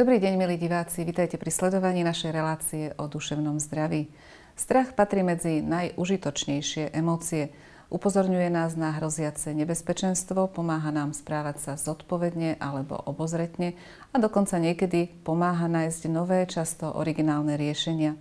Dobrý 0.00 0.16
deň, 0.16 0.40
milí 0.40 0.56
diváci. 0.56 1.04
Vítajte 1.04 1.36
pri 1.36 1.52
sledovaní 1.52 2.00
našej 2.00 2.32
relácie 2.32 2.88
o 2.96 3.04
duševnom 3.04 3.60
zdraví. 3.60 4.08
Strach 4.56 4.96
patrí 4.96 5.20
medzi 5.20 5.60
najužitočnejšie 5.60 6.96
emócie. 6.96 7.52
Upozorňuje 7.92 8.48
nás 8.48 8.80
na 8.80 8.96
hroziace 8.96 9.52
nebezpečenstvo, 9.52 10.48
pomáha 10.56 10.88
nám 10.88 11.12
správať 11.12 11.56
sa 11.60 11.72
zodpovedne 11.76 12.56
alebo 12.64 12.96
obozretne 12.96 13.76
a 14.08 14.16
dokonca 14.16 14.56
niekedy 14.56 15.20
pomáha 15.20 15.68
nájsť 15.68 16.08
nové, 16.08 16.48
často 16.48 16.88
originálne 16.96 17.60
riešenia. 17.60 18.16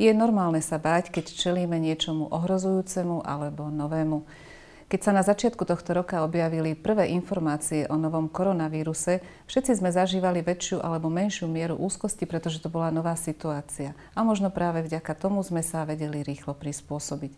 Je 0.00 0.08
normálne 0.16 0.64
sa 0.64 0.80
báť, 0.80 1.12
keď 1.12 1.36
čelíme 1.36 1.76
niečomu 1.76 2.32
ohrozujúcemu 2.32 3.28
alebo 3.28 3.68
novému. 3.68 4.24
Keď 4.90 5.06
sa 5.06 5.14
na 5.14 5.22
začiatku 5.22 5.62
tohto 5.62 5.94
roka 5.94 6.26
objavili 6.26 6.74
prvé 6.74 7.14
informácie 7.14 7.86
o 7.86 7.94
novom 7.94 8.26
koronavíruse, 8.26 9.22
všetci 9.46 9.78
sme 9.78 9.94
zažívali 9.94 10.42
väčšiu 10.42 10.82
alebo 10.82 11.06
menšiu 11.06 11.46
mieru 11.46 11.78
úzkosti, 11.78 12.26
pretože 12.26 12.58
to 12.58 12.66
bola 12.66 12.90
nová 12.90 13.14
situácia. 13.14 13.94
A 14.18 14.26
možno 14.26 14.50
práve 14.50 14.82
vďaka 14.82 15.14
tomu 15.14 15.46
sme 15.46 15.62
sa 15.62 15.86
vedeli 15.86 16.26
rýchlo 16.26 16.58
prispôsobiť. 16.58 17.30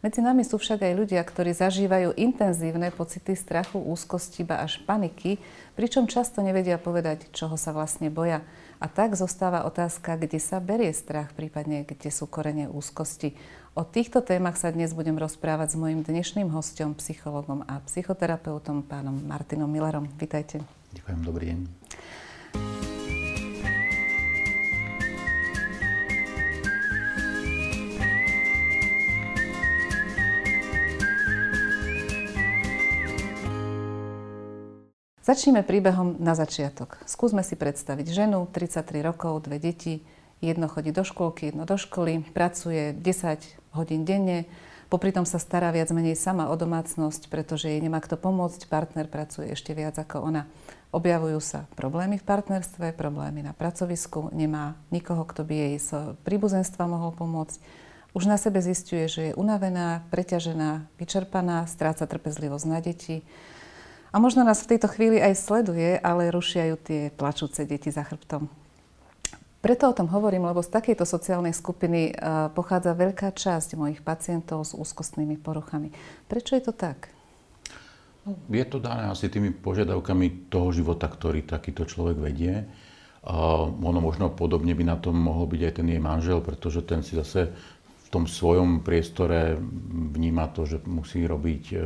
Medzi 0.00 0.20
nami 0.24 0.48
sú 0.48 0.56
však 0.56 0.80
aj 0.80 0.96
ľudia, 0.96 1.20
ktorí 1.20 1.52
zažívajú 1.52 2.16
intenzívne 2.16 2.88
pocity 2.88 3.36
strachu, 3.36 3.84
úzkosti, 3.84 4.40
ba 4.40 4.64
až 4.64 4.80
paniky, 4.88 5.36
pričom 5.76 6.08
často 6.08 6.40
nevedia 6.40 6.80
povedať, 6.80 7.28
čoho 7.36 7.60
sa 7.60 7.76
vlastne 7.76 8.08
boja. 8.08 8.40
A 8.80 8.88
tak 8.88 9.16
zostáva 9.16 9.64
otázka, 9.64 10.20
kde 10.20 10.36
sa 10.36 10.60
berie 10.60 10.92
strach, 10.92 11.32
prípadne 11.32 11.88
kde 11.88 12.12
sú 12.12 12.28
korene 12.28 12.68
úzkosti. 12.68 13.32
O 13.74 13.82
týchto 13.82 14.22
témach 14.22 14.54
sa 14.54 14.70
dnes 14.70 14.94
budem 14.94 15.18
rozprávať 15.18 15.74
s 15.74 15.76
mojim 15.82 16.06
dnešným 16.06 16.46
hostom, 16.54 16.94
psychologom 16.94 17.66
a 17.66 17.82
psychoterapeutom, 17.82 18.86
pánom 18.86 19.18
Martinom 19.26 19.66
Millerom. 19.66 20.06
Vítajte. 20.14 20.62
Ďakujem, 20.94 21.20
dobrý 21.26 21.44
deň. 21.50 21.60
Začneme 35.26 35.66
príbehom 35.66 36.22
na 36.22 36.38
začiatok. 36.38 37.02
Skúsme 37.10 37.42
si 37.42 37.58
predstaviť 37.58 38.06
ženu, 38.06 38.46
33 38.46 39.02
rokov, 39.02 39.50
dve 39.50 39.58
deti, 39.58 40.06
jedno 40.38 40.70
chodí 40.70 40.94
do 40.94 41.02
škôlky, 41.02 41.50
jedno 41.50 41.66
do 41.66 41.74
školy, 41.74 42.22
pracuje 42.30 42.94
10 42.94 43.63
hodín 43.74 44.06
denne. 44.06 44.46
Popri 44.88 45.10
tom 45.10 45.26
sa 45.26 45.42
stará 45.42 45.74
viac 45.74 45.90
menej 45.90 46.14
sama 46.14 46.48
o 46.48 46.54
domácnosť, 46.54 47.26
pretože 47.26 47.66
jej 47.66 47.82
nemá 47.82 47.98
kto 47.98 48.14
pomôcť. 48.14 48.70
Partner 48.70 49.10
pracuje 49.10 49.50
ešte 49.50 49.74
viac 49.74 49.98
ako 49.98 50.22
ona. 50.22 50.46
Objavujú 50.94 51.42
sa 51.42 51.66
problémy 51.74 52.22
v 52.22 52.26
partnerstve, 52.26 52.94
problémy 52.94 53.42
na 53.42 53.50
pracovisku. 53.50 54.30
Nemá 54.30 54.78
nikoho, 54.94 55.26
kto 55.26 55.42
by 55.42 55.54
jej 55.54 55.74
z 55.82 55.90
príbuzenstva 56.22 56.86
mohol 56.86 57.10
pomôcť. 57.10 57.58
Už 58.14 58.30
na 58.30 58.38
sebe 58.38 58.62
zistuje, 58.62 59.10
že 59.10 59.22
je 59.30 59.32
unavená, 59.34 60.06
preťažená, 60.14 60.86
vyčerpaná, 60.94 61.66
stráca 61.66 62.06
trpezlivosť 62.06 62.66
na 62.70 62.78
deti. 62.78 63.26
A 64.14 64.22
možno 64.22 64.46
nás 64.46 64.62
v 64.62 64.78
tejto 64.78 64.86
chvíli 64.86 65.18
aj 65.18 65.34
sleduje, 65.34 65.98
ale 65.98 66.30
rušiajú 66.30 66.78
tie 66.78 67.10
plačúce 67.10 67.66
deti 67.66 67.90
za 67.90 68.06
chrbtom. 68.06 68.46
Preto 69.64 69.88
o 69.88 69.96
tom 69.96 70.12
hovorím, 70.12 70.44
lebo 70.44 70.60
z 70.60 70.68
takejto 70.76 71.08
sociálnej 71.08 71.56
skupiny 71.56 72.12
e, 72.12 72.52
pochádza 72.52 72.92
veľká 72.92 73.32
časť 73.32 73.80
mojich 73.80 74.04
pacientov 74.04 74.68
s 74.68 74.76
úzkostnými 74.76 75.40
poruchami. 75.40 75.88
Prečo 76.28 76.52
je 76.52 76.68
to 76.68 76.76
tak? 76.76 77.08
No, 78.28 78.36
je 78.52 78.64
to 78.68 78.76
dané 78.76 79.08
asi 79.08 79.32
tými 79.32 79.56
požiadavkami 79.56 80.52
toho 80.52 80.68
života, 80.68 81.08
ktorý 81.08 81.48
takýto 81.48 81.88
človek 81.88 82.20
vedie. 82.20 82.68
Uh, 83.24 83.72
ono 83.80 84.04
možno 84.04 84.28
podobne 84.36 84.76
by 84.76 84.84
na 84.84 85.00
tom 85.00 85.16
mohol 85.16 85.48
byť 85.48 85.60
aj 85.64 85.72
ten 85.80 85.88
jej 85.88 86.00
manžel, 86.00 86.44
pretože 86.44 86.84
ten 86.84 87.00
si 87.00 87.16
zase 87.16 87.48
v 88.04 88.08
tom 88.12 88.28
svojom 88.28 88.84
priestore 88.84 89.56
vníma 90.12 90.52
to, 90.52 90.68
že 90.68 90.84
musí 90.84 91.24
robiť 91.24 91.64
e, 91.72 91.76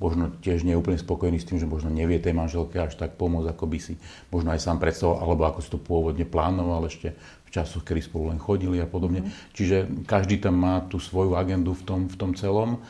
možno 0.00 0.32
tiež 0.40 0.64
nie 0.64 0.72
je 0.74 0.80
úplne 0.80 0.96
spokojný 0.96 1.36
s 1.36 1.46
tým, 1.46 1.60
že 1.60 1.68
možno 1.68 1.92
nevie 1.92 2.16
tej 2.16 2.32
manželke 2.32 2.80
až 2.80 2.96
tak 2.96 3.20
pomôcť, 3.20 3.52
ako 3.52 3.64
by 3.68 3.78
si 3.78 3.94
možno 4.32 4.50
aj 4.56 4.60
sám 4.64 4.80
predstavoval, 4.80 5.20
alebo 5.20 5.42
ako 5.46 5.60
si 5.60 5.68
to 5.68 5.78
pôvodne 5.78 6.24
plánoval 6.24 6.88
ešte 6.88 7.12
v 7.44 7.48
časoch, 7.52 7.84
kedy 7.84 8.00
spolu 8.00 8.32
len 8.32 8.40
chodili 8.40 8.80
a 8.80 8.88
podobne. 8.88 9.22
Mm. 9.22 9.30
Čiže 9.52 9.76
každý 10.08 10.40
tam 10.40 10.56
má 10.56 10.80
tú 10.88 10.96
svoju 10.96 11.36
agendu 11.36 11.76
v 11.76 11.82
tom, 11.84 12.00
v 12.08 12.16
tom 12.16 12.32
celom. 12.32 12.80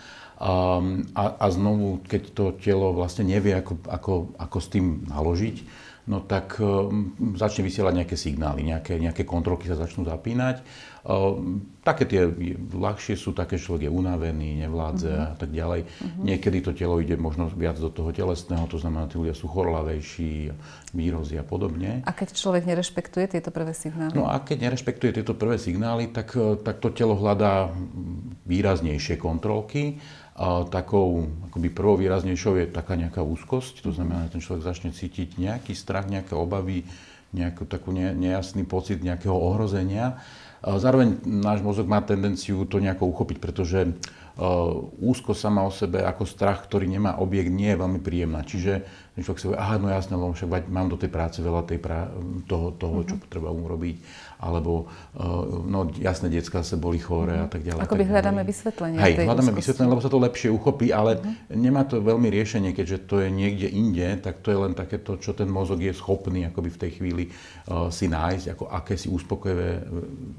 Um, 0.40 1.04
a, 1.12 1.36
a 1.36 1.46
znovu, 1.52 2.00
keď 2.08 2.22
to 2.32 2.44
telo 2.56 2.96
vlastne 2.96 3.28
nevie, 3.28 3.52
ako, 3.52 3.76
ako, 3.84 4.12
ako 4.40 4.58
s 4.62 4.68
tým 4.72 5.04
naložiť, 5.04 5.56
no 6.08 6.24
tak 6.24 6.56
um, 6.62 7.12
začne 7.36 7.66
vysielať 7.66 7.94
nejaké 8.04 8.16
signály, 8.16 8.64
nejaké, 8.64 8.96
nejaké 8.96 9.28
kontrolky 9.28 9.68
sa 9.68 9.76
začnú 9.76 10.08
zapínať 10.08 10.62
Ehm, 11.00 11.80
také 11.80 12.04
tie 12.04 12.28
ľahšie 12.76 13.16
sú 13.16 13.32
také, 13.32 13.56
že 13.56 13.72
človek 13.72 13.88
je 13.88 13.92
unavený, 13.92 14.60
nevládze 14.68 15.08
uh-huh. 15.08 15.32
a 15.32 15.34
tak 15.36 15.48
ďalej. 15.48 15.88
Uh-huh. 15.88 16.24
Niekedy 16.28 16.58
to 16.60 16.76
telo 16.76 17.00
ide 17.00 17.16
možno 17.16 17.48
viac 17.48 17.80
do 17.80 17.88
toho 17.88 18.12
telesného, 18.12 18.68
to 18.68 18.76
znamená, 18.76 19.08
tí 19.08 19.16
ľudia 19.16 19.32
sú 19.32 19.48
chorlavejší, 19.48 20.52
výrozy 20.92 21.40
a 21.40 21.44
podobne. 21.46 22.04
A 22.04 22.12
keď 22.12 22.36
človek 22.36 22.68
nerešpektuje 22.68 23.32
tieto 23.32 23.48
prvé 23.48 23.72
signály? 23.72 24.12
No 24.12 24.28
a 24.28 24.44
keď 24.44 24.68
nerešpektuje 24.68 25.22
tieto 25.22 25.32
prvé 25.32 25.56
signály, 25.56 26.12
tak, 26.12 26.36
e, 26.36 26.60
tak 26.60 26.84
to 26.84 26.92
telo 26.92 27.16
hľadá 27.16 27.72
výraznejšie 28.44 29.16
kontrolky. 29.16 30.02
A 30.40 30.64
takou 30.64 31.28
akoby 31.52 31.68
prvou 31.68 32.00
výraznejšou 32.00 32.56
je 32.56 32.66
taká 32.72 32.96
nejaká 32.96 33.20
úzkosť, 33.20 33.84
to 33.84 33.92
znamená, 33.92 34.24
že 34.24 34.40
ten 34.40 34.42
človek 34.42 34.64
začne 34.64 34.90
cítiť 34.96 35.36
nejaký 35.36 35.76
strach, 35.76 36.08
nejaké 36.08 36.32
obavy, 36.32 36.88
nejakú 37.36 37.68
takú 37.68 37.92
nejasný 37.92 38.64
pocit 38.64 39.04
nejakého 39.04 39.36
ohrozenia. 39.36 40.18
Zároveň 40.60 41.24
náš 41.24 41.60
mozog 41.60 41.88
má 41.88 42.00
tendenciu 42.00 42.64
to 42.64 42.80
nejako 42.80 43.08
uchopiť, 43.16 43.36
pretože 43.40 43.80
e, 43.84 43.90
úzko 45.00 45.32
sama 45.32 45.64
o 45.64 45.72
sebe 45.72 46.04
ako 46.04 46.28
strach, 46.28 46.68
ktorý 46.68 46.84
nemá 46.84 47.16
objekt, 47.16 47.48
nie 47.48 47.72
je 47.72 47.80
veľmi 47.80 48.00
príjemná. 48.04 48.44
Čiže 48.44 48.84
ten 49.16 49.20
človek 49.24 49.40
si 49.40 49.46
povie, 49.48 49.60
aha, 49.60 49.80
no 49.80 49.88
jasné, 49.88 50.20
lebo 50.20 50.36
však 50.36 50.68
mám 50.68 50.92
do 50.92 51.00
tej 51.00 51.08
práce 51.08 51.40
veľa 51.40 51.64
tej 51.64 51.80
prá- 51.80 52.12
toho, 52.44 52.76
toho, 52.76 52.96
čo 53.08 53.16
mm-hmm. 53.16 53.32
treba 53.32 53.48
urobiť 53.48 53.96
alebo 54.40 54.88
eh, 54.88 55.20
no 55.68 55.92
jasné, 56.00 56.32
detská 56.32 56.64
sa 56.64 56.80
boli 56.80 56.96
chore 56.96 57.36
a 57.36 57.46
tak 57.46 57.60
ďalej. 57.60 57.84
Ako 57.84 58.00
by 58.00 58.04
hľadáme 58.08 58.42
vysvetlenie. 58.42 58.96
Hej, 58.96 59.14
hľadáme 59.28 59.52
vysvetlenie, 59.52 59.90
lebo 59.92 60.02
sa 60.02 60.08
to 60.08 60.16
lepšie 60.16 60.48
uchopí, 60.48 60.88
ale 60.90 61.20
uh-huh. 61.20 61.52
nemá 61.52 61.84
to 61.84 62.00
veľmi 62.00 62.32
riešenie, 62.32 62.72
keďže 62.72 63.04
to 63.04 63.20
je 63.20 63.28
niekde 63.28 63.68
inde, 63.68 64.16
tak 64.24 64.40
to 64.40 64.48
je 64.48 64.58
len 64.58 64.72
takéto, 64.72 65.20
čo 65.20 65.36
ten 65.36 65.46
mozog 65.46 65.84
je 65.84 65.92
schopný 65.92 66.48
akoby 66.48 66.72
v 66.72 66.80
tej 66.80 66.90
chvíli 66.96 67.24
uh, 67.28 67.92
si 67.92 68.08
nájsť, 68.08 68.46
ako 68.56 68.64
akési 68.72 69.12
uspokojivé 69.12 69.68
eh, 69.76 69.82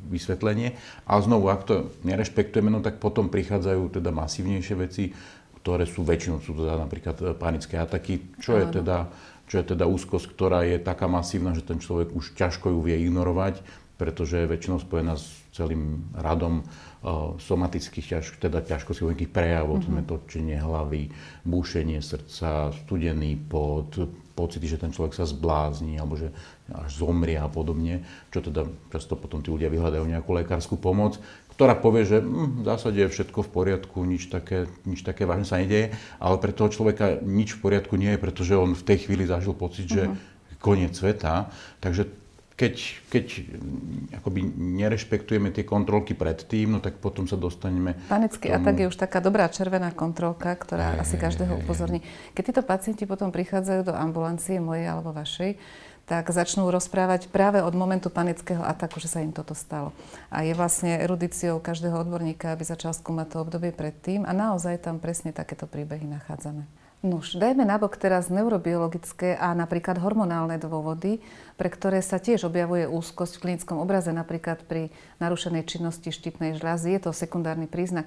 vysvetlenie. 0.09 0.73
A 1.05 1.21
znovu, 1.21 1.53
ak 1.53 1.61
to 1.69 1.93
nerešpektujeme, 2.01 2.73
no 2.73 2.81
tak 2.81 2.97
potom 2.97 3.29
prichádzajú 3.29 4.01
teda 4.01 4.09
masívnejšie 4.09 4.75
veci, 4.81 5.13
ktoré 5.61 5.85
sú 5.85 6.01
väčšinou, 6.01 6.41
sú 6.41 6.57
teda 6.57 6.73
napríklad 6.73 7.37
panické 7.37 7.77
ataky, 7.77 8.41
čo 8.41 8.57
je 8.57 8.81
teda 8.81 9.13
čo 9.51 9.59
je 9.59 9.75
teda 9.75 9.83
úzkosť, 9.83 10.31
ktorá 10.31 10.63
je 10.63 10.79
taká 10.79 11.11
masívna, 11.11 11.51
že 11.51 11.59
ten 11.59 11.75
človek 11.75 12.15
už 12.15 12.39
ťažko 12.39 12.71
ju 12.71 12.79
vie 12.87 13.03
ignorovať 13.03 13.59
pretože 14.01 14.41
je 14.41 14.49
väčšinou 14.49 14.81
spojená 14.81 15.13
s 15.13 15.29
celým 15.53 16.09
radom 16.17 16.65
uh, 16.65 17.37
somatických, 17.37 18.17
ťaž, 18.17 18.41
teda 18.41 18.65
ťažkosti 18.65 19.05
vojenských 19.05 19.29
prejavov, 19.29 19.85
mm-hmm. 19.85 20.09
točenie 20.09 20.57
hlavy, 20.57 21.13
búšenie 21.45 22.01
srdca, 22.01 22.73
studený 22.73 23.37
pot, 23.37 23.93
pocity, 24.33 24.65
že 24.65 24.81
ten 24.81 24.89
človek 24.89 25.13
sa 25.13 25.29
zblázni 25.29 26.01
alebo 26.01 26.17
že 26.17 26.33
až 26.73 26.89
zomrie 26.97 27.37
a 27.37 27.45
podobne, 27.45 28.01
čo 28.33 28.41
teda 28.41 28.65
často 28.89 29.13
potom 29.13 29.45
tí 29.45 29.53
ľudia 29.53 29.69
vyhľadajú 29.69 30.01
nejakú 30.07 30.31
lekárskú 30.33 30.81
pomoc, 30.81 31.21
ktorá 31.53 31.77
povie, 31.77 32.09
že 32.09 32.17
hm, 32.23 32.63
v 32.63 32.65
zásade 32.65 32.97
je 33.05 33.13
všetko 33.13 33.45
v 33.45 33.49
poriadku, 33.53 34.01
nič 34.01 34.33
také, 34.33 34.65
nič 34.87 35.05
také 35.05 35.29
vážne 35.29 35.45
sa 35.45 35.61
nedeje, 35.61 35.93
ale 36.17 36.41
pre 36.41 36.55
toho 36.55 36.73
človeka 36.73 37.21
nič 37.21 37.53
v 37.53 37.69
poriadku 37.69 37.99
nie 38.01 38.17
je, 38.17 38.23
pretože 38.23 38.57
on 38.57 38.73
v 38.73 38.81
tej 38.81 39.05
chvíli 39.05 39.29
zažil 39.29 39.53
pocit, 39.53 39.85
že 39.85 40.09
uh-huh. 40.09 40.57
koniec 40.57 40.97
sveta. 40.97 41.53
Takže 41.83 42.20
keď, 42.61 42.75
keď 43.09 43.25
mm, 43.41 44.21
akoby 44.21 44.39
nerešpektujeme 44.53 45.49
tie 45.49 45.65
kontrolky 45.65 46.13
predtým, 46.13 46.77
no 46.77 46.79
tak 46.79 47.01
potom 47.01 47.25
sa 47.25 47.33
dostaneme... 47.33 47.97
Panický 48.05 48.53
tomu... 48.53 48.61
atak 48.61 48.75
je 48.77 48.89
už 48.93 48.97
taká 49.01 49.17
dobrá 49.17 49.49
červená 49.49 49.89
kontrolka, 49.89 50.53
ktorá 50.53 51.01
aj, 51.01 51.09
asi 51.09 51.15
každého 51.17 51.57
aj, 51.57 51.59
upozorní. 51.65 52.05
Keď 52.37 52.43
títo 52.53 52.61
pacienti 52.61 53.09
potom 53.09 53.33
prichádzajú 53.33 53.89
do 53.89 53.93
ambulancie 53.97 54.61
mojej 54.61 54.85
alebo 54.85 55.09
vašej, 55.09 55.57
tak 56.05 56.29
začnú 56.29 56.69
rozprávať 56.69 57.33
práve 57.33 57.65
od 57.65 57.73
momentu 57.73 58.13
panického 58.13 58.61
ataku, 58.61 59.01
že 59.01 59.09
sa 59.09 59.25
im 59.25 59.33
toto 59.33 59.57
stalo. 59.57 59.89
A 60.29 60.45
je 60.45 60.53
vlastne 60.53 61.01
erudíciou 61.01 61.57
každého 61.57 61.97
odborníka, 61.97 62.53
aby 62.53 62.61
začal 62.61 62.93
skúmať 62.93 63.33
to 63.33 63.37
obdobie 63.41 63.73
predtým 63.73 64.21
a 64.27 64.35
naozaj 64.37 64.85
tam 64.85 65.01
presne 65.01 65.33
takéto 65.33 65.65
príbehy 65.65 66.05
nachádzame. 66.05 66.80
Nuž, 67.01 67.33
dajme 67.33 67.65
nabok 67.65 67.97
teraz 67.97 68.29
neurobiologické 68.29 69.33
a 69.33 69.57
napríklad 69.57 69.97
hormonálne 69.97 70.61
dôvody, 70.61 71.17
pre 71.57 71.65
ktoré 71.73 71.97
sa 71.97 72.21
tiež 72.21 72.45
objavuje 72.45 72.85
úzkosť 72.85 73.41
v 73.41 73.41
klinickom 73.41 73.81
obraze, 73.81 74.13
napríklad 74.13 74.61
pri 74.69 74.93
narušenej 75.17 75.65
činnosti 75.65 76.13
štítnej 76.13 76.61
žľazy. 76.61 76.93
Je 76.93 77.01
to 77.01 77.09
sekundárny 77.09 77.65
príznak. 77.65 78.05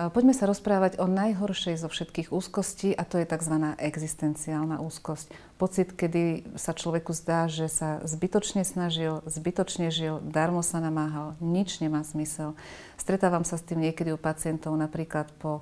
Poďme 0.00 0.32
sa 0.32 0.48
rozprávať 0.48 0.96
o 0.96 1.04
najhoršej 1.04 1.84
zo 1.84 1.92
všetkých 1.92 2.32
úzkostí 2.32 2.96
a 2.96 3.04
to 3.04 3.20
je 3.20 3.28
tzv. 3.28 3.76
existenciálna 3.76 4.80
úzkosť. 4.80 5.28
Pocit, 5.60 5.92
kedy 5.92 6.56
sa 6.56 6.72
človeku 6.72 7.12
zdá, 7.12 7.44
že 7.44 7.68
sa 7.68 8.00
zbytočne 8.08 8.64
snažil, 8.64 9.20
zbytočne 9.28 9.92
žil, 9.92 10.16
darmo 10.24 10.64
sa 10.64 10.80
namáhal, 10.80 11.36
nič 11.44 11.84
nemá 11.84 12.00
zmysel. 12.00 12.56
Stretávam 12.96 13.44
sa 13.44 13.60
s 13.60 13.68
tým 13.68 13.84
niekedy 13.84 14.16
u 14.16 14.18
pacientov 14.20 14.72
napríklad 14.80 15.28
po 15.36 15.60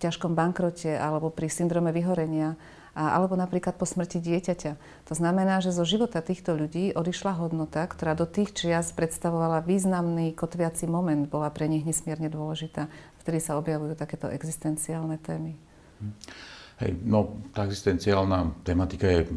ťažkom 0.00 0.32
bankrote 0.32 0.90
alebo 0.96 1.28
pri 1.28 1.52
syndrome 1.52 1.92
vyhorenia 1.92 2.56
alebo 2.94 3.38
napríklad 3.38 3.78
po 3.78 3.86
smrti 3.86 4.18
dieťaťa. 4.18 4.72
To 5.06 5.14
znamená, 5.14 5.62
že 5.62 5.70
zo 5.70 5.86
života 5.86 6.18
týchto 6.18 6.58
ľudí 6.58 6.90
odišla 6.90 7.38
hodnota, 7.38 7.86
ktorá 7.86 8.18
do 8.18 8.26
tých 8.26 8.50
čias 8.50 8.90
predstavovala 8.90 9.62
významný 9.62 10.34
kotviaci 10.34 10.90
moment, 10.90 11.30
bola 11.30 11.54
pre 11.54 11.70
nich 11.70 11.86
nesmierne 11.86 12.26
dôležitá. 12.26 12.90
Vtedy 13.22 13.38
sa 13.38 13.54
objavujú 13.62 13.94
takéto 13.94 14.26
existenciálne 14.26 15.22
témy. 15.22 15.54
Hej, 16.82 16.96
no, 17.04 17.44
tá 17.54 17.68
existenciálna 17.68 18.64
tematika 18.66 19.06
je 19.06 19.28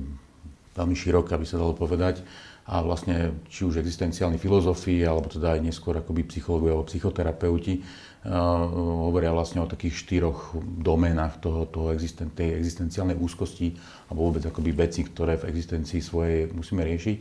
veľmi 0.73 0.95
široká, 0.97 1.37
by 1.37 1.45
sa 1.45 1.61
dalo 1.61 1.77
povedať. 1.77 2.25
A 2.63 2.79
vlastne 2.79 3.43
či 3.51 3.67
už 3.67 3.83
existenciálni 3.83 4.39
filozofii, 4.39 5.03
alebo 5.03 5.27
teda 5.27 5.59
aj 5.59 5.67
neskôr 5.67 5.99
akoby 5.99 6.23
psychológovia 6.31 6.79
alebo 6.79 6.87
psychoterapeuti, 6.87 7.83
hovoria 8.23 9.35
vlastne 9.35 9.59
o 9.59 9.67
takých 9.67 9.99
štyroch 9.99 10.55
doménach 10.63 11.43
toho, 11.43 11.67
toho 11.67 11.91
existen, 11.91 12.31
tej 12.31 12.55
existenciálnej 12.55 13.19
úzkosti 13.19 13.75
alebo 14.07 14.31
vôbec 14.31 14.47
akoby 14.47 14.71
veci, 14.71 15.03
ktoré 15.03 15.35
v 15.35 15.51
existencii 15.51 15.99
svojej 15.99 16.47
musíme 16.55 16.87
riešiť. 16.87 17.17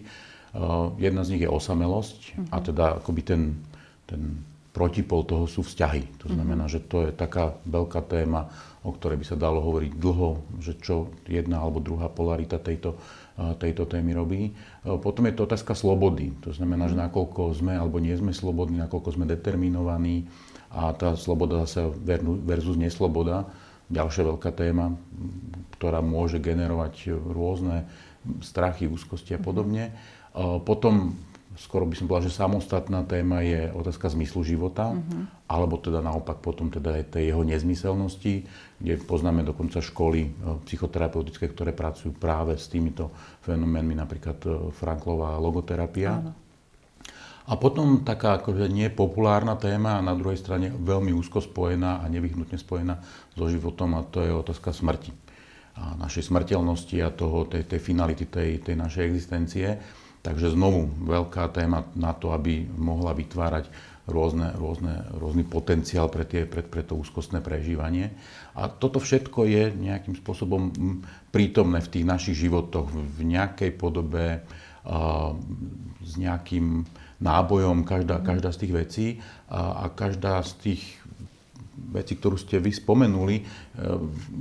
Jedna 1.02 1.26
z 1.26 1.30
nich 1.34 1.42
je 1.42 1.50
osamelosť 1.50 2.18
uh-huh. 2.22 2.54
a 2.54 2.56
mhm. 2.60 2.64
teda 2.70 2.84
akoby 3.02 3.22
ten, 3.26 3.42
ten 4.06 4.22
protipol 4.70 5.26
toho 5.26 5.50
sú 5.50 5.66
vzťahy. 5.66 6.22
To 6.22 6.26
mhm. 6.30 6.34
znamená, 6.38 6.64
uh-huh. 6.70 6.78
že 6.78 6.86
to 6.86 7.08
je 7.08 7.10
taká 7.10 7.50
veľká 7.66 8.06
téma, 8.06 8.46
o 8.86 8.94
ktorej 8.94 9.18
by 9.18 9.26
sa 9.26 9.34
dalo 9.34 9.58
hovoriť 9.58 9.92
dlho, 9.98 10.30
že 10.62 10.78
čo 10.78 11.10
jedna 11.26 11.58
alebo 11.58 11.82
druhá 11.82 12.06
polarita 12.10 12.62
tejto, 12.62 12.98
tejto 13.58 13.86
témy 13.86 14.10
robí. 14.14 14.54
Potom 14.82 15.26
je 15.26 15.34
to 15.34 15.46
otázka 15.46 15.74
slobody. 15.74 16.34
To 16.42 16.50
znamená, 16.50 16.90
že 16.90 16.98
nakoľko 16.98 17.54
sme 17.58 17.78
alebo 17.78 18.02
nie 18.02 18.14
sme 18.18 18.34
slobodní, 18.34 18.82
nakoľko 18.82 19.14
sme 19.14 19.24
determinovaní, 19.26 20.26
a 20.72 20.96
tá 20.96 21.12
sloboda 21.14 21.68
zase 21.68 21.84
versus 22.48 22.80
nesloboda, 22.80 23.44
ďalšia 23.92 24.24
veľká 24.24 24.50
téma, 24.56 24.96
ktorá 25.76 26.00
môže 26.00 26.40
generovať 26.40 27.12
rôzne 27.12 27.84
strachy, 28.40 28.88
úzkosti 28.88 29.36
a 29.36 29.40
mhm. 29.40 29.44
podobne. 29.44 29.84
Potom 30.64 31.12
skoro 31.56 31.84
by 31.84 31.94
som 31.96 32.08
povedal, 32.08 32.32
že 32.32 32.40
samostatná 32.40 33.04
téma 33.04 33.44
je 33.44 33.68
otázka 33.76 34.08
zmyslu 34.08 34.40
života, 34.40 34.96
uh-huh. 34.96 35.28
alebo 35.44 35.76
teda 35.76 36.00
naopak 36.00 36.40
potom 36.40 36.72
teda 36.72 36.96
aj 36.96 37.12
tej 37.12 37.28
jeho 37.28 37.44
nezmyselnosti, 37.44 38.48
kde 38.80 38.94
poznáme 39.04 39.44
dokonca 39.44 39.84
školy 39.84 40.32
psychoterapeutické, 40.64 41.52
ktoré 41.52 41.76
pracujú 41.76 42.16
práve 42.16 42.56
s 42.56 42.72
týmito 42.72 43.12
fenoménmi, 43.44 44.00
napríklad 44.00 44.72
Franklová 44.72 45.36
logoterapia. 45.36 46.24
Uh-huh. 46.24 46.41
A 47.50 47.58
potom 47.58 48.06
taká 48.06 48.38
akože 48.38 48.70
nepopulárna 48.70 49.58
téma 49.58 49.98
a 49.98 50.04
na 50.04 50.14
druhej 50.14 50.38
strane 50.38 50.70
veľmi 50.70 51.10
úzko 51.10 51.42
spojená 51.42 52.02
a 52.02 52.06
nevyhnutne 52.06 52.54
spojená 52.54 53.02
so 53.34 53.50
životom 53.50 53.98
a 53.98 54.06
to 54.06 54.22
je 54.22 54.30
otázka 54.30 54.70
smrti. 54.70 55.10
A 55.74 55.98
našej 55.98 56.30
smrteľnosti 56.30 56.96
a 57.02 57.10
toho, 57.10 57.48
tej, 57.48 57.66
tej 57.66 57.80
finality 57.82 58.30
tej, 58.30 58.62
tej 58.62 58.76
našej 58.78 59.02
existencie. 59.08 59.66
Takže 60.22 60.54
znovu 60.54 60.86
veľká 61.02 61.50
téma 61.50 61.82
na 61.98 62.14
to, 62.14 62.30
aby 62.30 62.62
mohla 62.78 63.10
vytvárať 63.10 63.66
rôzne, 64.06 64.54
rôzne, 64.54 65.02
rôzny 65.14 65.42
potenciál 65.42 66.06
pre, 66.10 66.22
tie, 66.26 66.46
pre, 66.46 66.62
pre 66.62 66.86
to 66.86 66.94
úzkostné 66.94 67.42
prežívanie. 67.42 68.14
A 68.54 68.70
toto 68.70 68.98
všetko 68.98 69.46
je 69.46 69.74
nejakým 69.74 70.14
spôsobom 70.18 70.70
prítomné 71.34 71.82
v 71.82 71.90
tých 71.90 72.06
našich 72.06 72.36
životoch 72.38 72.90
v 72.90 73.18
nejakej 73.22 73.70
podobe, 73.74 74.42
a, 74.86 75.34
s 76.02 76.12
nejakým 76.18 76.86
nábojom 77.22 77.86
každá, 77.86 78.18
každá 78.20 78.50
z 78.50 78.66
tých 78.66 78.72
vecí 78.74 79.06
a, 79.46 79.86
a 79.86 79.94
každá 79.94 80.42
z 80.42 80.52
tých 80.58 80.82
vecí, 81.92 82.16
ktorú 82.16 82.36
ste 82.36 82.60
vy 82.60 82.72
spomenuli, 82.72 83.36
e, 83.40 83.42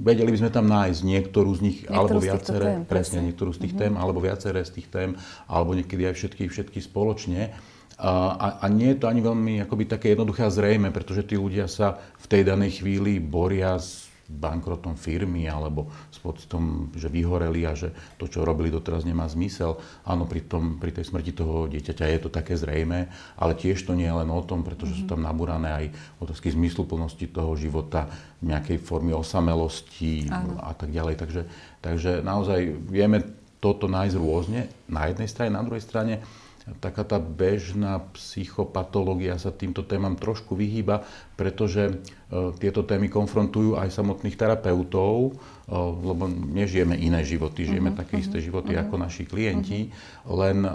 vedeli 0.03 0.31
by 0.35 0.37
sme 0.45 0.51
tam 0.51 0.65
nájsť 0.67 0.99
niektorú 1.03 1.51
z 1.55 1.61
nich, 1.63 1.77
niektorú 1.83 1.97
alebo 1.97 2.19
viaceré, 2.19 2.65
tém, 2.65 2.81
presne, 2.87 3.19
niektorú 3.23 3.51
z 3.55 3.59
tých 3.67 3.73
mm-hmm. 3.75 3.93
tém, 3.95 4.01
alebo 4.01 4.19
viaceré 4.19 4.61
z 4.63 4.71
tých 4.81 4.87
tém, 4.91 5.09
alebo 5.47 5.71
niekedy 5.75 6.03
aj 6.11 6.15
všetky, 6.17 6.43
všetky 6.51 6.79
spoločne. 6.83 7.55
A, 8.01 8.57
a 8.57 8.65
nie 8.65 8.97
je 8.97 9.05
to 9.05 9.05
ani 9.05 9.21
veľmi 9.21 9.53
akoby 9.61 9.85
také 9.85 10.17
jednoduché 10.17 10.49
a 10.49 10.49
zrejme, 10.49 10.89
pretože 10.89 11.21
tí 11.21 11.37
ľudia 11.37 11.69
sa 11.69 12.01
v 12.17 12.25
tej 12.25 12.41
danej 12.49 12.81
chvíli 12.81 13.21
boria 13.21 13.77
s 13.77 14.10
bankrotom 14.31 14.95
firmy 14.95 15.51
alebo 15.51 15.91
s 16.07 16.17
pocitom, 16.23 16.87
že 16.95 17.11
vyhoreli 17.11 17.67
a 17.67 17.75
že 17.75 17.91
to, 18.15 18.31
čo 18.31 18.47
robili 18.47 18.71
doteraz, 18.71 19.03
nemá 19.03 19.27
zmysel. 19.27 19.75
Áno, 20.07 20.23
pri, 20.23 20.47
tom, 20.47 20.79
pri 20.79 20.95
tej 20.95 21.11
smrti 21.11 21.35
toho 21.35 21.67
dieťaťa 21.67 22.05
je 22.07 22.19
to 22.23 22.29
také 22.31 22.55
zrejme, 22.55 23.11
ale 23.35 23.53
tiež 23.59 23.83
to 23.83 23.91
nie 23.91 24.07
je 24.07 24.15
len 24.15 24.29
o 24.31 24.41
tom, 24.41 24.63
pretože 24.63 24.95
mm-hmm. 24.95 25.09
sú 25.09 25.11
tam 25.11 25.21
nabúrané 25.21 25.69
aj 25.69 25.85
otázky 26.23 26.55
zmysluplnosti 26.55 27.27
toho 27.29 27.53
života, 27.59 28.07
nejakej 28.41 28.81
formy 28.81 29.13
osamelosti 29.13 30.25
Áno. 30.33 30.57
a 30.57 30.73
tak 30.73 30.89
ďalej. 30.89 31.15
Takže, 31.19 31.41
takže 31.83 32.11
naozaj 32.25 32.73
vieme 32.89 33.21
toto 33.61 33.85
nájsť 33.85 34.15
rôzne 34.17 34.65
na 34.89 35.05
jednej 35.05 35.29
strane, 35.29 35.53
na 35.53 35.61
druhej 35.61 35.85
strane 35.85 36.25
taká 36.77 37.01
tá 37.01 37.17
bežná 37.17 38.05
psychopatológia 38.13 39.41
sa 39.41 39.49
týmto 39.49 39.81
témam 39.81 40.13
trošku 40.13 40.53
vyhýba, 40.53 41.01
pretože 41.33 41.97
tieto 42.59 42.87
témy 42.87 43.11
konfrontujú 43.11 43.75
aj 43.75 43.91
samotných 43.91 44.39
terapeutov, 44.39 45.35
lebo 46.03 46.27
nežijeme 46.27 46.99
iné 46.99 47.23
životy, 47.23 47.63
žijeme 47.63 47.95
uh-huh, 47.95 48.03
také 48.03 48.19
uh-huh, 48.19 48.27
isté 48.27 48.37
životy 48.43 48.75
uh-huh. 48.75 48.83
ako 48.87 48.95
naši 48.99 49.23
klienti, 49.23 49.87
uh-huh. 49.87 50.35
len 50.35 50.57
um, 50.67 50.71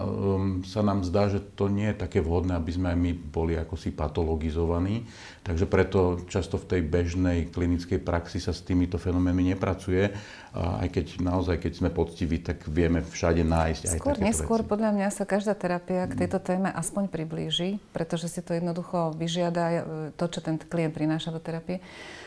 sa 0.64 0.80
nám 0.80 1.04
zdá, 1.04 1.28
že 1.28 1.44
to 1.52 1.68
nie 1.68 1.92
je 1.92 2.00
také 2.00 2.24
vhodné, 2.24 2.56
aby 2.56 2.72
sme 2.72 2.96
aj 2.96 2.98
my 2.98 3.12
boli 3.12 3.60
ako 3.60 3.76
si 3.76 3.92
patologizovaní. 3.92 5.04
Takže 5.44 5.68
preto 5.68 6.26
často 6.26 6.58
v 6.58 6.66
tej 6.66 6.80
bežnej 6.82 7.38
klinickej 7.52 8.02
praxi 8.02 8.42
sa 8.42 8.50
s 8.50 8.64
týmito 8.66 8.98
fenoménmi 8.98 9.54
nepracuje. 9.54 10.10
A 10.56 10.82
aj 10.82 10.88
keď 10.88 11.06
naozaj, 11.20 11.60
keď 11.60 11.72
sme 11.76 11.90
poctiví, 11.92 12.40
tak 12.40 12.64
vieme 12.64 13.04
všade 13.04 13.44
nájsť 13.44 13.82
aj 13.86 13.98
Skôr, 14.00 14.16
takéto 14.16 14.26
neskôr, 14.26 14.60
veci. 14.64 14.70
podľa 14.72 14.90
mňa 14.96 15.08
sa 15.12 15.28
každá 15.28 15.52
terapia 15.52 16.08
k 16.08 16.24
tejto 16.24 16.40
téme 16.40 16.72
aspoň 16.72 17.12
priblíži, 17.12 17.76
pretože 17.92 18.32
si 18.32 18.40
to 18.40 18.56
jednoducho 18.56 19.12
vyžiada 19.14 19.64
e, 19.68 19.76
to, 20.16 20.24
čo 20.26 20.40
ten 20.40 20.56
klient 20.56 20.96
prináša 20.96 21.30
do 21.30 21.38
terapie. 21.46 21.78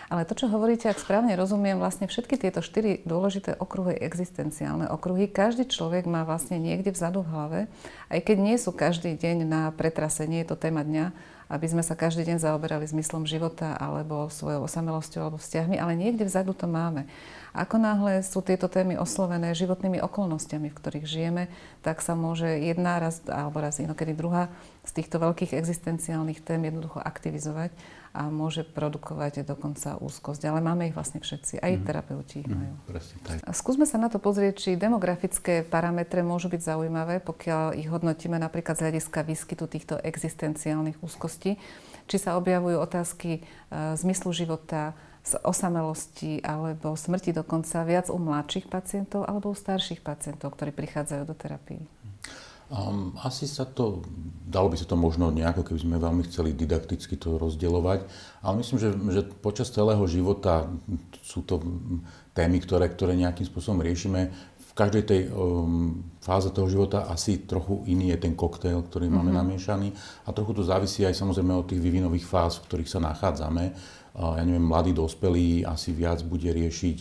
Ale 0.07 0.24
to, 0.24 0.33
čo 0.33 0.48
hovoríte, 0.48 0.88
ak 0.88 0.98
správne 0.98 1.36
rozumiem, 1.36 1.77
vlastne 1.77 2.07
všetky 2.07 2.39
tieto 2.39 2.63
štyri 2.63 3.03
dôležité 3.03 3.60
okruhy, 3.60 4.00
existenciálne 4.00 4.88
okruhy, 4.88 5.27
každý 5.27 5.67
človek 5.67 6.08
má 6.08 6.24
vlastne 6.24 6.58
niekde 6.58 6.96
vzadu 6.96 7.22
v 7.22 7.32
hlave, 7.36 7.60
aj 8.08 8.20
keď 8.24 8.38
nie 8.39 8.58
sú 8.58 8.72
každý 8.74 9.13
deň 9.13 9.46
na 9.46 9.70
pretrase, 9.75 10.25
nie 10.25 10.41
je 10.41 10.50
to 10.50 10.58
téma 10.58 10.82
dňa, 10.82 11.38
aby 11.50 11.65
sme 11.65 11.82
sa 11.82 11.98
každý 11.98 12.29
deň 12.29 12.46
zaoberali 12.46 12.86
zmyslom 12.86 13.25
života 13.25 13.74
alebo 13.74 14.29
svojou 14.29 14.70
osamelosťou 14.70 15.22
alebo 15.25 15.41
vzťahmi, 15.41 15.82
ale 15.82 15.98
niekde 15.98 16.25
vzadu 16.29 16.53
to 16.53 16.70
máme. 16.70 17.10
Ako 17.58 17.82
náhle 17.82 18.22
sú 18.22 18.46
tieto 18.46 18.70
témy 18.70 19.01
oslovené 19.01 19.58
životnými 19.58 19.98
okolnostiami, 20.05 20.70
v 20.70 20.77
ktorých 20.77 21.10
žijeme, 21.10 21.50
tak 21.82 22.05
sa 22.05 22.13
môže 22.13 22.46
jedna 22.46 23.01
raz 23.01 23.25
alebo 23.25 23.58
raz 23.65 23.82
inokedy 23.82 24.13
druhá 24.13 24.53
z 24.86 25.01
týchto 25.01 25.17
veľkých 25.17 25.58
existenciálnych 25.58 26.46
tém 26.46 26.62
jednoducho 26.70 27.01
aktivizovať 27.01 27.74
a 28.13 28.28
môže 28.28 28.66
produkovať 28.66 29.46
dokonca 29.46 29.98
úzkosť. 30.01 30.50
Ale 30.50 30.60
máme 30.60 30.89
ich 30.89 30.96
vlastne 30.98 31.22
všetci, 31.22 31.62
aj 31.62 31.72
mm. 31.78 31.84
terapeuti 31.86 32.36
ich 32.42 32.50
mhm. 32.50 32.58
majú. 32.58 32.74
Mm. 32.89 33.54
Skúsme 33.54 33.86
sa 33.86 34.01
na 34.01 34.10
to 34.10 34.18
pozrieť, 34.18 34.54
či 34.58 34.70
demografické 34.80 35.62
parametre 35.62 36.25
môžu 36.25 36.50
byť 36.50 36.62
zaujímavé, 36.62 37.22
pokiaľ 37.22 37.78
ich 37.78 37.88
hodnotíme 37.88 38.38
napríklad 38.42 38.78
z 38.78 38.89
hľadiska 38.89 39.25
výskytu 39.25 39.66
týchto 39.70 39.96
existenciálnych 40.01 41.00
úzkostí. 41.00 41.62
Či 42.10 42.18
sa 42.18 42.42
objavujú 42.42 42.82
otázky 42.82 43.32
e, 43.38 43.42
zmyslu 43.94 44.34
života, 44.34 44.98
z 45.20 45.38
osamelosti 45.44 46.42
alebo 46.42 46.96
smrti 46.96 47.36
dokonca 47.36 47.84
viac 47.86 48.08
u 48.10 48.18
mladších 48.18 48.72
pacientov 48.72 49.28
alebo 49.28 49.51
u 49.51 49.56
starších 49.56 50.01
pacientov, 50.01 50.56
ktorí 50.56 50.72
prichádzajú 50.74 51.24
do 51.28 51.36
terapii. 51.36 51.99
Um, 52.69 53.17
asi 53.25 53.49
sa 53.49 53.65
to, 53.65 54.05
dalo 54.45 54.69
by 54.69 54.77
sa 54.77 54.85
to 54.85 54.93
možno 54.93 55.33
nejako, 55.33 55.65
keby 55.65 55.79
sme 55.81 55.97
veľmi 55.97 56.21
chceli 56.29 56.53
didakticky 56.53 57.17
to 57.17 57.41
rozdeľovať, 57.41 58.05
ale 58.45 58.53
myslím, 58.61 58.77
že, 58.77 58.89
že 59.09 59.21
počas 59.41 59.73
celého 59.73 60.05
života 60.05 60.69
sú 61.25 61.41
to 61.41 61.57
témy, 62.38 62.61
ktoré, 62.61 62.93
ktoré 62.93 63.17
nejakým 63.17 63.49
spôsobom 63.49 63.81
riešime. 63.81 64.29
V 64.69 64.71
každej 64.77 65.01
tej 65.01 65.21
um, 65.33 66.05
fáze 66.21 66.53
toho 66.53 66.69
života 66.69 67.09
asi 67.09 67.41
trochu 67.41 67.81
iný 67.89 68.13
je 68.13 68.29
ten 68.29 68.38
koktail, 68.38 68.85
ktorý 68.85 69.09
máme 69.09 69.33
mm-hmm. 69.33 69.41
namiešaný 69.49 69.89
a 70.23 70.29
trochu 70.29 70.61
to 70.61 70.61
závisí 70.61 71.01
aj 71.09 71.17
samozrejme 71.17 71.49
od 71.57 71.65
tých 71.65 71.81
vyvinových 71.81 72.29
fáz, 72.29 72.61
v 72.61 72.69
ktorých 72.69 72.89
sa 72.93 73.01
nachádzame. 73.01 73.73
Uh, 74.13 74.38
ja 74.38 74.45
neviem, 74.45 74.61
mladý 74.61 74.93
dospelý 74.93 75.65
asi 75.65 75.89
viac 75.89 76.21
bude 76.21 76.53
riešiť 76.53 76.97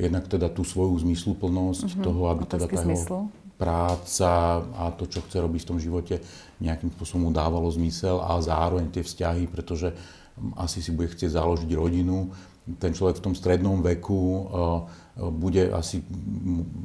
jednak 0.00 0.32
teda 0.32 0.48
tú 0.48 0.64
svoju 0.64 0.96
zmysluplnosť 1.04 1.92
mm-hmm. 1.92 2.04
toho, 2.08 2.22
aby 2.32 2.42
teda 2.48 2.64
tá 2.72 2.80
jeho 2.88 3.28
práca 3.60 4.64
a 4.64 4.88
to, 4.96 5.04
čo 5.04 5.20
chce 5.20 5.36
robiť 5.44 5.60
v 5.60 5.68
tom 5.68 5.76
živote, 5.76 6.24
nejakým 6.64 6.88
spôsobom 6.96 7.28
mu 7.28 7.30
dávalo 7.30 7.68
zmysel 7.68 8.16
a 8.24 8.40
zároveň 8.40 8.88
tie 8.88 9.04
vzťahy, 9.04 9.44
pretože 9.52 9.92
asi 10.56 10.80
si 10.80 10.96
bude 10.96 11.12
chcieť 11.12 11.36
založiť 11.36 11.68
rodinu. 11.76 12.32
Ten 12.80 12.96
človek 12.96 13.20
v 13.20 13.24
tom 13.28 13.34
strednom 13.36 13.84
veku 13.84 14.48
bude 15.36 15.68
asi 15.76 16.00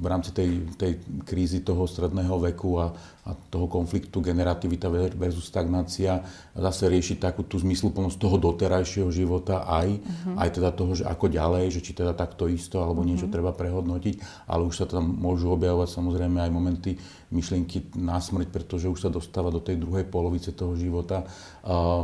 v 0.01 0.05
rámci 0.05 0.35
tej, 0.35 0.67
tej 0.75 0.99
krízy 1.23 1.63
toho 1.63 1.87
stredného 1.87 2.35
veku 2.51 2.75
a, 2.83 2.91
a 3.25 3.33
toho 3.33 3.65
konfliktu 3.65 4.21
generativita 4.21 4.85
versus 5.17 5.49
stagnácia 5.49 6.21
zase 6.53 6.85
riešiť 6.85 7.17
takú 7.17 7.41
tú 7.41 7.57
zmysluplnosť 7.57 8.21
toho 8.21 8.37
doterajšieho 8.37 9.09
života 9.09 9.65
aj, 9.65 9.97
uh-huh. 9.97 10.37
aj 10.45 10.49
teda 10.53 10.69
toho, 10.69 10.93
že 10.93 11.09
ako 11.09 11.33
ďalej, 11.33 11.73
že 11.73 11.81
či 11.81 11.97
teda 11.97 12.13
takto 12.13 12.45
isto 12.45 12.85
alebo 12.85 13.01
uh-huh. 13.01 13.17
niečo 13.17 13.25
treba 13.25 13.49
prehodnotiť, 13.49 14.45
ale 14.45 14.69
už 14.69 14.77
sa 14.77 14.85
tam 14.85 15.09
môžu 15.09 15.49
objavovať 15.57 15.89
samozrejme 15.89 16.37
aj 16.37 16.51
momenty 16.53 16.91
myšlienky 17.33 17.97
na 17.97 18.21
smrť, 18.21 18.53
pretože 18.53 18.93
už 18.93 19.01
sa 19.01 19.09
dostáva 19.09 19.49
do 19.49 19.57
tej 19.57 19.81
druhej 19.81 20.05
polovice 20.05 20.53
toho 20.53 20.77
života. 20.77 21.25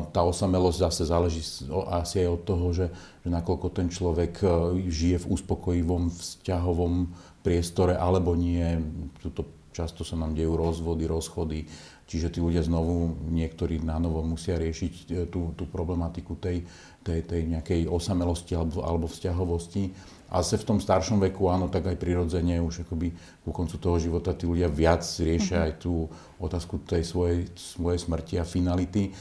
Tá 0.09 0.21
osamelosť 0.25 0.77
zase 0.89 1.03
záleží 1.05 1.45
asi 1.93 2.25
aj 2.25 2.29
od 2.33 2.41
toho, 2.41 2.65
že, 2.73 2.89
že 3.21 3.29
nakoľko 3.29 3.67
ten 3.69 3.87
človek 3.93 4.41
žije 4.89 5.21
v 5.21 5.29
uspokojivom 5.29 6.09
vzťahovom 6.09 7.13
priestore 7.45 7.93
alebo 7.93 8.33
nie. 8.33 8.65
Tuto 9.21 9.60
často 9.71 10.03
sa 10.03 10.19
nám 10.19 10.35
dejú 10.35 10.55
rozvody, 10.59 11.07
rozchody, 11.07 11.65
čiže 12.05 12.27
tí 12.27 12.39
ľudia 12.43 12.61
znovu, 12.63 13.15
niektorí 13.31 13.79
na 13.79 13.95
novo 13.97 14.19
musia 14.23 14.59
riešiť 14.59 14.93
e, 14.93 15.03
tú, 15.31 15.55
tú 15.55 15.63
problematiku 15.67 16.35
tej, 16.35 16.67
tej, 17.01 17.19
tej 17.23 17.41
nejakej 17.47 17.81
osamelosti 17.87 18.53
alebo, 18.55 18.83
alebo 18.83 19.07
vzťahovosti. 19.07 19.95
A 20.31 20.39
sa 20.39 20.55
v 20.55 20.63
tom 20.63 20.79
staršom 20.79 21.19
veku, 21.19 21.51
áno, 21.51 21.67
tak 21.67 21.91
aj 21.91 21.99
prirodzene 21.99 22.63
už 22.63 22.87
akoby 22.87 23.11
ku 23.43 23.51
koncu 23.51 23.75
toho 23.75 23.99
života 23.99 24.31
tí 24.31 24.47
ľudia 24.47 24.71
viac 24.71 25.03
riešia 25.03 25.59
uh-huh. 25.59 25.67
aj 25.67 25.73
tú 25.83 26.07
otázku 26.39 26.79
tej 26.87 27.03
svojej, 27.03 27.51
svojej 27.55 27.99
smrti 27.99 28.39
a 28.39 28.47
finality 28.47 29.11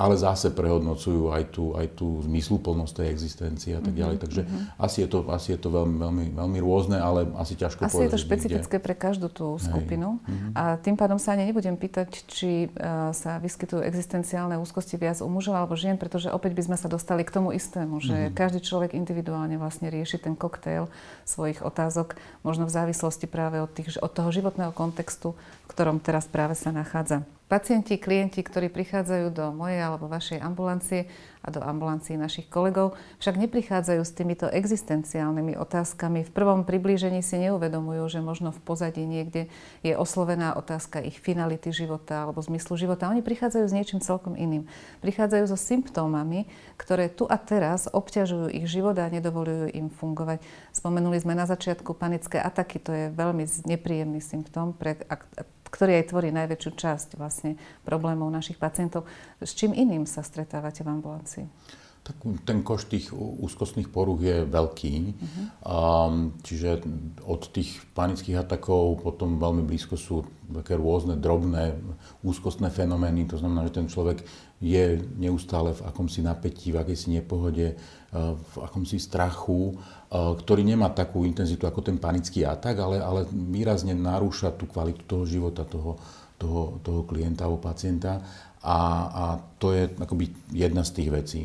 ale 0.00 0.16
zase 0.16 0.48
prehodnocujú 0.56 1.28
aj 1.28 1.52
tú, 1.52 1.76
aj 1.76 1.92
tú 1.92 2.24
zmysluplnosť 2.24 3.04
tej 3.04 3.06
existencie 3.12 3.76
a 3.76 3.84
tak 3.84 3.92
ďalej. 3.92 4.16
Mhm, 4.16 4.22
Takže 4.24 4.42
mm-hmm. 4.48 4.80
asi 4.80 4.96
je 5.04 5.08
to, 5.12 5.18
asi 5.28 5.48
je 5.52 5.58
to 5.60 5.68
veľmi, 5.68 5.96
veľmi, 6.00 6.24
veľmi 6.40 6.58
rôzne, 6.64 6.96
ale 6.96 7.28
asi 7.36 7.52
ťažko 7.52 7.84
asi 7.84 7.92
povedať. 7.92 8.08
Asi 8.08 8.16
je 8.16 8.16
to 8.16 8.24
špecifické 8.24 8.76
kde. 8.80 8.84
pre 8.88 8.94
každú 8.96 9.28
tú 9.28 9.60
skupinu. 9.60 10.16
Mm-hmm. 10.24 10.52
A 10.56 10.80
tým 10.80 10.96
pádom 10.96 11.20
sa 11.20 11.36
ani 11.36 11.52
nebudem 11.52 11.76
pýtať, 11.76 12.24
či 12.24 12.72
uh, 12.72 13.12
sa 13.12 13.36
vyskytujú 13.44 13.84
existenciálne 13.84 14.56
úzkosti 14.56 14.96
viac 14.96 15.20
u 15.20 15.28
mužov 15.28 15.60
alebo 15.60 15.76
žien, 15.76 16.00
pretože 16.00 16.32
opäť 16.32 16.56
by 16.56 16.72
sme 16.72 16.76
sa 16.80 16.88
dostali 16.88 17.20
k 17.20 17.36
tomu 17.36 17.52
istému, 17.52 18.00
že 18.00 18.16
mm-hmm. 18.16 18.36
každý 18.36 18.64
človek 18.64 18.96
individuálne 18.96 19.60
vlastne 19.60 19.92
rieši 19.92 20.16
ten 20.16 20.32
koktail 20.32 20.88
svojich 21.28 21.60
otázok, 21.60 22.16
možno 22.40 22.64
v 22.64 22.72
závislosti 22.72 23.28
práve 23.28 23.60
od, 23.60 23.68
tých, 23.68 24.00
od 24.00 24.08
toho 24.08 24.32
životného 24.32 24.72
kontextu, 24.72 25.36
ktorom 25.70 26.02
teraz 26.02 26.26
práve 26.26 26.58
sa 26.58 26.74
nachádza. 26.74 27.22
Pacienti, 27.50 27.98
klienti, 27.98 28.46
ktorí 28.46 28.70
prichádzajú 28.70 29.34
do 29.34 29.50
mojej 29.50 29.82
alebo 29.82 30.06
vašej 30.06 30.38
ambulancie 30.38 31.10
a 31.42 31.50
do 31.50 31.58
ambulancií 31.58 32.14
našich 32.14 32.46
kolegov, 32.46 32.94
však 33.18 33.42
neprichádzajú 33.42 34.02
s 34.06 34.14
týmito 34.14 34.46
existenciálnymi 34.46 35.58
otázkami. 35.58 36.22
V 36.22 36.30
prvom 36.30 36.62
priblížení 36.62 37.26
si 37.26 37.42
neuvedomujú, 37.42 38.06
že 38.06 38.22
možno 38.22 38.54
v 38.54 38.62
pozadí 38.62 39.02
niekde 39.02 39.50
je 39.82 39.98
oslovená 39.98 40.54
otázka 40.54 41.02
ich 41.02 41.18
finality 41.18 41.74
života 41.74 42.22
alebo 42.22 42.38
zmyslu 42.38 42.78
života. 42.78 43.10
Oni 43.10 43.18
prichádzajú 43.18 43.66
s 43.66 43.74
niečím 43.74 43.98
celkom 43.98 44.38
iným. 44.38 44.70
Prichádzajú 45.02 45.50
so 45.50 45.58
symptómami, 45.58 46.46
ktoré 46.78 47.10
tu 47.10 47.26
a 47.26 47.34
teraz 47.34 47.90
obťažujú 47.90 48.46
ich 48.54 48.70
život 48.70 48.94
a 48.94 49.10
nedovolujú 49.10 49.74
im 49.74 49.90
fungovať. 49.90 50.38
Spomenuli 50.70 51.18
sme 51.18 51.34
na 51.34 51.50
začiatku 51.50 51.98
panické 51.98 52.38
ataky, 52.38 52.78
to 52.78 52.94
je 52.94 53.04
veľmi 53.10 53.42
nepríjemný 53.66 54.22
symptóm, 54.22 54.70
pre, 54.70 55.02
ktorý 55.70 56.02
aj 56.02 56.10
tvorí 56.10 56.28
najväčšiu 56.34 56.70
časť 56.74 57.08
vlastne 57.16 57.56
problémov 57.86 58.28
našich 58.28 58.58
pacientov. 58.58 59.06
S 59.38 59.54
čím 59.54 59.72
iným 59.72 60.04
sa 60.04 60.20
stretávate 60.20 60.82
v 60.82 60.92
ambulancii? 60.92 61.46
Tak 62.00 62.16
ten 62.48 62.64
koš 62.64 62.88
tých 62.88 63.12
úzkostných 63.14 63.92
poruch 63.92 64.24
je 64.24 64.48
veľký. 64.48 64.94
Uh-huh. 65.12 65.44
Um, 65.60 66.32
čiže 66.40 66.80
od 67.28 67.52
tých 67.52 67.76
panických 67.92 68.40
atakov 68.40 69.04
potom 69.04 69.36
veľmi 69.36 69.68
blízko 69.68 70.00
sú 70.00 70.24
také 70.48 70.80
rôzne 70.80 71.20
drobné 71.20 71.76
úzkostné 72.24 72.72
fenomény. 72.72 73.28
To 73.28 73.36
znamená, 73.36 73.68
že 73.68 73.84
ten 73.84 73.86
človek 73.86 74.24
je 74.64 74.96
neustále 75.20 75.76
v 75.76 75.84
akomsi 75.92 76.24
napätí, 76.24 76.72
v 76.72 76.80
akejsi 76.80 77.20
nepohode, 77.20 77.76
v 78.16 78.54
akomsi 78.56 78.96
strachu 78.96 79.76
Eh, 79.76 79.99
ktorý 80.10 80.66
nemá 80.66 80.90
takú 80.90 81.22
intenzitu 81.22 81.70
ako 81.70 81.86
ten 81.86 81.96
panický 82.02 82.42
atak, 82.42 82.82
ale, 82.82 82.98
ale 82.98 83.20
výrazne 83.30 83.94
narúša 83.94 84.50
tú 84.58 84.66
kvalitu 84.66 85.06
toho 85.06 85.22
života 85.22 85.62
toho, 85.62 86.02
toho, 86.34 86.82
toho 86.82 87.06
klienta 87.06 87.46
alebo 87.46 87.62
pacienta. 87.62 88.18
A, 88.60 88.78
a 89.06 89.24
to 89.62 89.70
je 89.70 89.86
akoby 89.86 90.34
jedna 90.50 90.82
z 90.82 90.90
tých 90.98 91.08
vecí. 91.14 91.40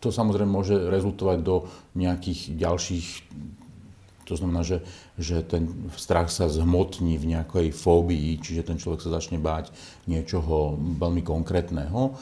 To 0.00 0.08
samozrejme 0.08 0.48
môže 0.48 0.74
rezultovať 0.74 1.38
do 1.44 1.68
nejakých 1.92 2.56
ďalších 2.56 3.06
to 4.24 4.40
znamená, 4.40 4.64
že, 4.64 4.80
že 5.14 5.46
ten 5.46 5.70
strach 5.94 6.26
sa 6.26 6.50
zhmotní 6.50 7.14
v 7.22 7.38
nejakej 7.38 7.70
fóbii, 7.70 8.42
čiže 8.42 8.66
ten 8.66 8.82
človek 8.82 8.98
sa 9.06 9.14
začne 9.14 9.38
báť 9.38 9.70
niečoho 10.10 10.74
veľmi 10.74 11.22
konkrétneho. 11.22 12.18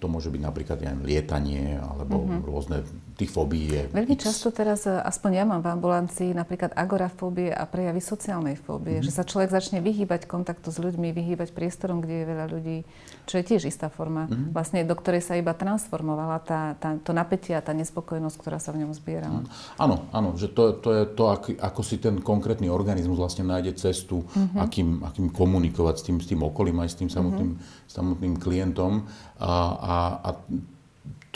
To 0.00 0.06
môže 0.08 0.32
byť 0.32 0.42
napríklad 0.42 0.78
aj 0.80 1.04
lietanie 1.04 1.76
alebo 1.76 2.24
mm-hmm. 2.24 2.42
rôzne 2.42 2.78
tých 3.16 3.32
fóbií 3.32 3.72
je 3.72 3.82
Veľmi 3.96 4.12
x. 4.18 4.28
často 4.28 4.52
teraz, 4.52 4.84
e, 4.84 4.92
aspoň 4.92 5.30
ja 5.40 5.44
mám 5.48 5.64
v 5.64 5.72
ambulancii, 5.72 6.36
napríklad 6.36 6.76
agorafóbie 6.76 7.48
a 7.48 7.64
prejavy 7.64 8.04
sociálnej 8.04 8.60
fóbie, 8.60 9.00
mm-hmm. 9.00 9.08
že 9.08 9.16
sa 9.16 9.24
človek 9.24 9.48
začne 9.48 9.80
vyhýbať 9.80 10.28
kontaktu 10.28 10.68
s 10.68 10.76
ľuďmi, 10.76 11.16
vyhýbať 11.16 11.56
priestorom, 11.56 12.04
kde 12.04 12.14
je 12.22 12.26
veľa 12.28 12.46
ľudí, 12.52 12.78
čo 13.24 13.40
je 13.40 13.44
tiež 13.48 13.72
istá 13.72 13.88
forma, 13.88 14.28
mm-hmm. 14.28 14.52
vlastne 14.52 14.84
do 14.84 14.92
ktorej 14.92 15.24
sa 15.24 15.32
iba 15.40 15.56
transformovala 15.56 16.44
tá, 16.44 16.76
tá, 16.76 17.00
to 17.00 17.16
napätie 17.16 17.56
a 17.56 17.64
tá 17.64 17.72
nespokojnosť, 17.72 18.36
ktorá 18.36 18.60
sa 18.60 18.76
v 18.76 18.84
ňom 18.84 18.92
zbierala. 18.92 19.40
Mm. 19.40 19.48
Áno, 19.80 19.96
áno, 20.12 20.28
že 20.36 20.52
to, 20.52 20.76
to 20.76 20.88
je 20.92 21.02
to, 21.08 21.24
ako, 21.32 21.48
ako 21.56 21.80
si 21.80 21.96
ten 22.06 22.22
konkrétny 22.22 22.70
organizmus 22.70 23.18
vlastne 23.18 23.42
nájde 23.42 23.74
cestu, 23.74 24.22
mm-hmm. 24.22 24.62
akým, 24.62 24.88
akým 25.02 25.26
komunikovať 25.34 25.94
s 25.98 26.02
tým, 26.06 26.16
s 26.22 26.30
tým 26.30 26.40
okolím 26.46 26.78
aj 26.86 26.94
s 26.94 26.96
tým 27.02 27.10
samotným, 27.10 27.58
mm-hmm. 27.58 27.90
samotným 27.90 28.34
klientom. 28.38 29.10
A, 29.42 29.52
a, 29.74 29.94
a 30.22 30.30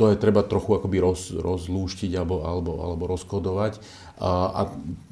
to 0.01 0.09
je 0.09 0.17
treba 0.17 0.41
trochu 0.41 0.81
akoby 0.81 0.97
roz, 0.97 1.29
rozlúštiť 1.37 2.17
alebo, 2.17 2.41
alebo, 2.41 2.81
alebo 2.81 3.05
rozkodovať. 3.05 3.83
A, 4.17 4.31
a 4.49 4.61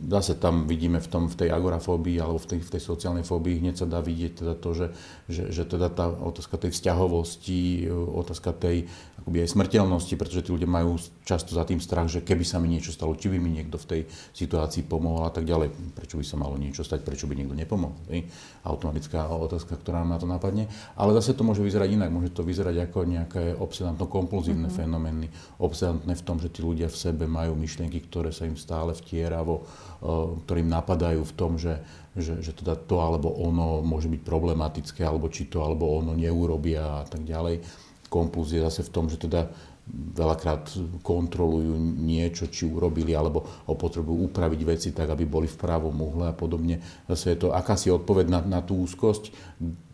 zase 0.08 0.36
tam 0.40 0.64
vidíme 0.64 0.96
v, 0.96 1.08
tom, 1.12 1.28
v 1.28 1.36
tej 1.44 1.48
agorafóbii 1.52 2.16
alebo 2.16 2.40
v 2.40 2.56
tej, 2.56 2.60
v 2.64 2.72
tej 2.72 2.82
sociálnej 2.88 3.24
fóbii 3.24 3.60
hneď 3.60 3.84
sa 3.84 3.86
dá 3.88 4.00
vidieť 4.00 4.32
teda 4.40 4.54
to, 4.56 4.70
že, 4.72 4.86
že, 5.28 5.44
že 5.52 5.62
teda 5.68 5.92
tá 5.92 6.08
otázka 6.08 6.56
tej 6.56 6.72
vzťahovosti, 6.72 7.88
otázka 7.92 8.56
tej 8.56 8.88
akoby 9.28 9.44
aj 9.44 9.52
smrteľnosti, 9.61 10.14
pretože 10.16 10.40
tí 10.49 10.56
ľudia 10.56 10.64
majú 10.64 10.97
často 11.28 11.52
za 11.52 11.68
tým 11.68 11.85
strach, 11.85 12.08
že 12.08 12.25
keby 12.25 12.49
sa 12.49 12.56
mi 12.56 12.73
niečo 12.73 12.97
stalo, 12.97 13.12
či 13.12 13.28
by 13.28 13.37
mi 13.37 13.52
niekto 13.52 13.76
v 13.76 13.85
tej 13.85 14.00
situácii 14.32 14.88
pomohol 14.88 15.28
a 15.28 15.32
tak 15.37 15.44
ďalej. 15.44 15.68
Prečo 15.92 16.16
by 16.16 16.25
sa 16.25 16.40
malo 16.40 16.56
niečo 16.56 16.80
stať, 16.80 17.04
prečo 17.04 17.28
by 17.28 17.37
niekto 17.37 17.52
nepomohol. 17.52 17.92
Je? 18.08 18.25
Automatická 18.64 19.28
otázka, 19.28 19.76
ktorá 19.76 20.00
nám 20.00 20.16
na 20.16 20.18
to 20.18 20.25
napadne. 20.25 20.64
Ale 20.97 21.12
zase 21.12 21.37
to 21.37 21.44
môže 21.44 21.61
vyzerať 21.61 21.92
inak. 21.92 22.08
Môže 22.08 22.32
to 22.32 22.40
vyzerať 22.40 22.88
ako 22.88 23.04
nejaké 23.04 23.52
obsedantno-kompulzívne 23.61 24.73
mm-hmm. 24.73 24.80
fenomény. 24.80 25.28
Obsedantné 25.61 26.16
v 26.16 26.25
tom, 26.25 26.40
že 26.40 26.49
tí 26.49 26.64
ľudia 26.64 26.88
v 26.88 26.97
sebe 26.97 27.28
majú 27.28 27.52
myšlienky, 27.52 28.00
ktoré 28.08 28.32
sa 28.32 28.49
im 28.49 28.56
stále 28.56 28.97
vtieravo, 28.97 29.68
ktorým 30.49 30.73
napadajú 30.73 31.20
v 31.20 31.37
tom, 31.37 31.61
že 31.61 31.76
že, 32.18 32.42
že 32.42 32.50
teda 32.50 32.75
to 32.75 32.99
alebo 32.99 33.30
ono 33.30 33.78
môže 33.78 34.11
byť 34.11 34.26
problematické, 34.26 35.06
alebo 35.06 35.30
či 35.30 35.47
to 35.47 35.62
alebo 35.62 36.02
ono 36.02 36.18
neurobia 36.18 36.82
a 36.82 37.06
tak 37.06 37.23
ďalej 37.23 37.62
kompuls 38.08 38.50
je 38.50 38.64
zase 38.64 38.84
v 38.84 38.92
tom, 38.92 39.06
že 39.06 39.20
teda 39.20 39.48
veľakrát 39.88 40.68
kontrolujú 41.00 41.72
niečo, 41.80 42.52
či 42.52 42.68
urobili, 42.68 43.16
alebo 43.16 43.44
potrebujú 43.64 44.28
upraviť 44.28 44.60
veci 44.68 44.88
tak, 44.92 45.08
aby 45.08 45.24
boli 45.24 45.48
v 45.48 45.56
pravom 45.56 45.96
uhle 45.96 46.28
a 46.28 46.36
podobne. 46.36 46.80
Zase 47.08 47.32
je 47.32 47.48
to 47.48 47.56
akási 47.56 47.88
odpoveď 47.88 48.26
na, 48.28 48.40
na 48.44 48.60
tú 48.60 48.84
úzkosť, 48.84 49.32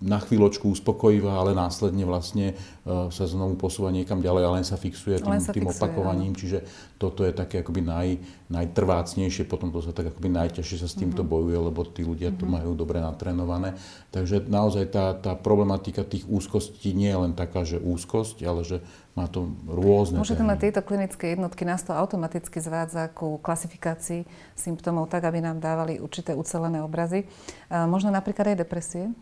na 0.04 0.20
chvíľočku 0.20 0.68
uspokojivá, 0.68 1.40
ale 1.40 1.56
následne 1.56 2.04
vlastne 2.04 2.52
uh, 2.84 3.08
sa 3.08 3.24
znovu 3.24 3.56
posúva 3.56 3.88
niekam 3.88 4.20
ďalej 4.20 4.42
a 4.44 4.54
len 4.60 4.64
sa 4.68 4.76
fixuje 4.76 5.16
tým, 5.16 5.40
sa 5.40 5.56
tým 5.56 5.64
fixuje, 5.64 5.80
opakovaním. 5.80 6.36
Áno. 6.36 6.40
Čiže 6.44 6.58
toto 7.00 7.24
je 7.24 7.32
také 7.32 7.64
akoby 7.64 7.80
naj, 7.80 8.08
najtrvácnejšie, 8.52 9.48
potom 9.48 9.72
to 9.72 9.80
sa 9.80 9.96
tak 9.96 10.12
akoby 10.12 10.28
najťažšie 10.28 10.76
sa 10.84 10.88
s 10.92 11.00
týmto 11.00 11.24
mm-hmm. 11.24 11.32
bojuje, 11.32 11.58
lebo 11.58 11.80
tí 11.88 12.04
ľudia 12.04 12.36
mm-hmm. 12.36 12.40
to 12.40 12.44
mhm. 12.44 12.52
majú 12.60 12.70
dobre 12.76 13.00
natrénované. 13.00 13.80
Takže 14.12 14.44
naozaj 14.44 14.92
tá, 14.92 15.16
tá 15.16 15.32
problematika 15.32 16.04
tých 16.04 16.28
úzkostí 16.28 16.92
nie 16.92 17.08
je 17.08 17.18
len 17.24 17.32
taká, 17.32 17.64
že 17.64 17.80
úzkosť, 17.80 18.44
ale 18.44 18.60
že 18.60 18.84
má 19.14 19.30
to 19.30 19.46
rôzne 19.70 20.18
Môže 20.18 20.34
to 20.34 20.42
mať 20.44 20.58
tieto 20.68 20.82
klinické 20.82 21.38
jednotky, 21.38 21.62
nás 21.62 21.86
to 21.86 21.94
automaticky 21.94 22.58
zvádza 22.58 23.08
ku 23.14 23.38
klasifikácii 23.38 24.26
symptómov 24.58 25.06
tak, 25.06 25.22
aby 25.30 25.38
nám 25.38 25.62
dávali 25.62 26.02
určité 26.02 26.34
ucelené 26.34 26.82
obrazy. 26.82 27.24
možno 27.70 28.10
napríklad 28.10 28.52
aj 28.52 28.66
depresie? 28.66 29.14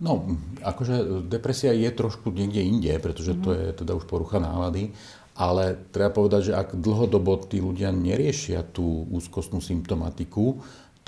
No, 0.00 0.24
akože 0.64 1.28
depresia 1.28 1.76
je 1.76 1.92
trošku 1.92 2.32
niekde 2.32 2.64
inde, 2.64 2.96
pretože 3.04 3.36
to 3.36 3.52
je 3.52 3.76
teda 3.76 3.92
už 3.92 4.08
porucha 4.08 4.40
nálady, 4.40 4.96
ale 5.36 5.76
treba 5.92 6.16
povedať, 6.16 6.52
že 6.52 6.56
ak 6.56 6.80
dlhodobo 6.80 7.36
tí 7.44 7.60
ľudia 7.60 7.92
neriešia 7.92 8.64
tú 8.64 9.04
úzkostnú 9.12 9.60
symptomatiku, 9.60 10.56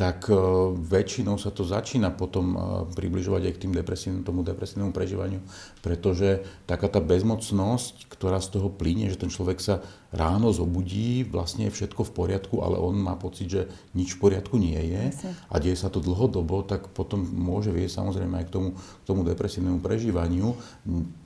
tak 0.02 0.26
e, 0.26 0.34
väčšinou 0.74 1.38
sa 1.38 1.54
to 1.54 1.62
začína 1.62 2.10
potom 2.10 2.46
e, 2.50 2.56
približovať 2.90 3.42
aj 3.46 3.52
k 3.54 3.62
tým 3.62 3.72
depresívnym, 3.78 4.26
tomu 4.26 4.42
depresívnemu 4.42 4.90
prežívaniu, 4.90 5.38
pretože 5.78 6.42
taká 6.66 6.90
tá 6.90 6.98
bezmocnosť, 6.98 8.10
ktorá 8.10 8.42
z 8.42 8.58
toho 8.58 8.66
plyne, 8.66 9.06
že 9.06 9.22
ten 9.22 9.30
človek 9.30 9.62
sa 9.62 9.78
ráno 10.10 10.50
zobudí, 10.50 11.22
vlastne 11.22 11.70
je 11.70 11.76
všetko 11.78 12.02
v 12.10 12.14
poriadku, 12.18 12.66
ale 12.66 12.82
on 12.82 12.98
má 12.98 13.14
pocit, 13.14 13.46
že 13.46 13.62
nič 13.94 14.18
v 14.18 14.26
poriadku 14.26 14.58
nie 14.58 14.74
je 14.74 15.22
a 15.22 15.54
deje 15.62 15.78
sa 15.78 15.86
to 15.86 16.02
dlhodobo, 16.02 16.66
tak 16.66 16.90
potom 16.90 17.22
môže 17.22 17.70
viesť 17.70 18.02
samozrejme 18.02 18.42
aj 18.42 18.46
k 18.50 18.54
tomu, 18.58 18.68
k 18.74 19.04
tomu 19.06 19.22
depresívnemu 19.22 19.78
prežívaniu. 19.78 20.50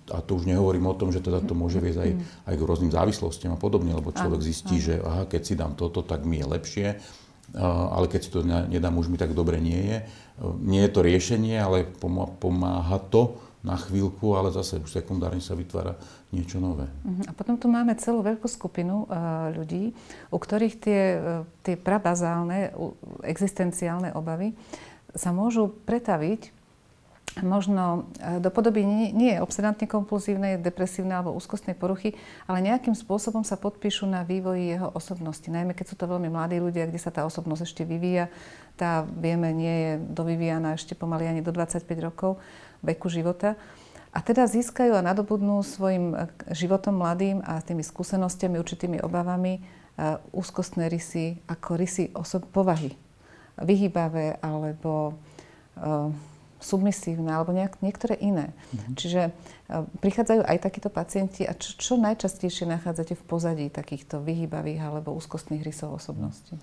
A 0.07 0.23
to 0.23 0.39
už 0.39 0.47
nehovorím 0.47 0.87
o 0.87 0.95
tom, 0.95 1.11
že 1.11 1.25
teda 1.25 1.43
to 1.43 1.57
môže 1.57 1.83
viesť 1.83 1.99
aj, 1.99 2.11
aj 2.47 2.55
k 2.55 2.63
rôznym 2.63 2.93
závislostiam 2.95 3.57
a 3.57 3.59
podobne, 3.59 3.91
lebo 3.91 4.15
človek 4.15 4.39
zistí, 4.39 4.79
že 4.79 5.03
aha, 5.03 5.27
keď 5.27 5.43
si 5.43 5.59
dám 5.59 5.75
toto, 5.75 6.05
tak 6.05 6.23
mi 6.23 6.39
je 6.39 6.47
lepšie 6.47 6.89
ale 7.55 8.11
keď 8.11 8.21
si 8.21 8.31
to 8.33 8.43
nedám, 8.43 8.99
už 8.99 9.13
mi 9.13 9.21
tak 9.21 9.37
dobre 9.37 9.63
nie 9.63 9.79
je. 9.79 9.99
Nie 10.65 10.89
je 10.89 10.93
to 10.93 11.01
riešenie, 11.07 11.57
ale 11.57 11.87
pomáha 12.41 12.99
to 13.13 13.39
na 13.67 13.75
chvíľku, 13.75 14.39
ale 14.39 14.55
zase 14.55 14.79
už 14.79 14.95
sekundárne 14.95 15.43
sa 15.43 15.59
vytvára 15.59 15.99
niečo 16.31 16.63
nové. 16.63 16.87
Mhm. 17.03 17.31
A 17.31 17.33
potom 17.35 17.59
tu 17.59 17.67
máme 17.67 17.95
celú 17.99 18.23
veľkú 18.23 18.47
skupinu 18.47 19.07
ľudí, 19.55 19.95
u 20.31 20.39
ktorých 20.39 20.75
tie, 20.79 21.03
tie 21.67 21.75
prabazálne 21.75 22.75
existenciálne 23.27 24.15
obavy 24.15 24.55
sa 25.17 25.33
môžu 25.33 25.73
pretaviť 25.89 26.56
možno 27.45 28.09
e, 28.17 28.41
do 28.41 28.49
podoby 28.49 28.81
nie, 28.85 29.13
nie 29.13 29.35
obsedantne 29.43 29.85
kompulzívnej, 29.85 30.57
depresívnej 30.57 31.21
alebo 31.21 31.37
úzkostnej 31.37 31.77
poruchy, 31.77 32.17
ale 32.49 32.65
nejakým 32.65 32.97
spôsobom 32.97 33.45
sa 33.45 33.61
podpíšu 33.61 34.09
na 34.09 34.25
vývoji 34.25 34.73
jeho 34.73 34.89
osobnosti. 34.97 35.45
Najmä 35.45 35.77
keď 35.77 35.87
sú 35.93 35.97
to 36.01 36.09
veľmi 36.09 36.33
mladí 36.33 36.57
ľudia, 36.57 36.89
kde 36.89 37.01
sa 37.01 37.13
tá 37.13 37.29
osobnosť 37.29 37.63
ešte 37.69 37.83
vyvíja. 37.85 38.33
Tá, 38.81 39.05
vieme, 39.05 39.53
nie 39.53 39.77
je 39.77 39.93
dovyvíjana 40.17 40.77
ešte 40.77 40.97
pomaly 40.97 41.29
ani 41.29 41.41
do 41.45 41.53
25 41.53 41.85
rokov 42.01 42.41
veku 42.81 43.13
života. 43.13 43.57
A 44.17 44.25
teda 44.25 44.49
získajú 44.49 44.97
a 44.97 45.05
nadobudnú 45.05 45.61
svojim 45.61 46.17
e, 46.17 46.25
životom 46.57 46.97
mladým 46.97 47.45
a 47.45 47.61
tými 47.61 47.85
skúsenostiami, 47.85 48.57
určitými 48.57 49.05
obavami 49.05 49.61
e, 49.61 49.61
úzkostné 50.33 50.89
rysy 50.89 51.37
ako 51.45 51.71
rysy 51.77 52.09
osob 52.17 52.49
povahy. 52.49 52.97
Vyhýbavé 53.57 54.41
alebo 54.45 55.17
submisívne 56.61 57.29
alebo 57.29 57.53
nejak, 57.53 57.79
niektoré 57.85 58.17
iné. 58.17 58.53
Mm-hmm. 58.53 58.95
Čiže 58.97 59.23
uh, 59.31 59.85
prichádzajú 60.01 60.43
aj 60.45 60.59
takíto 60.61 60.89
pacienti 60.89 61.45
a 61.45 61.53
čo, 61.53 61.77
čo 61.77 61.93
najčastejšie 62.01 62.65
nachádzate 62.65 63.15
v 63.15 63.25
pozadí 63.29 63.67
takýchto 63.69 64.25
vyhýbavých 64.25 64.81
alebo 64.81 65.13
úzkostných 65.17 65.63
rysov 65.63 66.01
osobnosti? 66.01 66.57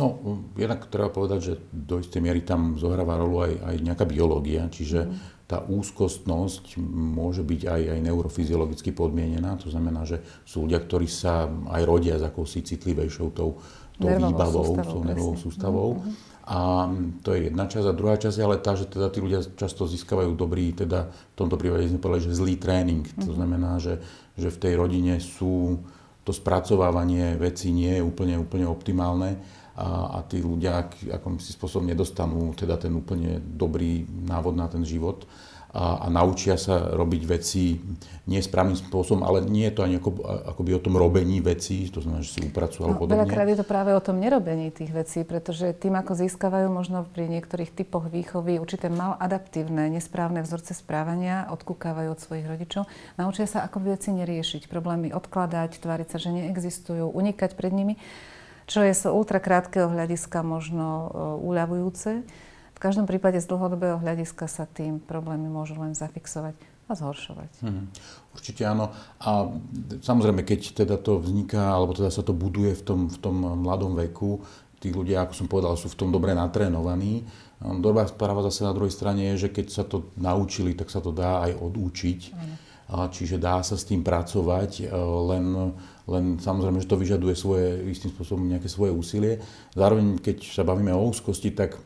No, 0.00 0.16
jednak 0.56 0.88
treba 0.88 1.12
povedať, 1.12 1.40
že 1.44 1.54
do 1.68 2.00
istej 2.00 2.24
miery 2.24 2.40
tam 2.40 2.80
zohráva 2.80 3.20
rolu 3.20 3.44
aj, 3.44 3.52
aj 3.60 3.76
nejaká 3.84 4.04
biológia, 4.08 4.64
čiže 4.72 5.04
mm. 5.04 5.44
tá 5.44 5.60
úzkostnosť 5.68 6.80
môže 6.88 7.44
byť 7.44 7.60
aj, 7.68 7.82
aj 7.92 7.98
neurofyziologicky 8.00 8.96
podmienená, 8.96 9.60
to 9.60 9.68
znamená, 9.68 10.08
že 10.08 10.24
sú 10.48 10.64
ľudia, 10.64 10.80
ktorí 10.80 11.04
sa 11.04 11.44
aj 11.68 11.82
rodia 11.84 12.16
s 12.16 12.24
akousi 12.24 12.64
citlivejšou 12.64 13.36
tou, 13.36 13.60
tou 14.00 14.08
výbavou, 14.16 14.80
s 14.80 14.88
tou 14.88 15.04
nervovou 15.04 15.36
sústavou. 15.36 16.00
Mm-hmm. 16.00 16.31
A 16.42 16.90
to 17.22 17.34
je 17.34 17.48
jedna 17.50 17.70
časť. 17.70 17.86
A 17.86 17.94
druhá 17.94 18.18
časť 18.18 18.36
je 18.38 18.46
ale 18.46 18.58
tá, 18.58 18.74
že 18.74 18.90
teda 18.90 19.14
tí 19.14 19.22
ľudia 19.22 19.46
často 19.54 19.86
získavajú 19.86 20.34
dobrý, 20.34 20.74
teda 20.74 21.06
v 21.08 21.34
tomto 21.38 21.54
prípade 21.54 21.86
sme 21.86 22.02
povedali, 22.02 22.26
že 22.26 22.38
zlý 22.38 22.54
tréning. 22.58 23.06
Mm-hmm. 23.06 23.24
To 23.26 23.30
mhm. 23.30 23.36
znamená, 23.38 23.72
že, 23.78 24.02
že 24.34 24.48
v 24.50 24.60
tej 24.60 24.74
rodine 24.74 25.22
sú 25.22 25.78
to 26.22 26.30
spracovávanie 26.30 27.34
vecí 27.34 27.74
nie 27.74 27.98
je 27.98 28.02
úplne, 28.02 28.38
úplne 28.38 28.66
optimálne 28.66 29.42
a, 29.74 30.18
a 30.20 30.28
tí 30.28 30.38
ľudia 30.38 30.86
ako 30.86 31.42
si 31.42 31.50
spôsobom 31.50 31.88
nedostanú 31.88 32.54
teda 32.54 32.78
ten 32.78 32.94
úplne 32.94 33.42
dobrý 33.42 34.06
návod 34.06 34.54
na 34.54 34.70
ten 34.70 34.86
život 34.86 35.26
a, 35.72 36.04
a 36.04 36.06
naučia 36.12 36.60
sa 36.60 36.92
robiť 36.92 37.22
veci 37.24 37.80
nie 38.28 38.38
správnym 38.38 38.76
spôsobom, 38.76 39.24
ale 39.24 39.40
nie 39.42 39.66
je 39.66 39.74
to 39.74 39.82
ani 39.82 39.96
ako, 39.96 40.10
akoby 40.52 40.76
o 40.76 40.84
tom 40.84 40.94
robení 41.00 41.40
vecí, 41.40 41.88
to 41.88 42.04
znamená, 42.04 42.20
že 42.20 42.38
si 42.38 42.40
upracujú 42.44 42.84
alebo 42.84 42.94
no, 42.94 43.00
podobne. 43.08 43.18
Veľakrát 43.24 43.48
je 43.48 43.58
to 43.58 43.66
práve 43.66 43.90
o 43.96 44.02
tom 44.04 44.20
nerobení 44.20 44.68
tých 44.68 44.92
vecí, 44.92 45.24
pretože 45.24 45.72
tým, 45.74 45.96
ako 45.96 46.12
získavajú 46.12 46.68
možno 46.68 47.08
pri 47.08 47.26
niektorých 47.26 47.72
typoch 47.72 48.06
výchovy 48.12 48.60
určité 48.60 48.92
maladaptívne, 48.92 49.88
nesprávne 49.90 50.44
vzorce 50.44 50.76
správania, 50.76 51.48
odkúkávajú 51.50 52.08
od 52.12 52.20
svojich 52.20 52.46
rodičov, 52.46 52.86
naučia 53.16 53.48
sa 53.48 53.64
ako 53.64 53.96
veci 53.96 54.12
neriešiť, 54.12 54.68
problémy 54.68 55.10
odkladať, 55.16 55.80
tváriť 55.80 56.08
sa, 56.12 56.18
že 56.20 56.36
neexistujú, 56.36 57.08
unikať 57.08 57.56
pred 57.56 57.72
nimi, 57.72 57.96
čo 58.68 58.84
je 58.84 58.94
z 58.94 59.10
ultrakrátkeho 59.10 59.90
hľadiska 59.90 60.44
možno 60.46 60.86
uh, 60.86 61.08
uľavujúce 61.42 62.22
každom 62.82 63.06
prípade 63.06 63.38
z 63.38 63.46
dlhodobého 63.46 64.02
hľadiska 64.02 64.50
sa 64.50 64.66
tým 64.66 64.98
problémy 64.98 65.46
môžu 65.46 65.78
len 65.78 65.94
zafixovať 65.94 66.58
a 66.90 66.98
zhoršovať. 66.98 67.62
Hmm, 67.62 67.86
určite 68.34 68.66
áno. 68.66 68.90
A 69.22 69.46
samozrejme, 70.02 70.42
keď 70.42 70.82
teda 70.82 70.98
to 70.98 71.22
vzniká, 71.22 71.78
alebo 71.78 71.94
teda 71.94 72.10
sa 72.10 72.26
to 72.26 72.34
buduje 72.34 72.74
v 72.74 72.82
tom, 72.82 73.00
v 73.06 73.18
tom 73.22 73.38
mladom 73.38 73.94
veku, 73.94 74.42
tí 74.82 74.90
ľudia, 74.90 75.22
ako 75.22 75.34
som 75.38 75.46
povedal, 75.46 75.78
sú 75.78 75.86
v 75.86 75.98
tom 76.02 76.10
dobre 76.10 76.34
natrénovaní. 76.34 77.22
Dobrá 77.62 78.02
správa 78.10 78.42
zase 78.50 78.66
na 78.66 78.74
druhej 78.74 78.90
strane 78.90 79.30
je, 79.32 79.46
že 79.46 79.54
keď 79.54 79.66
sa 79.70 79.86
to 79.86 80.10
naučili, 80.18 80.74
tak 80.74 80.90
sa 80.90 80.98
to 80.98 81.14
dá 81.14 81.46
aj 81.46 81.54
odúčiť. 81.62 82.20
Hmm. 82.34 82.58
Čiže 82.92 83.38
dá 83.38 83.62
sa 83.62 83.78
s 83.78 83.88
tým 83.88 84.04
pracovať, 84.04 84.84
e, 84.84 84.92
len, 85.32 85.72
len 86.04 86.24
samozrejme, 86.36 86.76
že 86.82 86.90
to 86.90 87.00
vyžaduje 87.00 87.32
svoje, 87.32 87.88
istým 87.88 88.12
spôsobom 88.12 88.44
nejaké 88.44 88.68
svoje 88.68 88.92
úsilie. 88.92 89.40
Zároveň, 89.72 90.20
keď 90.20 90.44
sa 90.44 90.60
bavíme 90.60 90.92
o 90.92 91.08
úzkosti, 91.08 91.56
tak 91.56 91.80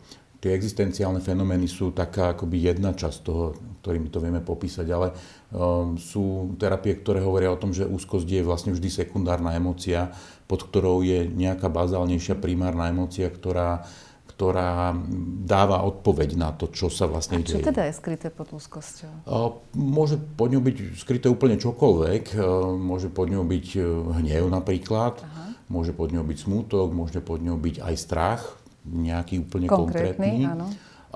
tie 0.47 0.55
existenciálne 0.55 1.19
fenomény 1.19 1.67
sú 1.67 1.91
taká 1.91 2.39
akoby 2.39 2.71
jedna 2.71 2.95
časť 2.95 3.19
toho, 3.27 3.59
ktorými 3.83 4.15
to 4.15 4.23
vieme 4.23 4.39
popísať, 4.39 4.87
ale 4.95 5.11
um, 5.51 5.99
sú 5.99 6.55
terapie, 6.55 6.95
ktoré 6.95 7.19
hovoria 7.19 7.51
o 7.51 7.59
tom, 7.59 7.75
že 7.75 7.83
úzkosť 7.83 8.31
je 8.31 8.47
vlastne 8.47 8.71
vždy 8.71 8.87
sekundárna 8.87 9.59
emocia, 9.59 10.15
pod 10.47 10.63
ktorou 10.63 11.03
je 11.03 11.27
nejaká 11.27 11.67
bazálnejšia 11.67 12.39
primárna 12.39 12.95
emocia, 12.95 13.27
ktorá, 13.27 13.83
ktorá 14.31 14.95
dáva 15.43 15.83
odpoveď 15.83 16.39
na 16.39 16.55
to, 16.55 16.71
čo 16.71 16.95
sa 16.95 17.11
vlastne 17.11 17.43
deje. 17.43 17.51
A 17.51 17.51
čo 17.51 17.59
deje. 17.59 17.71
teda 17.75 17.83
je 17.91 17.95
skryté 17.99 18.31
pod 18.31 18.55
úzkosťou? 18.55 19.27
Môže 19.75 20.23
pod 20.39 20.55
ňou 20.55 20.63
byť 20.63 20.95
skryté 20.95 21.27
úplne 21.27 21.59
čokoľvek. 21.59 22.39
Uh, 22.39 22.71
môže 22.79 23.11
pod 23.11 23.35
ňou 23.35 23.43
byť 23.43 23.67
uh, 23.83 23.87
hnev 24.23 24.47
napríklad, 24.47 25.27
Aha. 25.27 25.59
môže 25.67 25.91
pod 25.91 26.15
ňou 26.15 26.23
byť 26.23 26.39
smútok, 26.39 26.95
môže 26.95 27.19
pod 27.19 27.43
ňou 27.43 27.59
byť 27.59 27.83
aj 27.83 27.95
strach, 27.99 28.47
nejaký 28.87 29.43
úplne 29.43 29.67
konkrétny. 29.67 30.47
konkrétny. 30.47 30.47
Áno. 30.47 30.67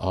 A, 0.00 0.10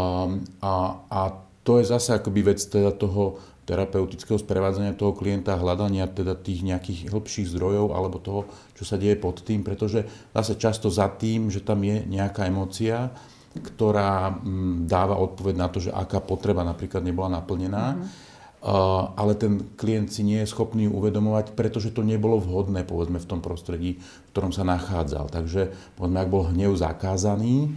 a, 0.62 0.74
a 1.08 1.22
to 1.64 1.78
je 1.80 1.92
zase 1.92 2.16
akoby 2.16 2.56
vec 2.56 2.60
teda 2.64 2.96
toho 2.96 3.40
terapeutického 3.70 4.42
sprevádzania 4.42 4.98
toho 4.98 5.14
klienta, 5.14 5.54
hľadania 5.54 6.10
teda 6.10 6.34
tých 6.34 6.66
nejakých 6.66 7.14
hĺbších 7.14 7.54
zdrojov 7.54 7.94
alebo 7.94 8.18
toho, 8.18 8.50
čo 8.74 8.82
sa 8.82 8.98
deje 8.98 9.14
pod 9.14 9.46
tým, 9.46 9.62
pretože 9.62 10.02
zase 10.34 10.58
často 10.58 10.90
za 10.90 11.06
tým, 11.14 11.54
že 11.54 11.62
tam 11.62 11.86
je 11.86 12.02
nejaká 12.10 12.50
emócia, 12.50 13.14
ktorá 13.54 14.42
m, 14.42 14.90
dáva 14.90 15.22
odpoveď 15.22 15.56
na 15.58 15.68
to, 15.70 15.78
že 15.78 15.94
aká 15.94 16.18
potreba 16.18 16.66
napríklad 16.66 17.06
nebola 17.06 17.38
naplnená, 17.38 17.86
mm-hmm 17.94 18.29
ale 18.60 19.34
ten 19.40 19.72
klient 19.80 20.12
si 20.12 20.22
nie 20.28 20.44
je 20.44 20.52
schopný 20.52 20.92
uvedomovať, 20.92 21.56
pretože 21.56 21.96
to 21.96 22.04
nebolo 22.04 22.40
vhodné, 22.44 22.84
povedzme, 22.84 23.16
v 23.16 23.30
tom 23.30 23.40
prostredí, 23.40 24.04
v 24.04 24.30
ktorom 24.36 24.52
sa 24.52 24.68
nachádzal. 24.68 25.32
Takže, 25.32 25.72
povedzme, 25.96 26.20
ak 26.20 26.30
bol 26.30 26.44
hnev 26.52 26.76
zakázaný, 26.76 27.72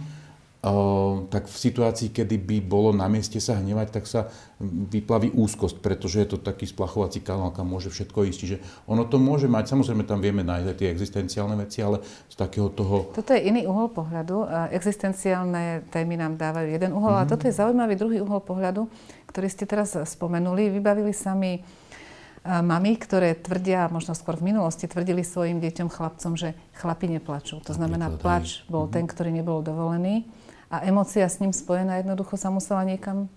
tak 1.27 1.51
v 1.51 1.57
situácii, 1.59 2.15
kedy 2.15 2.39
by 2.39 2.57
bolo 2.63 2.95
na 2.95 3.11
mieste 3.11 3.35
sa 3.43 3.59
hnevať, 3.59 3.87
tak 3.99 4.07
sa 4.07 4.31
vyplaví 4.63 5.35
úzkosť, 5.35 5.83
pretože 5.83 6.23
je 6.23 6.27
to 6.31 6.37
taký 6.39 6.63
splachovací 6.63 7.19
kanál, 7.19 7.51
kam 7.51 7.67
môže 7.67 7.91
všetko 7.91 8.31
ísť. 8.31 8.39
Čiže 8.39 8.57
ono 8.87 9.03
to 9.03 9.19
môže 9.19 9.51
mať, 9.51 9.75
samozrejme 9.75 10.07
tam 10.07 10.23
vieme 10.23 10.39
nájsť 10.39 10.67
aj 10.71 10.77
tie 10.79 10.87
existenciálne 10.87 11.59
veci, 11.59 11.83
ale 11.83 11.99
z 12.31 12.35
takého 12.39 12.71
toho... 12.71 13.11
Toto 13.11 13.35
je 13.35 13.43
iný 13.43 13.67
uhol 13.67 13.91
pohľadu. 13.91 14.47
Existenciálne 14.71 15.83
témy 15.91 16.15
nám 16.15 16.39
dávajú 16.39 16.71
jeden 16.71 16.95
uhol, 16.95 17.11
mm-hmm. 17.11 17.27
a 17.27 17.31
toto 17.35 17.43
je 17.43 17.59
zaujímavý 17.59 17.99
druhý 17.99 18.23
uhol 18.23 18.39
pohľadu, 18.39 18.87
ktorý 19.27 19.51
ste 19.51 19.67
teraz 19.67 19.99
spomenuli. 19.99 20.71
Vybavili 20.71 21.11
sa 21.11 21.35
mi 21.35 21.59
mami, 22.47 22.95
ktoré 23.03 23.35
tvrdia, 23.35 23.91
možno 23.91 24.15
skôr 24.15 24.39
v 24.39 24.55
minulosti, 24.55 24.87
tvrdili 24.87 25.27
svojim 25.27 25.59
deťom, 25.59 25.91
chlapcom, 25.91 26.39
že 26.39 26.55
chlapi 26.79 27.11
neplačú. 27.19 27.59
To 27.67 27.75
znamená, 27.75 28.15
plač 28.15 28.63
bol 28.71 28.87
mm-hmm. 28.87 28.95
ten, 28.95 29.05
ktorý 29.11 29.31
nebol 29.35 29.59
dovolený 29.59 30.23
a 30.73 30.81
emócia 30.81 31.29
s 31.29 31.37
ním 31.37 31.53
spojená 31.53 32.01
jednoducho 32.01 32.33
sa 32.33 32.49
musela 32.49 32.81
niekam 32.81 33.29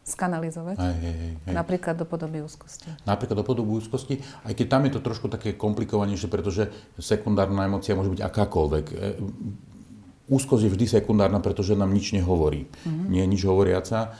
skanalizovať. 0.00 0.80
Aj, 0.80 0.96
aj, 0.96 1.14
aj. 1.44 1.52
Napríklad 1.52 1.94
do 2.00 2.08
podoby 2.08 2.40
úzkosti. 2.40 2.88
Napríklad 3.04 3.36
do 3.36 3.46
podoby 3.46 3.76
úzkosti, 3.76 4.24
aj 4.48 4.56
keď 4.56 4.66
tam 4.66 4.88
je 4.88 4.92
to 4.96 5.00
trošku 5.04 5.28
také 5.28 5.52
komplikovanejšie, 5.52 6.32
pretože 6.32 6.72
sekundárna 6.96 7.68
emócia 7.68 7.92
môže 7.92 8.08
byť 8.16 8.22
akákoľvek. 8.24 8.86
E, 8.90 8.94
úzkosť 10.32 10.62
je 10.66 10.72
vždy 10.72 10.86
sekundárna, 10.88 11.44
pretože 11.44 11.76
nám 11.76 11.92
nič 11.92 12.16
nehovorí. 12.16 12.64
Mm-hmm. 12.64 13.06
Nie 13.12 13.28
je 13.28 13.32
nič 13.34 13.42
hovoriaca. 13.44 14.14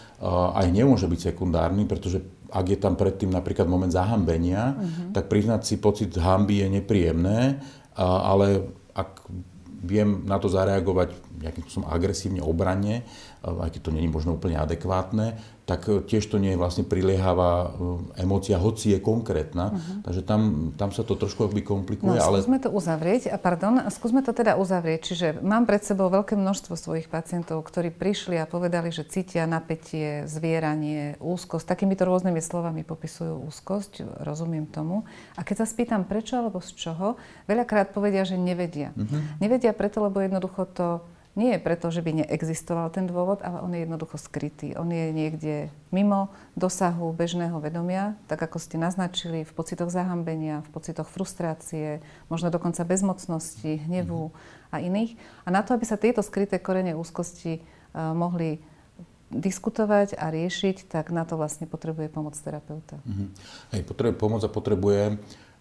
Aj 0.53 0.67
nemôže 0.69 1.09
byť 1.09 1.33
sekundárny, 1.33 1.89
pretože 1.89 2.21
ak 2.51 2.67
je 2.67 2.79
tam 2.83 2.99
predtým 2.99 3.31
napríklad 3.31 3.71
moment 3.71 3.95
zahambenia, 3.95 4.75
mm-hmm. 4.75 5.15
tak 5.15 5.31
priznať 5.31 5.63
si 5.65 5.79
pocit 5.79 6.11
hamby 6.19 6.67
je 6.67 6.83
nepríjemné, 6.83 7.63
ale 7.95 8.75
ak 8.91 9.23
viem 9.81 10.27
na 10.29 10.37
to 10.43 10.51
zareagovať 10.51 11.15
nejakým 11.39 11.63
spôsobom 11.63 11.89
agresívne, 11.89 12.43
obranne, 12.43 13.07
aj 13.41 13.71
keď 13.73 13.81
to 13.81 13.91
je 13.95 14.11
možno 14.11 14.37
úplne 14.37 14.61
adekvátne, 14.61 15.39
tak 15.71 15.87
e, 15.87 16.03
tiež 16.03 16.27
to 16.27 16.43
nie 16.43 16.53
je 16.53 16.59
vlastne 16.59 16.83
priliehavá 16.83 17.71
e, 17.71 18.27
emócia, 18.27 18.59
hoci 18.59 18.93
je 18.93 18.99
konkrétna. 18.99 19.71
Uh-huh. 19.71 20.03
Takže 20.03 20.23
tam, 20.27 20.41
tam 20.75 20.91
sa 20.91 21.07
to 21.07 21.15
trošku 21.15 21.47
akoby 21.47 21.63
komplikuje. 21.63 22.19
No, 22.19 22.19
ale... 22.19 22.43
skúsme 22.43 22.59
to 22.59 22.75
uzavrieť. 22.75 23.31
A 23.31 23.39
pardon, 23.39 23.79
skúsme 23.87 24.21
to 24.27 24.35
teda 24.35 24.59
uzavrieť. 24.59 25.01
Čiže 25.07 25.27
mám 25.47 25.71
pred 25.71 25.87
sebou 25.87 26.11
veľké 26.11 26.35
množstvo 26.35 26.75
svojich 26.75 27.07
pacientov, 27.07 27.63
ktorí 27.63 27.95
prišli 27.95 28.35
a 28.43 28.51
povedali, 28.51 28.91
že 28.91 29.07
cítia 29.07 29.47
napätie, 29.47 30.27
zvieranie, 30.27 31.15
úzkosť. 31.23 31.71
Takýmito 31.71 32.03
rôznymi 32.03 32.43
slovami 32.43 32.83
popisujú 32.83 33.47
úzkosť, 33.47 34.27
rozumiem 34.27 34.67
tomu. 34.67 35.07
A 35.39 35.47
keď 35.47 35.63
sa 35.63 35.67
spýtam 35.71 36.03
prečo 36.03 36.35
alebo 36.35 36.59
z 36.59 36.75
čoho, 36.75 37.15
veľakrát 37.47 37.95
povedia, 37.95 38.27
že 38.27 38.35
nevedia. 38.35 38.91
Uh-huh. 38.99 39.23
Nevedia 39.39 39.71
preto, 39.71 40.03
lebo 40.03 40.19
jednoducho 40.19 40.67
to 40.75 40.89
nie 41.41 41.57
je 41.57 41.65
preto, 41.65 41.89
že 41.89 42.05
by 42.05 42.21
neexistoval 42.21 42.93
ten 42.93 43.09
dôvod, 43.09 43.41
ale 43.41 43.65
on 43.65 43.73
je 43.73 43.89
jednoducho 43.89 44.21
skrytý. 44.21 44.77
On 44.77 44.85
je 44.85 45.09
niekde 45.09 45.73
mimo 45.89 46.29
dosahu 46.53 47.17
bežného 47.17 47.57
vedomia, 47.65 48.21
tak 48.29 48.45
ako 48.45 48.61
ste 48.61 48.77
naznačili, 48.77 49.49
v 49.49 49.53
pocitoch 49.57 49.89
zahambenia, 49.89 50.61
v 50.69 50.71
pocitoch 50.77 51.09
frustrácie, 51.09 52.05
možno 52.29 52.53
dokonca 52.53 52.85
bezmocnosti, 52.85 53.81
hnevu 53.89 54.37
a 54.69 54.85
iných. 54.85 55.17
A 55.43 55.49
na 55.49 55.65
to, 55.65 55.73
aby 55.73 55.89
sa 55.89 55.97
tieto 55.97 56.21
skryté 56.21 56.61
korene 56.61 56.93
úzkosti 56.93 57.65
uh, 57.65 58.13
mohli 58.13 58.61
diskutovať 59.33 60.19
a 60.19 60.29
riešiť, 60.29 60.91
tak 60.91 61.09
na 61.15 61.25
to 61.25 61.39
vlastne 61.41 61.65
potrebuje 61.65 62.11
pomoc 62.13 62.35
terapeuta. 62.37 62.99
Mm-hmm. 63.07 63.29
Hej, 63.79 63.83
potrebuje 63.87 64.15
pomoc 64.19 64.43
a 64.43 64.51
potrebuje 64.51 65.17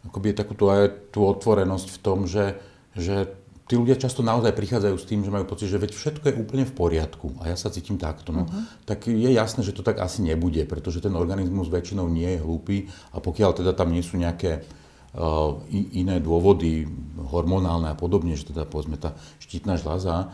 akoby 0.09 0.33
takúto 0.33 0.73
aj 0.73 1.13
tú 1.13 1.23
otvorenosť 1.29 1.87
v 1.93 1.99
tom, 2.01 2.25
že, 2.25 2.57
že 2.97 3.29
tí 3.69 3.77
ľudia 3.77 4.01
často 4.01 4.25
naozaj 4.25 4.57
prichádzajú 4.57 4.95
s 4.97 5.05
tým, 5.05 5.21
že 5.21 5.29
majú 5.29 5.45
pocit, 5.45 5.69
že 5.69 5.77
veď 5.77 5.93
všetko 5.93 6.25
je 6.25 6.39
úplne 6.41 6.65
v 6.65 6.73
poriadku 6.73 7.37
a 7.37 7.53
ja 7.53 7.55
sa 7.55 7.69
cítim 7.69 8.01
takto. 8.01 8.33
No, 8.33 8.49
uh-huh. 8.49 8.65
Tak 8.89 9.05
je 9.05 9.29
jasné, 9.29 9.61
že 9.61 9.77
to 9.77 9.85
tak 9.85 10.01
asi 10.01 10.25
nebude, 10.25 10.65
pretože 10.65 11.05
ten 11.05 11.13
organizmus 11.13 11.69
väčšinou 11.69 12.09
nie 12.09 12.33
je 12.33 12.41
hlúpy 12.41 12.89
a 13.13 13.21
pokiaľ 13.21 13.61
teda 13.61 13.77
tam 13.77 13.93
nie 13.93 14.01
sú 14.01 14.17
nejaké 14.17 14.65
iné 15.73 16.21
dôvody 16.21 16.85
hormonálne 17.19 17.89
a 17.89 17.97
podobne, 17.97 18.37
že 18.37 18.53
teda 18.53 18.69
povedzme 18.69 18.97
tá 18.97 19.17
štítna 19.41 19.77
žľaza 19.77 20.29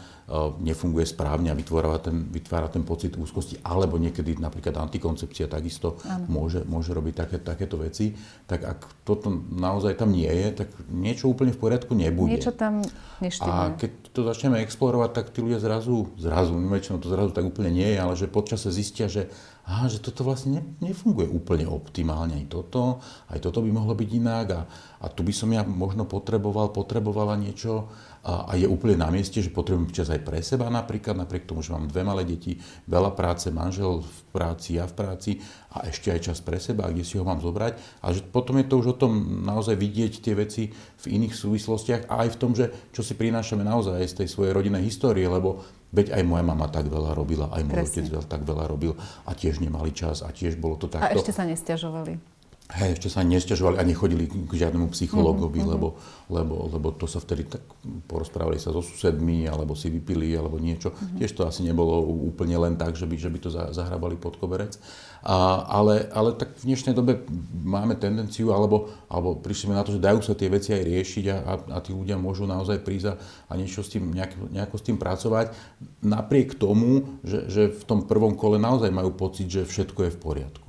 nefunguje 0.59 1.05
správne 1.05 1.53
a 1.53 1.55
vytvára 1.55 2.01
ten, 2.01 2.27
vytvára 2.27 2.67
ten 2.67 2.81
pocit 2.81 3.13
úzkosti, 3.15 3.61
alebo 3.61 3.95
niekedy 4.01 4.35
napríklad 4.41 4.75
antikoncepcia 4.75 5.47
takisto 5.47 6.01
môže, 6.27 6.65
môže 6.65 6.91
robiť 6.91 7.13
také, 7.13 7.37
takéto 7.39 7.77
veci, 7.77 8.17
tak 8.49 8.65
ak 8.65 8.79
toto 9.05 9.29
naozaj 9.53 9.95
tam 9.95 10.11
nie 10.11 10.27
je, 10.27 10.65
tak 10.65 10.69
niečo 10.89 11.29
úplne 11.29 11.53
v 11.53 11.61
poriadku 11.61 11.93
nebude. 11.93 12.35
Niečo 12.35 12.51
tam 12.51 12.81
a 13.21 13.71
keď 13.79 13.91
to 14.11 14.27
začneme 14.27 14.59
explorovať, 14.59 15.09
tak 15.15 15.25
tí 15.31 15.39
ľudia 15.39 15.63
zrazu, 15.63 16.11
zrazu, 16.19 16.51
väčšinou 16.57 16.99
to 16.99 17.07
zrazu 17.07 17.31
tak 17.31 17.47
úplne 17.47 17.71
nie 17.71 17.95
je, 17.95 17.97
ale 18.01 18.13
že 18.19 18.27
počase 18.27 18.73
zistia, 18.75 19.07
že, 19.07 19.31
aha, 19.65 19.89
že 19.89 19.97
toto 19.97 20.21
vlastne 20.21 20.61
ne, 20.61 20.61
nefunguje 20.81 21.25
úplne 21.25 21.65
optimálne. 21.65 22.37
Aj 22.37 22.47
toto, 22.47 23.01
aj 23.33 23.41
toto 23.41 23.65
by 23.65 23.69
mohlo 23.73 23.97
byť 23.97 24.09
inak 24.13 24.47
a, 24.53 24.61
a 25.01 25.05
tu 25.09 25.25
by 25.25 25.33
som 25.33 25.49
ja 25.49 25.65
možno 25.65 26.05
potreboval, 26.05 26.69
potrebovala 26.69 27.33
niečo 27.33 27.89
a, 28.25 28.49
a 28.49 28.51
je 28.57 28.65
úplne 28.69 28.97
na 28.97 29.09
mieste, 29.09 29.41
že 29.41 29.53
potrebujem 29.53 29.93
čas 29.93 30.09
aj 30.09 30.21
pre 30.25 30.41
seba 30.41 30.69
napríklad, 30.69 31.13
napriek 31.17 31.49
tomu, 31.49 31.65
že 31.65 31.73
mám 31.73 31.89
dve 31.89 32.01
malé 32.05 32.25
deti, 32.25 32.57
veľa 32.89 33.13
práce, 33.13 33.49
manžel 33.49 34.01
v 34.01 34.19
práci, 34.33 34.77
ja 34.77 34.89
v 34.89 34.97
práci 34.97 35.31
a 35.73 35.85
ešte 35.89 36.09
aj 36.09 36.33
čas 36.33 36.41
pre 36.41 36.57
seba, 36.57 36.89
kde 36.89 37.05
si 37.05 37.17
ho 37.17 37.25
mám 37.25 37.41
zobrať. 37.41 38.01
A 38.01 38.13
že 38.13 38.25
potom 38.25 38.57
je 38.61 38.65
to 38.65 38.81
už 38.81 38.87
o 38.93 38.99
tom 39.01 39.45
naozaj 39.45 39.77
vidieť 39.77 40.25
tie 40.25 40.33
veci 40.33 40.73
v 40.73 41.05
iných 41.05 41.37
súvislostiach 41.37 42.09
a 42.09 42.25
aj 42.25 42.29
v 42.33 42.39
tom, 42.41 42.57
že 42.57 42.69
čo 42.93 43.05
si 43.05 43.13
prinášame 43.13 43.61
naozaj 43.61 44.01
z 44.05 44.25
tej 44.25 44.27
svojej 44.29 44.53
rodinnej 44.57 44.85
histórie, 44.85 45.25
lebo 45.29 45.61
Veď 45.95 46.11
aj 46.11 46.23
moja 46.27 46.43
mama 46.43 46.67
tak 46.67 46.91
veľa 46.91 47.15
robila, 47.15 47.47
aj 47.55 47.63
môj 47.63 47.87
otec 47.87 48.05
tak 48.27 48.43
veľa 48.43 48.67
robil 48.67 48.99
a 49.23 49.31
tiež 49.31 49.63
nemali 49.63 49.95
čas 49.95 50.19
a 50.19 50.29
tiež 50.35 50.59
bolo 50.59 50.75
to 50.75 50.91
takto. 50.91 51.07
A 51.07 51.15
ešte 51.15 51.31
sa 51.31 51.47
nestiažovali. 51.47 52.34
Hej, 52.65 52.97
ešte 52.97 53.13
sa 53.13 53.21
nestiažovali 53.21 53.77
a 53.77 53.85
nechodili 53.85 54.25
k 54.25 54.49
žiadnemu 54.49 54.89
psychologovi, 54.89 55.61
mm-hmm. 55.61 55.73
lebo, 55.77 56.01
lebo, 56.33 56.65
lebo 56.73 56.87
to 56.97 57.05
sa 57.05 57.21
vtedy 57.21 57.45
tak 57.45 57.61
porozprávali 58.09 58.57
sa 58.57 58.73
so 58.73 58.81
susedmi, 58.81 59.45
alebo 59.45 59.77
si 59.77 59.93
vypili, 59.93 60.33
alebo 60.33 60.57
niečo. 60.57 60.89
Mm-hmm. 60.89 61.17
Tiež 61.21 61.31
to 61.37 61.45
asi 61.45 61.61
nebolo 61.61 62.01
úplne 62.25 62.57
len 62.57 62.73
tak, 62.73 62.97
že 62.97 63.05
by, 63.05 63.21
že 63.21 63.29
by 63.29 63.37
to 63.37 63.53
zahrabali 63.53 64.17
pod 64.17 64.41
koberec. 64.41 64.81
A, 65.21 65.61
ale, 65.61 66.09
ale 66.09 66.33
tak 66.33 66.57
v 66.57 66.73
dnešnej 66.73 66.97
dobe 66.97 67.21
máme 67.53 68.01
tendenciu, 68.01 68.49
alebo, 68.49 68.89
alebo 69.13 69.37
prišli 69.37 69.69
na 69.69 69.85
to, 69.85 69.93
že 69.93 70.01
dajú 70.01 70.25
sa 70.25 70.33
tie 70.33 70.49
veci 70.49 70.73
aj 70.73 70.89
riešiť 70.89 71.25
a, 71.29 71.37
a, 71.45 71.53
a 71.69 71.77
tí 71.85 71.93
ľudia 71.93 72.17
môžu 72.17 72.49
naozaj 72.49 72.81
prísť 72.81 73.13
a, 73.13 73.53
a 73.53 73.61
niečo 73.61 73.85
s 73.85 73.93
tým, 73.93 74.09
nejak, 74.09 74.41
nejako 74.49 74.81
s 74.81 74.85
tým 74.89 74.97
pracovať. 74.97 75.53
Napriek 76.01 76.57
tomu, 76.57 77.21
že, 77.21 77.45
že 77.45 77.69
v 77.69 77.83
tom 77.85 78.09
prvom 78.09 78.33
kole 78.33 78.57
naozaj 78.57 78.89
majú 78.89 79.13
pocit, 79.13 79.53
že 79.53 79.69
všetko 79.69 80.09
je 80.09 80.13
v 80.17 80.21
poriadku. 80.21 80.64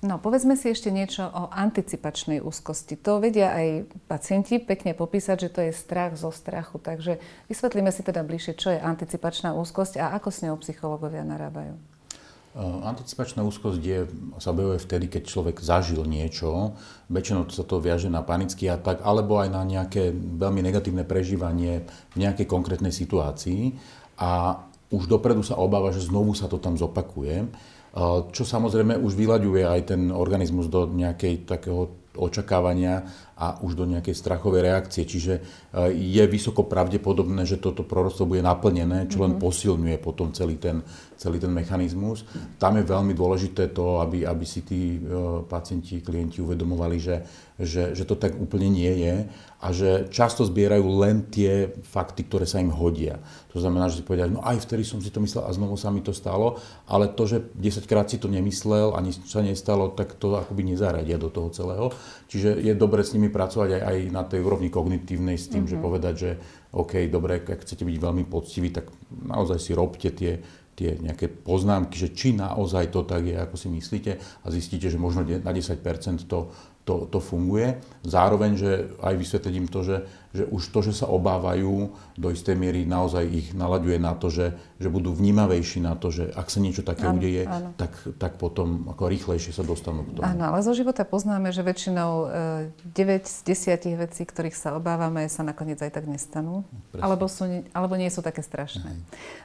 No, 0.00 0.16
povedzme 0.16 0.56
si 0.56 0.72
ešte 0.72 0.88
niečo 0.88 1.28
o 1.28 1.52
anticipačnej 1.52 2.40
úzkosti. 2.40 2.96
To 3.04 3.20
vedia 3.20 3.52
aj 3.52 3.84
pacienti 4.08 4.56
pekne 4.56 4.96
popísať, 4.96 5.36
že 5.36 5.52
to 5.52 5.60
je 5.60 5.76
strach 5.76 6.16
zo 6.16 6.32
strachu. 6.32 6.80
Takže 6.80 7.20
vysvetlíme 7.52 7.92
si 7.92 8.00
teda 8.00 8.24
bližšie, 8.24 8.56
čo 8.56 8.72
je 8.72 8.80
anticipačná 8.80 9.52
úzkosť 9.52 10.00
a 10.00 10.16
ako 10.16 10.28
s 10.32 10.40
ňou 10.48 10.56
psychológovia 10.64 11.20
narábajú. 11.20 11.76
Anticipačná 12.56 13.46
úzkosť 13.46 13.78
je, 13.78 14.10
sa 14.42 14.50
objavuje 14.50 14.82
vtedy, 14.82 15.06
keď 15.06 15.22
človek 15.22 15.62
zažil 15.62 16.02
niečo, 16.02 16.74
väčšinou 17.06 17.46
sa 17.52 17.62
to 17.62 17.78
viaže 17.78 18.10
na 18.10 18.26
panický 18.26 18.66
atak, 18.66 19.06
alebo 19.06 19.38
aj 19.38 19.54
na 19.54 19.62
nejaké 19.62 20.10
veľmi 20.16 20.58
negatívne 20.58 21.06
prežívanie 21.06 21.86
v 22.10 22.16
nejakej 22.18 22.50
konkrétnej 22.50 22.90
situácii 22.90 23.78
a 24.18 24.64
už 24.90 25.06
dopredu 25.06 25.46
sa 25.46 25.54
obáva, 25.62 25.94
že 25.94 26.02
znovu 26.02 26.34
sa 26.34 26.50
to 26.50 26.58
tam 26.58 26.74
zopakuje 26.74 27.46
čo 28.30 28.42
samozrejme 28.46 28.94
už 28.98 29.18
vyľaďuje 29.18 29.62
aj 29.66 29.80
ten 29.90 30.14
organizmus 30.14 30.70
do 30.70 30.86
nejakej 30.86 31.42
takého 31.46 31.90
očakávania 32.14 33.06
a 33.40 33.56
už 33.64 33.72
do 33.72 33.88
nejakej 33.88 34.12
strachovej 34.12 34.68
reakcie. 34.68 35.08
Čiže 35.08 35.34
e, 35.40 35.42
je 35.96 36.24
vysoko 36.28 36.68
pravdepodobné, 36.68 37.48
že 37.48 37.56
toto 37.56 37.88
proroctvo 37.88 38.28
bude 38.28 38.44
naplnené, 38.44 39.08
čo 39.08 39.24
len 39.24 39.34
mhm. 39.34 39.40
posilňuje 39.40 39.96
potom 39.96 40.36
celý 40.36 40.60
ten, 40.60 40.84
celý 41.16 41.40
ten 41.40 41.48
mechanizmus. 41.48 42.28
Tam 42.60 42.76
je 42.76 42.84
veľmi 42.84 43.16
dôležité 43.16 43.72
to, 43.72 44.04
aby, 44.04 44.28
aby 44.28 44.44
si 44.44 44.60
tí 44.60 45.00
e, 45.00 45.40
pacienti, 45.48 46.04
klienti 46.04 46.44
uvedomovali, 46.44 46.96
že, 47.00 47.16
že, 47.56 47.96
že 47.96 48.04
to 48.04 48.20
tak 48.20 48.36
úplne 48.36 48.68
nie 48.68 48.92
je 49.08 49.16
a 49.60 49.68
že 49.76 50.08
často 50.08 50.48
zbierajú 50.48 50.84
len 51.04 51.28
tie 51.28 51.68
fakty, 51.68 52.24
ktoré 52.24 52.48
sa 52.48 52.64
im 52.64 52.72
hodia. 52.72 53.20
To 53.52 53.60
znamená, 53.60 53.92
že 53.92 54.00
si 54.00 54.06
povedia, 54.08 54.24
no 54.24 54.40
aj 54.40 54.64
vtedy 54.64 54.88
som 54.88 55.04
si 55.04 55.12
to 55.12 55.20
myslel 55.20 55.44
a 55.44 55.52
znovu 55.52 55.76
sa 55.76 55.92
mi 55.92 56.00
to 56.00 56.16
stalo, 56.16 56.56
ale 56.88 57.12
to, 57.12 57.28
že 57.28 57.52
10 57.52 57.84
krát 57.84 58.08
si 58.08 58.16
to 58.16 58.32
nemyslel 58.32 58.96
a 58.96 58.98
nič 59.04 59.20
sa 59.28 59.44
nestalo, 59.44 59.92
tak 59.92 60.16
to 60.16 60.32
akoby 60.40 60.64
nezaradia 60.64 61.20
do 61.20 61.28
toho 61.28 61.52
celého. 61.52 61.92
Čiže 62.32 62.56
je 62.56 62.72
dobre 62.72 63.04
s 63.04 63.12
nimi 63.12 63.28
pracovať 63.30 63.80
aj, 63.80 63.82
aj 63.82 63.98
na 64.10 64.22
tej 64.26 64.40
úrovni 64.42 64.68
kognitívnej 64.68 65.38
s 65.38 65.48
tým, 65.48 65.64
mm-hmm. 65.64 65.72
že 65.72 65.76
mhm. 65.78 65.82
povedať, 65.82 66.14
že 66.18 66.30
OK, 66.74 66.92
dobre, 67.10 67.42
ak 67.42 67.62
chcete 67.64 67.82
byť 67.82 67.96
veľmi 67.96 68.24
poctiví, 68.26 68.70
tak 68.70 68.90
naozaj 69.10 69.58
si 69.58 69.72
robte 69.74 70.10
tie 70.12 70.42
tie 70.80 70.96
nejaké 70.96 71.28
poznámky, 71.28 72.00
že 72.00 72.16
či 72.16 72.32
naozaj 72.32 72.88
to 72.88 73.04
tak 73.04 73.28
je, 73.28 73.36
ako 73.36 73.52
si 73.60 73.68
myslíte 73.68 74.16
a 74.16 74.46
zistíte, 74.48 74.88
že 74.88 74.96
možno 74.96 75.28
na 75.28 75.52
10% 75.52 75.76
to, 76.24 76.48
to, 76.90 77.06
to 77.06 77.22
funguje. 77.22 77.78
Zároveň, 78.02 78.58
že 78.58 78.70
aj 78.98 79.14
vysvetlím 79.14 79.70
to, 79.70 79.86
že, 79.86 79.96
že 80.34 80.42
už 80.50 80.74
to, 80.74 80.82
že 80.82 80.98
sa 80.98 81.06
obávajú, 81.06 81.94
do 82.18 82.28
istej 82.34 82.58
miery 82.58 82.82
naozaj 82.82 83.22
ich 83.30 83.54
nalaďuje 83.54 84.02
na 84.02 84.18
to, 84.18 84.26
že, 84.26 84.58
že 84.82 84.90
budú 84.90 85.14
vnímavejší 85.14 85.86
na 85.86 85.94
to, 85.94 86.10
že 86.10 86.34
ak 86.34 86.50
sa 86.50 86.58
niečo 86.58 86.82
také 86.82 87.06
áno, 87.06 87.22
udeje, 87.22 87.46
áno. 87.46 87.70
Tak, 87.78 88.18
tak 88.18 88.32
potom 88.42 88.90
ako 88.90 89.06
rýchlejšie 89.06 89.54
sa 89.54 89.62
dostanú 89.62 90.02
k 90.02 90.18
tomu. 90.18 90.26
Áno, 90.26 90.50
ale 90.50 90.66
zo 90.66 90.74
života 90.74 91.06
poznáme, 91.06 91.54
že 91.54 91.62
väčšinou 91.62 92.26
9 92.82 92.90
e, 92.90 93.18
z 93.22 93.36
10 93.46 94.02
vecí, 94.02 94.26
ktorých 94.26 94.56
sa 94.58 94.74
obávame, 94.74 95.30
sa 95.30 95.46
nakoniec 95.46 95.78
aj 95.78 95.94
tak 95.94 96.10
nestanú. 96.10 96.66
Alebo, 96.98 97.30
sú, 97.30 97.46
alebo 97.70 97.94
nie 97.94 98.10
sú 98.10 98.18
také 98.18 98.42
strašné. 98.42 98.98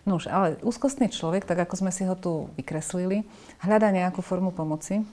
No 0.10 0.17
už, 0.17 0.34
ale 0.34 0.58
úzkostný 0.65 1.13
človek, 1.13 1.45
tak 1.45 1.62
ako 1.62 1.86
sme 1.86 1.91
si 1.93 2.10
ho 2.10 2.17
tu 2.17 2.49
vykreslili, 2.58 3.21
hľadá 3.62 3.93
nejakú 3.93 4.25
formu 4.25 4.49
pomoci 4.49 5.05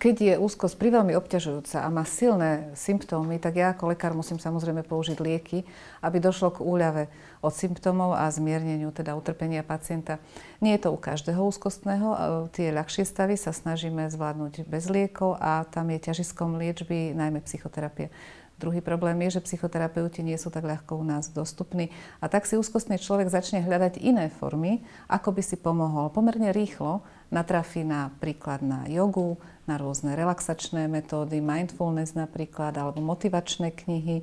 keď 0.00 0.14
je 0.16 0.34
úzkosť 0.40 0.80
priveľmi 0.80 1.12
obťažujúca 1.18 1.84
a 1.84 1.88
má 1.92 2.08
silné 2.08 2.72
symptómy, 2.72 3.36
tak 3.36 3.60
ja 3.60 3.76
ako 3.76 3.92
lekár 3.92 4.16
musím 4.16 4.40
samozrejme 4.40 4.80
použiť 4.86 5.18
lieky, 5.20 5.68
aby 6.00 6.16
došlo 6.16 6.56
k 6.56 6.64
úľave 6.64 7.12
od 7.44 7.52
symptómov 7.52 8.16
a 8.16 8.26
zmierneniu 8.32 8.88
teda 8.96 9.12
utrpenia 9.12 9.60
pacienta. 9.60 10.16
Nie 10.64 10.80
je 10.80 10.88
to 10.88 10.94
u 10.94 10.98
každého 10.98 11.42
úzkostného, 11.42 12.08
tie 12.56 12.72
ľahšie 12.72 13.04
stavy 13.04 13.36
sa 13.36 13.52
snažíme 13.52 14.08
zvládnuť 14.08 14.64
bez 14.64 14.88
liekov 14.88 15.36
a 15.36 15.68
tam 15.68 15.92
je 15.92 16.00
ťažiskom 16.00 16.56
liečby 16.56 17.12
najmä 17.12 17.44
psychoterapie. 17.44 18.08
Druhý 18.56 18.80
problém 18.80 19.20
je, 19.28 19.36
že 19.36 19.44
psychoterapeuti 19.44 20.24
nie 20.24 20.40
sú 20.40 20.48
tak 20.48 20.64
ľahko 20.64 20.96
u 20.96 21.04
nás 21.04 21.28
dostupní 21.28 21.92
a 22.24 22.32
tak 22.32 22.48
si 22.48 22.56
úzkostný 22.56 22.96
človek 22.96 23.28
začne 23.28 23.60
hľadať 23.60 24.00
iné 24.00 24.32
formy, 24.32 24.80
ako 25.12 25.36
by 25.36 25.42
si 25.44 25.60
pomohol. 25.60 26.08
Pomerne 26.08 26.56
rýchlo 26.56 27.04
natrafí 27.30 27.82
napríklad 27.82 28.62
na 28.62 28.86
jogu, 28.86 29.38
na 29.66 29.76
rôzne 29.76 30.14
relaxačné 30.14 30.86
metódy, 30.86 31.42
mindfulness 31.42 32.14
napríklad, 32.14 32.78
alebo 32.78 33.02
motivačné 33.02 33.74
knihy. 33.74 34.22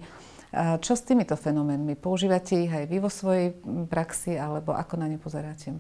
Čo 0.54 0.94
s 0.94 1.02
týmito 1.04 1.34
fenoménmi? 1.34 1.98
Používate 1.98 2.64
ich 2.64 2.72
aj 2.72 2.86
vy 2.86 2.98
vo 3.02 3.10
svojej 3.10 3.58
praxi, 3.90 4.38
alebo 4.38 4.72
ako 4.72 5.02
na 5.02 5.10
ne 5.10 5.18
pozeráte? 5.18 5.74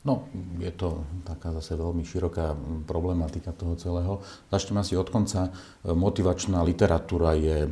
No, 0.00 0.26
je 0.56 0.72
to 0.72 1.04
taká 1.28 1.52
zase 1.60 1.76
veľmi 1.76 2.02
široká 2.02 2.56
problematika 2.88 3.52
toho 3.52 3.76
celého. 3.76 4.24
Začnem 4.48 4.80
asi 4.80 4.96
od 4.96 5.12
konca. 5.12 5.52
Motivačná 5.84 6.64
literatúra 6.64 7.36
je, 7.36 7.68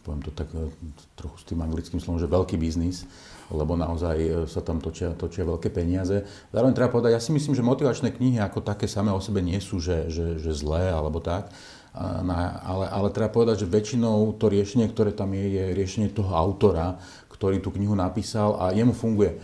poviem 0.00 0.24
to 0.24 0.32
tak 0.32 0.48
trochu 1.14 1.36
s 1.36 1.44
tým 1.44 1.60
anglickým 1.60 2.00
slovom, 2.00 2.16
že 2.16 2.32
veľký 2.32 2.56
biznis, 2.56 3.04
lebo 3.50 3.74
naozaj 3.74 4.46
sa 4.46 4.62
tam 4.62 4.78
točia, 4.78 5.12
točia 5.14 5.42
veľké 5.44 5.68
peniaze. 5.74 6.22
Zároveň 6.54 6.74
treba 6.74 6.94
povedať, 6.94 7.18
ja 7.18 7.22
si 7.22 7.34
myslím, 7.34 7.58
že 7.58 7.66
motivačné 7.66 8.14
knihy 8.14 8.38
ako 8.38 8.62
také 8.62 8.86
samé 8.86 9.10
o 9.10 9.20
sebe 9.20 9.42
nie 9.42 9.58
sú, 9.58 9.82
že, 9.82 10.06
že, 10.08 10.38
že 10.38 10.54
zlé 10.54 10.90
alebo 10.90 11.18
tak 11.18 11.50
na, 11.98 12.62
ale, 12.62 12.86
ale 12.86 13.08
treba 13.10 13.34
povedať, 13.34 13.66
že 13.66 13.72
väčšinou 13.72 14.38
to 14.38 14.46
riešenie, 14.46 14.86
ktoré 14.86 15.10
tam 15.10 15.34
je, 15.34 15.42
je 15.58 15.64
riešenie 15.74 16.14
toho 16.14 16.30
autora, 16.30 17.02
ktorý 17.34 17.58
tú 17.58 17.74
knihu 17.74 17.98
napísal 17.98 18.54
a 18.62 18.70
jemu 18.70 18.94
funguje. 18.94 19.34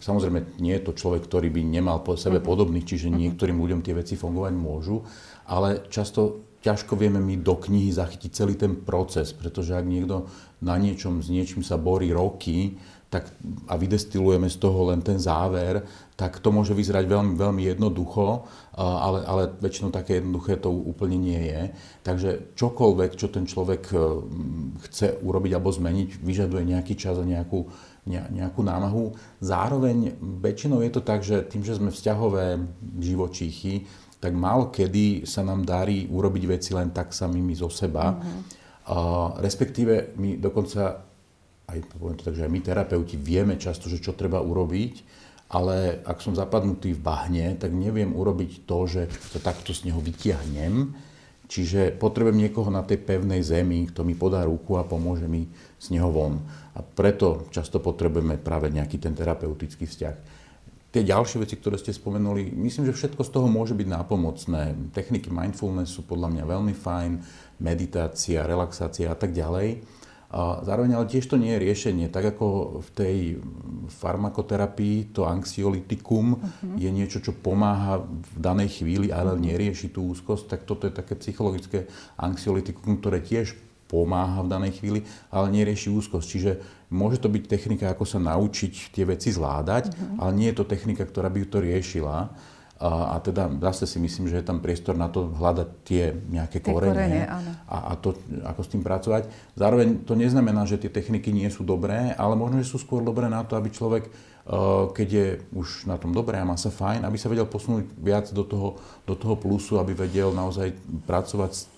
Samozrejme, 0.00 0.62
nie 0.62 0.72
je 0.78 0.86
to 0.88 0.96
človek, 0.96 1.26
ktorý 1.28 1.52
by 1.52 1.60
nemal 1.66 2.00
po 2.00 2.16
sebe 2.16 2.40
mhm. 2.40 2.46
podobných, 2.46 2.88
čiže 2.88 3.12
mhm. 3.12 3.16
niektorým 3.16 3.58
ľuďom 3.60 3.80
tie 3.84 3.92
veci 3.92 4.16
fungovať 4.16 4.52
môžu, 4.56 5.04
ale 5.46 5.84
často 5.92 6.48
ťažko 6.64 6.98
vieme 6.98 7.22
my 7.22 7.38
do 7.44 7.54
knihy 7.54 7.92
zachytiť 7.94 8.30
celý 8.32 8.58
ten 8.58 8.74
proces, 8.74 9.30
pretože 9.30 9.76
ak 9.76 9.86
niekto 9.86 10.26
na 10.64 10.74
niečom, 10.80 11.22
s 11.22 11.30
niečím 11.30 11.62
sa 11.62 11.78
borí 11.78 12.10
roky, 12.10 12.80
tak, 13.06 13.30
a 13.70 13.78
vydestilujeme 13.78 14.50
z 14.50 14.58
toho 14.58 14.90
len 14.90 14.98
ten 14.98 15.14
záver, 15.22 15.86
tak 16.18 16.42
to 16.42 16.50
môže 16.50 16.74
vyzerať 16.74 17.06
veľmi, 17.06 17.38
veľmi 17.38 17.62
jednoducho, 17.70 18.42
ale, 18.74 19.22
ale 19.22 19.42
väčšinou 19.62 19.94
také 19.94 20.18
jednoduché 20.18 20.58
to 20.58 20.74
úplne 20.74 21.14
nie 21.14 21.38
je. 21.38 21.62
Takže 22.02 22.58
čokoľvek, 22.58 23.10
čo 23.14 23.30
ten 23.30 23.46
človek 23.46 23.82
e, 23.94 23.96
chce 24.90 25.22
urobiť 25.22 25.52
alebo 25.54 25.70
zmeniť, 25.70 26.18
vyžaduje 26.18 26.62
nejaký 26.66 26.98
čas 26.98 27.14
a 27.20 27.22
nejakú, 27.22 27.70
nejakú 28.10 28.60
námahu. 28.66 29.14
Zároveň 29.38 30.18
väčšinou 30.18 30.82
je 30.82 30.90
to 30.90 31.02
tak, 31.04 31.22
že 31.22 31.46
tým, 31.46 31.62
že 31.62 31.78
sme 31.78 31.94
vzťahové 31.94 32.58
živočíchy, 32.98 33.86
tak 34.18 34.34
málo 34.34 34.74
kedy 34.74 35.28
sa 35.28 35.46
nám 35.46 35.62
darí 35.62 36.10
urobiť 36.10 36.44
veci 36.48 36.74
len 36.74 36.90
tak 36.90 37.14
samými 37.14 37.54
zo 37.54 37.70
seba. 37.70 38.16
Mm-hmm. 38.16 38.66
Respektíve 39.42 40.18
my 40.18 40.38
dokonca 40.42 41.05
aj, 41.66 41.78
to 41.90 42.22
tak, 42.22 42.34
že 42.38 42.46
aj 42.46 42.52
my 42.52 42.60
terapeuti 42.62 43.18
vieme 43.18 43.58
často, 43.58 43.90
že 43.90 43.98
čo 43.98 44.14
treba 44.14 44.38
urobiť, 44.38 44.94
ale 45.50 46.02
ak 46.02 46.18
som 46.22 46.34
zapadnutý 46.34 46.94
v 46.94 47.02
bahne, 47.02 47.46
tak 47.54 47.70
neviem 47.70 48.10
urobiť 48.14 48.66
to, 48.66 48.78
že 48.86 49.02
to 49.30 49.38
takto 49.38 49.70
z 49.70 49.90
neho 49.90 50.02
vytiahnem. 50.02 50.94
Čiže 51.46 51.94
potrebujem 51.94 52.42
niekoho 52.42 52.66
na 52.74 52.82
tej 52.82 52.98
pevnej 53.06 53.38
zemi, 53.38 53.86
kto 53.86 54.02
mi 54.02 54.18
podá 54.18 54.42
ruku 54.42 54.74
a 54.74 54.82
pomôže 54.82 55.30
mi 55.30 55.46
z 55.78 55.94
neho 55.94 56.10
von. 56.10 56.42
A 56.74 56.82
preto 56.82 57.46
často 57.54 57.78
potrebujeme 57.78 58.34
práve 58.42 58.66
nejaký 58.74 58.98
ten 58.98 59.14
terapeutický 59.14 59.86
vzťah. 59.86 60.16
Tie 60.90 61.02
ďalšie 61.06 61.46
veci, 61.46 61.54
ktoré 61.54 61.78
ste 61.78 61.94
spomenuli, 61.94 62.50
myslím, 62.50 62.90
že 62.90 62.98
všetko 62.98 63.22
z 63.22 63.30
toho 63.30 63.46
môže 63.46 63.78
byť 63.78 63.86
nápomocné. 63.86 64.90
Techniky 64.90 65.30
mindfulness 65.30 65.94
sú 65.94 66.02
podľa 66.02 66.34
mňa 66.34 66.44
veľmi 66.50 66.74
fajn, 66.74 67.12
meditácia, 67.62 68.42
relaxácia 68.42 69.06
a 69.06 69.14
tak 69.14 69.30
ďalej. 69.30 69.86
A 70.36 70.60
zároveň 70.68 71.00
ale 71.00 71.08
tiež 71.08 71.32
to 71.32 71.40
nie 71.40 71.56
je 71.56 71.64
riešenie. 71.64 72.12
Tak 72.12 72.36
ako 72.36 72.46
v 72.84 72.90
tej 72.92 73.16
farmakoterapii 73.88 75.16
to 75.16 75.24
anxiolitikum 75.24 76.36
uh-huh. 76.36 76.76
je 76.76 76.92
niečo, 76.92 77.24
čo 77.24 77.32
pomáha 77.32 78.04
v 78.04 78.36
danej 78.36 78.84
chvíli, 78.84 79.08
ale 79.08 79.32
uh-huh. 79.32 79.40
nerieši 79.40 79.88
tú 79.88 80.12
úzkosť, 80.12 80.44
tak 80.52 80.60
toto 80.68 80.84
je 80.84 80.92
také 80.92 81.16
psychologické 81.16 81.88
anxiolitikum, 82.20 83.00
ktoré 83.00 83.24
tiež 83.24 83.56
pomáha 83.88 84.44
v 84.44 84.52
danej 84.52 84.72
chvíli, 84.76 85.00
ale 85.32 85.48
nerieši 85.48 85.88
úzkosť. 85.88 86.26
Čiže 86.28 86.52
môže 86.92 87.16
to 87.16 87.32
byť 87.32 87.44
technika, 87.48 87.88
ako 87.88 88.04
sa 88.04 88.20
naučiť 88.20 88.92
tie 88.92 89.08
veci 89.08 89.32
zvládať, 89.32 89.88
uh-huh. 89.88 90.20
ale 90.20 90.36
nie 90.36 90.52
je 90.52 90.60
to 90.60 90.68
technika, 90.68 91.08
ktorá 91.08 91.32
by 91.32 91.48
to 91.48 91.64
riešila. 91.64 92.28
A, 92.76 93.16
a 93.16 93.24
teda 93.24 93.48
zase 93.72 93.88
si 93.88 93.96
myslím, 93.96 94.28
že 94.28 94.36
je 94.36 94.44
tam 94.44 94.60
priestor 94.60 95.00
na 95.00 95.08
to 95.08 95.32
hľadať 95.32 95.68
tie 95.88 96.12
nejaké 96.12 96.60
tie 96.60 96.76
korene, 96.76 96.92
korene 96.92 97.22
a, 97.64 97.76
a 97.88 97.92
to, 97.96 98.12
ako 98.44 98.60
s 98.60 98.68
tým 98.68 98.84
pracovať. 98.84 99.32
Zároveň 99.56 100.04
to 100.04 100.12
neznamená, 100.12 100.68
že 100.68 100.76
tie 100.76 100.92
techniky 100.92 101.32
nie 101.32 101.48
sú 101.48 101.64
dobré, 101.64 102.12
ale 102.20 102.36
možno, 102.36 102.60
že 102.60 102.68
sú 102.68 102.76
skôr 102.76 103.00
dobré 103.00 103.32
na 103.32 103.40
to, 103.48 103.56
aby 103.56 103.72
človek, 103.72 104.12
uh, 104.12 104.92
keď 104.92 105.08
je 105.08 105.28
už 105.56 105.88
na 105.88 105.96
tom 105.96 106.12
dobré 106.12 106.36
a 106.36 106.44
má 106.44 106.60
sa 106.60 106.68
fajn, 106.68 107.08
aby 107.08 107.16
sa 107.16 107.32
vedel 107.32 107.48
posunúť 107.48 107.88
viac 107.96 108.28
do 108.36 108.44
toho, 108.44 108.76
do 109.08 109.16
toho 109.16 109.40
plusu, 109.40 109.80
aby 109.80 109.96
vedel 109.96 110.36
naozaj 110.36 110.76
pracovať 111.08 111.56
s, 111.56 111.72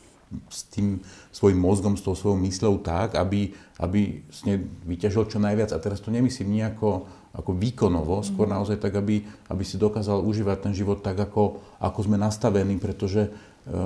s 0.51 0.61
tým 0.67 0.99
svojim 1.31 1.63
mozgom, 1.63 1.95
s 1.95 2.03
tou 2.03 2.19
svojou 2.19 2.43
mysľou 2.43 2.83
tak, 2.83 3.15
aby, 3.15 3.55
aby 3.79 4.27
s 4.35 4.43
nej 4.43 4.59
vyťažil 4.83 5.31
čo 5.31 5.39
najviac. 5.39 5.71
A 5.71 5.79
teraz 5.79 6.03
to 6.03 6.11
nemyslím 6.11 6.59
nejako 6.59 7.07
ako 7.39 7.55
výkonovo, 7.55 8.19
skôr 8.27 8.51
mm. 8.51 8.55
naozaj 8.59 8.77
tak, 8.83 8.99
aby, 8.99 9.23
aby 9.47 9.63
si 9.63 9.79
dokázal 9.79 10.19
užívať 10.27 10.69
ten 10.69 10.73
život 10.75 11.07
tak, 11.07 11.15
ako, 11.15 11.63
ako 11.79 11.99
sme 12.03 12.19
nastavení, 12.19 12.83
pretože 12.83 13.31
e, 13.31 13.31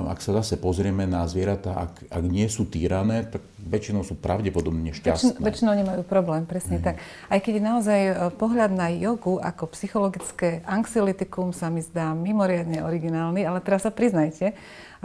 ak 0.09 0.25
sa 0.25 0.33
zase 0.41 0.57
pozrieme 0.57 1.05
na 1.05 1.21
zvieratá, 1.29 1.77
ak, 1.77 2.09
ak 2.09 2.23
nie 2.25 2.49
sú 2.49 2.65
týrané, 2.65 3.29
tak 3.29 3.45
väčšinou 3.61 4.01
sú 4.01 4.17
pravdepodobne 4.17 4.89
šťastné. 4.97 5.37
Väčšinou, 5.37 5.45
väčšinou 5.45 5.73
nemajú 5.85 6.01
problém, 6.09 6.49
presne 6.49 6.81
mm. 6.81 6.83
tak. 6.83 6.95
Aj 7.29 7.37
keď 7.37 7.55
naozaj 7.61 7.99
e, 8.01 8.13
pohľad 8.33 8.73
na 8.73 8.89
jogu 8.89 9.37
ako 9.37 9.69
psychologické 9.77 10.65
anxiolytikum 10.65 11.53
sa 11.53 11.69
mi 11.69 11.85
zdá 11.85 12.09
mimoriadne 12.17 12.81
originálny, 12.81 13.45
ale 13.45 13.61
teraz 13.61 13.85
sa 13.85 13.93
priznajte, 13.93 14.49
e, 14.49 14.53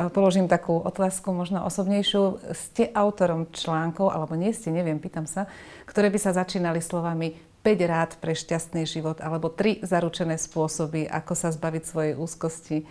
položím 0.08 0.48
takú 0.48 0.80
otázku 0.80 1.36
možno 1.36 1.68
osobnejšiu. 1.68 2.40
Ste 2.56 2.88
autorom 2.96 3.44
článkov, 3.52 4.08
alebo 4.08 4.40
nie 4.40 4.56
ste, 4.56 4.72
neviem, 4.72 4.96
pýtam 4.96 5.28
sa, 5.28 5.44
ktoré 5.84 6.08
by 6.08 6.16
sa 6.16 6.32
začínali 6.32 6.80
slovami 6.80 7.47
5 7.62 7.90
rád 7.90 8.10
pre 8.22 8.32
šťastný 8.32 8.86
život 8.86 9.18
alebo 9.18 9.50
3 9.50 9.82
zaručené 9.82 10.38
spôsoby, 10.38 11.10
ako 11.10 11.32
sa 11.34 11.50
zbaviť 11.50 11.82
svojej 11.84 12.14
úzkosti. 12.14 12.86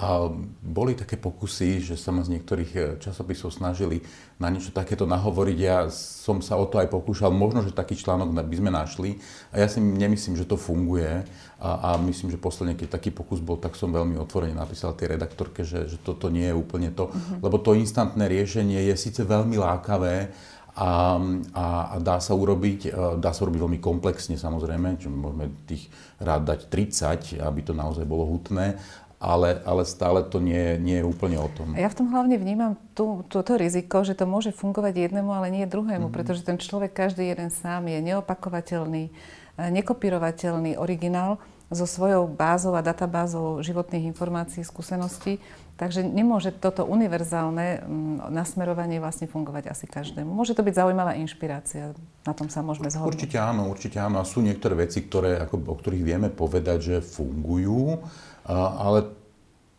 A 0.00 0.32
boli 0.64 0.96
také 0.96 1.20
pokusy, 1.20 1.84
že 1.84 1.94
sa 2.00 2.08
ma 2.08 2.24
z 2.24 2.32
niektorých 2.32 2.72
eh, 2.72 2.84
časopisov 2.96 3.52
snažili 3.52 4.00
na 4.40 4.48
niečo 4.48 4.72
takéto 4.72 5.04
nahovoriť. 5.04 5.58
Ja 5.60 5.92
som 5.92 6.40
sa 6.40 6.56
o 6.56 6.64
to 6.64 6.80
aj 6.80 6.88
pokúšal. 6.88 7.28
Možno, 7.28 7.60
že 7.60 7.76
taký 7.76 7.92
článok 8.00 8.32
by 8.32 8.56
sme 8.56 8.72
našli. 8.72 9.20
A 9.52 9.60
ja 9.60 9.68
si 9.68 9.84
nemyslím, 9.84 10.40
že 10.40 10.48
to 10.48 10.56
funguje. 10.56 11.28
A, 11.60 11.92
a 11.92 12.00
myslím, 12.00 12.32
že 12.32 12.40
posledne, 12.40 12.72
keď 12.72 12.96
taký 12.96 13.12
pokus 13.12 13.44
bol, 13.44 13.60
tak 13.60 13.76
som 13.76 13.92
veľmi 13.92 14.16
otvorene 14.16 14.56
napísal 14.56 14.96
tej 14.96 15.20
redaktorke, 15.20 15.60
že, 15.60 15.84
že 15.92 16.00
toto 16.00 16.32
nie 16.32 16.48
je 16.48 16.56
úplne 16.56 16.88
to. 16.88 17.12
Uh-huh. 17.12 17.44
Lebo 17.44 17.60
to 17.60 17.76
instantné 17.76 18.24
riešenie 18.32 18.88
je 18.88 18.96
síce 18.96 19.20
veľmi 19.20 19.60
lákavé, 19.60 20.32
a, 20.80 21.20
a, 21.52 21.66
a 21.92 21.94
dá 22.00 22.16
sa 22.24 22.32
urobiť, 22.32 22.80
e, 22.88 22.90
dá 23.20 23.36
sa 23.36 23.44
urobiť 23.44 23.60
veľmi 23.60 23.80
komplexne 23.84 24.40
samozrejme, 24.40 24.96
čiže 24.96 25.12
môžeme 25.12 25.52
tých 25.68 25.92
rád 26.16 26.48
dať 26.48 26.72
30, 26.72 27.44
aby 27.44 27.60
to 27.60 27.76
naozaj 27.76 28.08
bolo 28.08 28.24
hutné, 28.24 28.80
ale, 29.20 29.60
ale 29.68 29.84
stále 29.84 30.24
to 30.24 30.40
nie, 30.40 30.80
nie 30.80 31.04
je 31.04 31.04
úplne 31.04 31.36
o 31.36 31.52
tom. 31.52 31.76
Ja 31.76 31.92
v 31.92 32.00
tom 32.00 32.08
hlavne 32.08 32.40
vnímam 32.40 32.80
tú, 32.96 33.20
toto 33.28 33.60
riziko, 33.60 34.00
že 34.00 34.16
to 34.16 34.24
môže 34.24 34.56
fungovať 34.56 35.12
jednému, 35.12 35.28
ale 35.28 35.52
nie 35.52 35.68
druhému, 35.68 36.08
mm-hmm. 36.08 36.16
pretože 36.16 36.48
ten 36.48 36.56
človek 36.56 36.96
každý 36.96 37.28
jeden 37.28 37.52
sám 37.52 37.84
je 37.84 38.00
neopakovateľný, 38.00 39.04
e, 39.04 39.12
nekopírovateľný 39.60 40.80
originál 40.80 41.36
so 41.68 41.84
svojou 41.84 42.24
bázou 42.26 42.72
a 42.72 42.82
databázou 42.82 43.60
životných 43.60 44.08
informácií, 44.10 44.64
skúseností. 44.64 45.38
Takže 45.80 46.04
nemôže 46.04 46.52
toto 46.52 46.84
univerzálne 46.84 47.80
mm, 47.80 48.28
nasmerovanie 48.28 49.00
vlastne 49.00 49.24
fungovať 49.24 49.72
asi 49.72 49.88
každému. 49.88 50.28
Môže 50.28 50.52
to 50.52 50.60
byť 50.60 50.76
zaujímavá 50.76 51.16
inšpirácia, 51.16 51.96
na 52.28 52.36
tom 52.36 52.52
sa 52.52 52.60
môžeme 52.60 52.92
zhodnúť. 52.92 53.16
Určite 53.16 53.40
áno, 53.40 53.72
určite 53.72 53.96
áno. 53.96 54.20
A 54.20 54.28
sú 54.28 54.44
niektoré 54.44 54.76
veci, 54.76 55.00
ktoré, 55.00 55.40
ako, 55.40 55.72
o 55.72 55.76
ktorých 55.80 56.04
vieme 56.04 56.28
povedať, 56.28 56.78
že 56.84 56.96
fungujú, 57.00 57.96
ale 58.44 59.08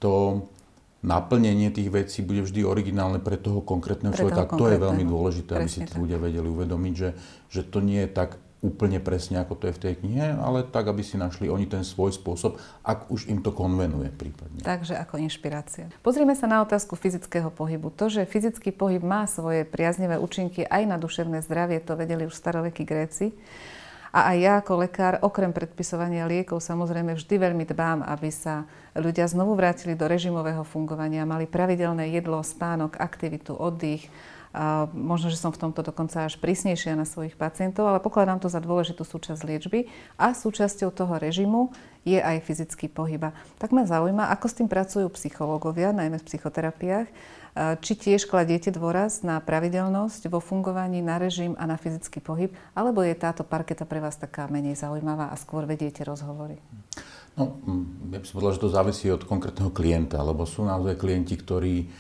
to 0.01 0.49
naplnenie 1.05 1.69
tých 1.69 1.93
vecí 1.93 2.25
bude 2.25 2.49
vždy 2.49 2.65
originálne 2.65 3.21
pre 3.21 3.37
toho 3.37 3.61
konkrétneho 3.61 4.09
pre 4.09 4.25
človeka. 4.25 4.49
Toho 4.49 4.57
konkrétneho. 4.57 4.69
To 4.69 4.73
je 4.73 4.85
veľmi 4.89 5.05
dôležité, 5.05 5.51
Presne 5.53 5.61
aby 5.61 5.69
si 5.69 5.79
tí 5.85 5.93
ľudia 6.01 6.17
vedeli 6.17 6.49
uvedomiť, 6.49 6.93
že, 6.97 7.09
že 7.45 7.61
to 7.61 7.77
nie 7.77 8.01
je 8.05 8.09
tak 8.09 8.41
úplne 8.62 9.02
presne, 9.02 9.41
ako 9.41 9.58
to 9.58 9.63
je 9.69 9.78
v 9.78 9.84
tej 9.89 9.93
knihe, 10.06 10.38
ale 10.38 10.62
tak, 10.62 10.86
aby 10.86 11.02
si 11.02 11.17
našli 11.17 11.50
oni 11.50 11.65
ten 11.65 11.82
svoj 11.82 12.13
spôsob, 12.13 12.62
ak 12.86 13.10
už 13.10 13.26
im 13.26 13.41
to 13.41 13.50
konvenuje 13.50 14.13
prípadne. 14.13 14.62
Takže 14.62 15.02
ako 15.02 15.17
inšpirácia. 15.17 15.89
Pozrime 16.06 16.38
sa 16.38 16.45
na 16.45 16.62
otázku 16.62 16.93
fyzického 16.93 17.50
pohybu. 17.50 17.89
To, 17.97 18.06
že 18.13 18.30
fyzický 18.30 18.69
pohyb 18.69 19.02
má 19.02 19.26
svoje 19.26 19.65
priaznivé 19.65 20.21
účinky 20.21 20.62
aj 20.69 20.84
na 20.86 21.02
duševné 21.02 21.41
zdravie, 21.41 21.82
to 21.82 21.97
vedeli 21.97 22.30
už 22.30 22.38
starovekí 22.38 22.86
Gréci. 22.86 23.34
A 24.12 24.36
aj 24.36 24.38
ja 24.38 24.54
ako 24.60 24.84
lekár, 24.84 25.24
okrem 25.24 25.56
predpisovania 25.56 26.28
liekov, 26.28 26.60
samozrejme 26.60 27.15
vždy 27.15 27.36
veľmi 27.39 27.63
dbám, 27.63 28.04
aby 28.04 28.28
sa 28.28 28.67
ľudia 28.91 29.24
znovu 29.24 29.56
vrátili 29.56 29.95
do 29.95 30.04
režimového 30.04 30.67
fungovania, 30.67 31.24
mali 31.24 31.47
pravidelné 31.47 32.12
jedlo, 32.12 32.43
spánok, 32.43 33.00
aktivitu, 33.00 33.56
oddych, 33.56 34.12
možno, 34.91 35.31
že 35.31 35.39
som 35.39 35.55
v 35.55 35.61
tomto 35.63 35.79
dokonca 35.83 36.27
až 36.27 36.35
prísnejšia 36.39 36.99
na 36.99 37.07
svojich 37.07 37.39
pacientov, 37.39 37.87
ale 37.87 38.03
pokladám 38.03 38.43
to 38.43 38.51
za 38.51 38.59
dôležitú 38.59 39.07
súčasť 39.07 39.41
liečby 39.47 39.87
a 40.19 40.35
súčasťou 40.35 40.91
toho 40.91 41.15
režimu 41.15 41.71
je 42.03 42.19
aj 42.19 42.43
fyzický 42.43 42.91
pohyb. 42.91 43.31
Tak 43.61 43.71
ma 43.71 43.87
zaujíma, 43.87 44.27
ako 44.33 44.45
s 44.49 44.57
tým 44.59 44.67
pracujú 44.67 45.07
psychológovia, 45.15 45.95
najmä 45.95 46.19
v 46.19 46.27
psychoterapiách. 46.27 47.07
Či 47.83 47.93
tiež 47.99 48.31
kladiete 48.31 48.71
dôraz 48.71 49.27
na 49.27 49.35
pravidelnosť 49.43 50.31
vo 50.31 50.39
fungovaní, 50.39 51.03
na 51.03 51.19
režim 51.19 51.51
a 51.59 51.67
na 51.67 51.75
fyzický 51.75 52.23
pohyb, 52.23 52.55
alebo 52.71 53.03
je 53.03 53.11
táto 53.11 53.43
parketa 53.43 53.83
pre 53.83 53.99
vás 53.99 54.15
taká 54.15 54.47
menej 54.47 54.79
zaujímavá 54.79 55.27
a 55.27 55.35
skôr 55.35 55.67
vediete 55.67 55.99
rozhovory? 56.07 56.55
No, 57.35 57.59
ja 58.07 58.23
by 58.23 58.25
som 58.27 58.39
povedal, 58.39 58.55
že 58.55 58.63
to 58.63 58.71
závisí 58.71 59.07
od 59.11 59.27
konkrétneho 59.27 59.67
klienta, 59.67 60.23
lebo 60.23 60.47
sú 60.47 60.63
naozaj 60.63 60.95
klienti, 60.95 61.35
ktorí 61.35 61.91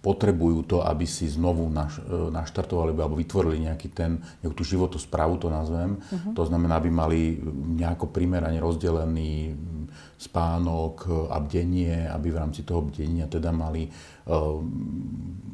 potrebujú 0.00 0.64
to, 0.64 0.78
aby 0.80 1.04
si 1.04 1.28
znovu 1.28 1.68
naš, 1.68 2.00
e, 2.00 2.32
naštartovali 2.32 2.96
alebo 2.96 3.20
vytvorili 3.20 3.68
nejaký 3.68 3.88
ten, 3.92 4.24
nejakú 4.40 4.56
tú 4.56 4.64
životosprávu, 4.64 5.36
to 5.36 5.52
nazvem. 5.52 6.00
Uh-huh. 6.00 6.32
To 6.32 6.48
znamená, 6.48 6.80
aby 6.80 6.88
mali 6.88 7.36
nejako 7.76 8.08
primerane 8.08 8.56
rozdelený 8.56 9.52
spánok 10.20 11.28
a 11.32 11.40
bdenie, 11.40 12.04
aby 12.08 12.28
v 12.28 12.40
rámci 12.40 12.60
toho 12.64 12.84
bdenia 12.84 13.24
teda 13.24 13.56
mali 13.56 13.88
uh, 13.88 14.60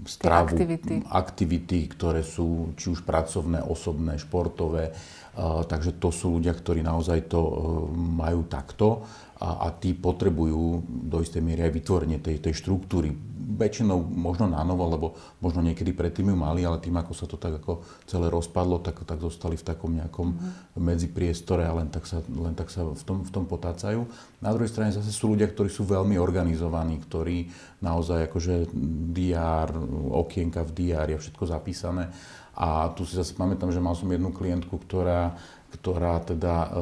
stravu, 0.02 0.58
aktivity. 0.58 0.94
aktivity, 1.06 1.78
ktoré 1.86 2.26
sú 2.26 2.74
či 2.74 2.90
už 2.90 3.06
pracovné, 3.06 3.62
osobné, 3.62 4.18
športové. 4.18 4.90
Uh, 5.38 5.62
takže 5.62 6.02
to 6.02 6.10
sú 6.10 6.42
ľudia, 6.42 6.50
ktorí 6.50 6.82
naozaj 6.82 7.30
to 7.30 7.38
uh, 7.38 7.52
majú 7.94 8.42
takto 8.50 9.06
a, 9.38 9.68
a 9.68 9.76
tí 9.76 9.94
potrebujú 9.94 10.82
do 10.82 11.22
istej 11.22 11.44
miery 11.46 11.70
aj 11.70 11.72
vytvorenie 11.76 12.18
tej, 12.18 12.42
tej 12.42 12.54
štruktúry. 12.58 13.14
Väčšinou 13.46 14.02
možno 14.02 14.50
na 14.50 14.58
novo, 14.66 14.90
lebo 14.90 15.06
možno 15.38 15.62
niekedy 15.62 15.94
predtým 15.94 16.34
ju 16.34 16.36
mali, 16.36 16.66
ale 16.66 16.82
tým, 16.82 16.98
ako 16.98 17.12
sa 17.14 17.30
to 17.30 17.38
tak 17.38 17.62
ako 17.62 17.86
celé 18.10 18.26
rozpadlo, 18.26 18.82
tak, 18.82 19.06
tak 19.06 19.22
zostali 19.22 19.54
v 19.54 19.62
takom 19.62 19.94
nejakom 19.94 20.34
mm-hmm. 20.34 20.82
medzipriestore 20.82 21.62
a 21.62 21.70
len 21.78 21.86
tak 21.86 22.10
sa, 22.10 22.26
len 22.26 22.58
tak 22.58 22.74
sa 22.74 22.82
v, 22.82 23.02
tom, 23.06 23.22
v 23.22 23.30
tom 23.30 23.46
potácajú. 23.46 24.02
Na 24.42 24.50
druhej 24.50 24.74
strane 24.74 24.90
zase 24.90 25.14
sú 25.14 25.38
ľudia, 25.38 25.46
ktorí 25.46 25.70
sú 25.70 25.86
veľmi 25.86 26.18
organizovaní, 26.18 26.98
ktorí 27.06 27.46
naozaj 27.78 28.26
akože 28.26 28.74
DR, 29.14 29.70
okienka 30.10 30.66
v 30.66 30.74
DR 30.74 31.06
je 31.14 31.22
všetko 31.22 31.44
zapísané. 31.46 32.10
A 32.56 32.88
tu 32.96 33.04
si 33.04 33.20
zase 33.20 33.36
pamätám, 33.36 33.68
že 33.68 33.84
mal 33.84 33.92
som 33.92 34.08
jednu 34.08 34.32
klientku, 34.32 34.80
ktorá 34.80 35.36
ktorá 35.76 36.24
teda 36.24 36.54
e, 36.66 36.78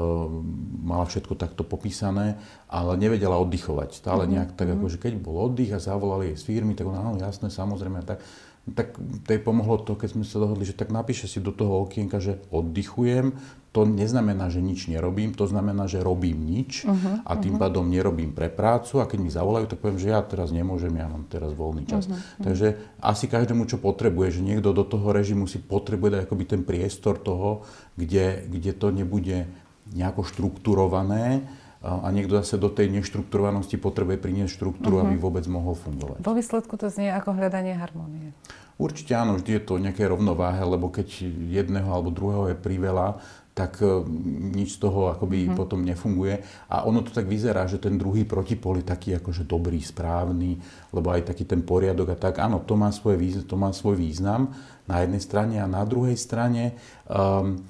mala 0.87 1.05
všetko 1.05 1.35
takto 1.35 1.67
popísané, 1.67 2.39
ale 2.71 2.95
nevedela 2.95 3.37
oddychovať. 3.43 3.99
Stále 3.99 4.25
mhm, 4.25 4.31
nejak 4.31 4.51
tak, 4.55 4.71
mm-hmm. 4.71 4.83
ako, 4.83 4.93
že 4.95 4.99
keď 5.03 5.13
bol 5.19 5.37
oddych 5.51 5.75
a 5.75 5.83
zavolali 5.83 6.33
jej 6.33 6.39
z 6.39 6.45
firmy, 6.47 6.73
tak 6.79 6.87
ona, 6.87 7.03
áno, 7.03 7.19
jasné, 7.19 7.51
samozrejme, 7.51 8.07
tak, 8.07 8.23
tak 8.73 8.97
tej 9.29 9.45
pomohlo 9.45 9.77
to, 9.77 9.93
keď 9.93 10.17
sme 10.17 10.25
sa 10.25 10.41
dohodli, 10.41 10.65
že 10.65 10.73
tak 10.73 10.89
napíše 10.89 11.29
si 11.29 11.37
do 11.37 11.53
toho 11.53 11.85
okienka, 11.85 12.17
že 12.17 12.41
oddychujem, 12.49 13.37
to 13.75 13.83
neznamená, 13.83 14.55
že 14.55 14.63
nič 14.63 14.87
nerobím, 14.87 15.35
to 15.35 15.51
znamená, 15.51 15.91
že 15.91 15.99
robím 15.99 16.47
nič 16.47 16.87
uh-huh, 16.87 17.27
a 17.27 17.33
tým 17.35 17.59
uh-huh. 17.59 17.63
pádom 17.67 17.91
nerobím 17.91 18.31
pre 18.31 18.47
prácu 18.47 19.03
a 19.03 19.09
keď 19.11 19.19
mi 19.19 19.35
zavolajú, 19.35 19.67
tak 19.67 19.83
poviem, 19.83 19.99
že 19.99 20.15
ja 20.15 20.23
teraz 20.23 20.55
nemôžem, 20.55 20.95
ja 20.95 21.11
mám 21.11 21.27
teraz 21.27 21.51
voľný 21.59 21.83
čas. 21.83 22.07
Uh-huh, 22.07 22.15
uh-huh. 22.15 22.45
Takže 22.47 22.79
asi 23.03 23.27
každému, 23.27 23.67
čo 23.67 23.83
potrebuje, 23.83 24.39
že 24.39 24.47
niekto 24.47 24.71
do 24.71 24.87
toho 24.87 25.11
režimu 25.11 25.51
si 25.51 25.59
potrebuje 25.59 26.11
dať 26.15 26.21
akoby 26.23 26.45
ten 26.47 26.63
priestor 26.63 27.19
toho, 27.19 27.67
kde, 27.99 28.47
kde 28.47 28.73
to 28.79 28.95
nebude 28.95 29.51
nejako 29.91 30.23
štrukturované 30.23 31.43
a 31.85 32.09
niekto 32.09 32.41
zase 32.41 32.57
do 32.57 32.73
tej 32.73 32.89
neštrukturovanosti 32.89 33.77
potrebuje 33.77 34.17
priniesť 34.17 34.57
štruktúru, 34.57 35.05
uh-huh. 35.05 35.13
aby 35.13 35.21
vôbec 35.21 35.45
mohol 35.45 35.77
fungovať. 35.77 36.25
Vo 36.25 36.33
výsledku 36.33 36.81
to 36.81 36.89
znie 36.89 37.13
ako 37.13 37.37
hľadanie 37.37 37.77
harmonie. 37.77 38.33
Určite 38.81 39.15
áno, 39.15 39.39
vždy 39.39 39.61
je 39.61 39.63
to 39.63 39.79
nejaké 39.79 40.03
rovnováhe, 40.09 40.59
lebo 40.65 40.91
keď 40.91 41.29
jedného 41.47 41.87
alebo 41.87 42.11
druhého 42.11 42.51
je 42.51 42.57
priveľa, 42.59 43.23
tak 43.55 43.79
e, 43.79 44.03
nič 44.51 44.77
z 44.77 44.83
toho 44.83 45.15
akoby 45.15 45.47
mm-hmm. 45.47 45.59
potom 45.61 45.87
nefunguje. 45.87 46.43
A 46.67 46.83
ono 46.83 47.07
to 47.07 47.15
tak 47.15 47.31
vyzerá, 47.31 47.71
že 47.71 47.79
ten 47.79 47.95
druhý 47.95 48.27
protipol 48.27 48.83
je 48.83 48.91
taký 48.91 49.15
akože 49.15 49.47
dobrý, 49.47 49.79
správny, 49.79 50.59
lebo 50.91 51.15
aj 51.15 51.31
taký 51.31 51.47
ten 51.47 51.63
poriadok 51.63 52.13
a 52.13 52.17
tak. 52.19 52.43
Áno, 52.43 52.67
to 52.67 52.75
má, 52.75 52.91
svoje, 52.91 53.47
to 53.47 53.55
má 53.55 53.71
svoj 53.71 53.95
význam 53.95 54.51
na 54.91 55.07
jednej 55.07 55.23
strane 55.23 55.63
a 55.63 55.71
na 55.71 55.87
druhej 55.87 56.19
strane 56.19 56.75
um, 57.07 57.63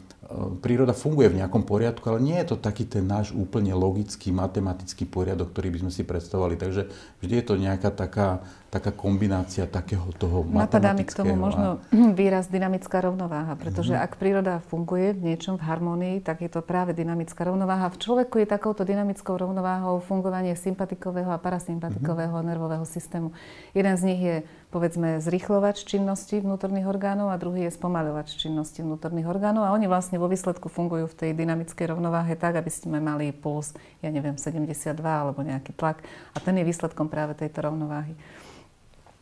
príroda 0.64 0.96
funguje 0.96 1.28
v 1.28 1.38
nejakom 1.44 1.68
poriadku, 1.68 2.04
ale 2.08 2.20
nie 2.24 2.36
je 2.40 2.54
to 2.54 2.56
taký 2.56 2.88
ten 2.88 3.04
náš 3.04 3.30
úplne 3.36 3.76
logický, 3.76 4.32
matematický 4.32 5.04
poriadok, 5.04 5.52
ktorý 5.52 5.68
by 5.74 5.78
sme 5.86 5.92
si 5.92 6.02
predstavovali. 6.02 6.56
Takže 6.56 6.88
vždy 7.20 7.34
je 7.40 7.44
to 7.44 7.54
nejaká 7.60 7.92
taká, 7.92 8.40
taká 8.72 8.90
kombinácia 8.90 9.68
takého 9.68 10.08
toho 10.16 10.42
Napadá 10.48 10.96
mi 10.96 11.04
k 11.04 11.12
tomu 11.12 11.36
možno 11.36 11.78
výraz 12.20 12.48
dynamická 12.48 13.04
rovnováha, 13.04 13.54
pretože 13.54 13.92
mm-hmm. 13.92 14.06
ak 14.10 14.18
príroda 14.18 14.54
funguje 14.72 15.12
v 15.12 15.34
niečom 15.34 15.60
v 15.60 15.66
harmonii, 15.68 16.16
tak 16.24 16.40
je 16.40 16.50
to 16.50 16.64
práve 16.64 16.96
dynamická 16.96 17.44
rovnováha. 17.44 17.92
V 17.92 18.00
človeku 18.00 18.40
je 18.40 18.48
takouto 18.48 18.82
dynamickou 18.82 19.36
rovnováhou 19.36 20.00
fungovanie 20.02 20.56
sympatikového 20.56 21.30
a 21.30 21.38
parasympatikového 21.38 22.32
mm-hmm. 22.32 22.50
nervového 22.50 22.86
systému. 22.88 23.30
Jeden 23.76 23.94
z 23.94 24.02
nich 24.02 24.20
je 24.20 24.36
povedzme 24.74 25.22
zrýchlovač 25.22 25.86
činnosti 25.86 26.42
vnútorných 26.42 26.90
orgánov 26.90 27.30
a 27.30 27.38
druhý 27.38 27.70
je 27.70 27.78
spomaľovač 27.78 28.34
činnosti 28.34 28.82
vnútorných 28.82 29.30
orgánov 29.30 29.62
a 29.62 29.70
oni 29.70 29.86
vlastne 29.86 30.18
vo 30.18 30.26
výsledku 30.26 30.66
fungujú 30.66 31.06
v 31.06 31.14
tej 31.14 31.30
dynamickej 31.38 31.94
rovnováhe 31.94 32.34
tak, 32.34 32.58
aby 32.58 32.66
sme 32.74 32.98
mali 32.98 33.30
puls, 33.30 33.70
ja 34.02 34.10
neviem, 34.10 34.34
72 34.34 34.98
alebo 34.98 35.46
nejaký 35.46 35.78
tlak 35.78 36.02
a 36.34 36.42
ten 36.42 36.58
je 36.58 36.66
výsledkom 36.66 37.06
práve 37.06 37.38
tejto 37.38 37.70
rovnováhy. 37.70 38.18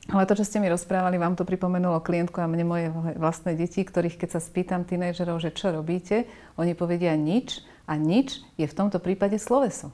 Ale 0.08 0.24
to, 0.24 0.40
čo 0.40 0.48
ste 0.48 0.58
mi 0.58 0.72
rozprávali, 0.72 1.20
vám 1.20 1.36
to 1.36 1.44
pripomenulo 1.44 2.00
klientku 2.00 2.40
a 2.40 2.48
mne 2.48 2.64
moje 2.64 2.86
vlastné 3.20 3.52
deti, 3.52 3.84
ktorých 3.84 4.16
keď 4.16 4.34
sa 4.34 4.40
spýtam 4.40 4.88
tínejdžerov, 4.88 5.36
že 5.36 5.52
čo 5.52 5.68
robíte, 5.68 6.24
oni 6.56 6.72
povedia 6.72 7.12
nič 7.12 7.60
a 7.84 8.00
nič 8.00 8.40
je 8.56 8.64
v 8.64 8.72
tomto 8.72 8.98
prípade 9.04 9.36
sloveso. 9.36 9.92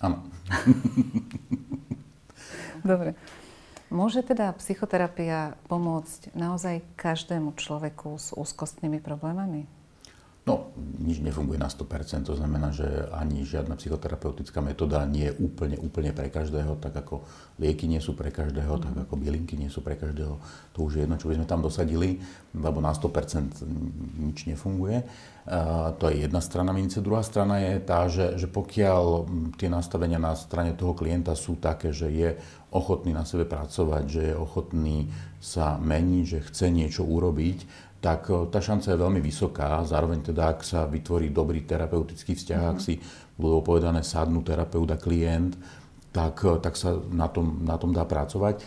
Áno. 0.00 0.24
Dobre. 2.82 3.14
Môže 3.94 4.26
teda 4.26 4.50
psychoterapia 4.58 5.54
pomôcť 5.70 6.34
naozaj 6.34 6.82
každému 6.98 7.54
človeku 7.54 8.18
s 8.18 8.34
úzkostnými 8.34 8.98
problémami? 8.98 9.70
No, 10.44 10.76
nič 11.00 11.24
nefunguje 11.24 11.56
na 11.56 11.72
100%, 11.72 12.28
to 12.28 12.36
znamená, 12.36 12.68
že 12.68 12.84
ani 13.16 13.48
žiadna 13.48 13.80
psychoterapeutická 13.80 14.60
metóda 14.60 15.00
nie 15.08 15.32
je 15.32 15.36
úplne, 15.40 15.80
úplne 15.80 16.12
pre 16.12 16.28
každého, 16.28 16.76
tak 16.84 16.92
ako 17.00 17.24
lieky 17.56 17.88
nie 17.88 17.96
sú 17.96 18.12
pre 18.12 18.28
každého, 18.28 18.76
mm. 18.76 18.82
tak 18.84 18.94
ako 19.08 19.14
bylinky 19.16 19.56
nie 19.56 19.72
sú 19.72 19.80
pre 19.80 19.96
každého. 19.96 20.36
To 20.76 20.78
už 20.84 21.00
je 21.00 21.02
jedno, 21.08 21.16
čo 21.16 21.32
by 21.32 21.40
sme 21.40 21.48
tam 21.48 21.64
dosadili, 21.64 22.20
lebo 22.52 22.84
na 22.84 22.92
100% 22.92 23.64
nič 24.20 24.44
nefunguje. 24.44 25.08
Uh, 25.48 25.96
to 25.96 26.12
je 26.12 26.28
jedna 26.28 26.44
strana 26.44 26.76
mince. 26.76 27.00
Druhá 27.00 27.24
strana 27.24 27.64
je 27.64 27.80
tá, 27.80 28.04
že, 28.12 28.36
že 28.36 28.44
pokiaľ 28.44 29.24
tie 29.56 29.72
nastavenia 29.72 30.20
na 30.20 30.36
strane 30.36 30.76
toho 30.76 30.92
klienta 30.92 31.32
sú 31.32 31.56
také, 31.56 31.88
že 31.88 32.12
je 32.12 32.36
ochotný 32.68 33.16
na 33.16 33.24
sebe 33.24 33.48
pracovať, 33.48 34.04
že 34.12 34.22
je 34.28 34.34
ochotný 34.36 35.08
sa 35.38 35.76
meniť, 35.76 36.24
že 36.24 36.38
chce 36.48 36.66
niečo 36.72 37.04
urobiť, 37.04 37.83
tak 38.04 38.28
e, 38.28 38.52
tá 38.52 38.60
šanca 38.60 38.92
je 38.92 39.00
veľmi 39.00 39.20
vysoká. 39.24 39.80
Zároveň 39.88 40.20
teda, 40.20 40.52
ak 40.52 40.60
sa 40.60 40.84
vytvorí 40.84 41.32
dobrý 41.32 41.64
terapeutický 41.64 42.36
vzťah, 42.36 42.60
mm-hmm. 42.60 42.74
ak 42.76 42.78
mhm. 42.78 42.84
si 42.84 42.94
budú 43.40 43.64
povedané 43.64 44.04
sadnú 44.04 44.44
terapeut 44.44 44.92
a 44.92 45.00
klient, 45.00 45.56
tak, 46.12 46.44
e, 46.44 46.60
tak 46.60 46.76
sa 46.76 47.00
na 47.08 47.32
tom, 47.32 47.64
na 47.64 47.80
tom 47.80 47.96
dá 47.96 48.04
pracovať. 48.04 48.60
E, 48.60 48.62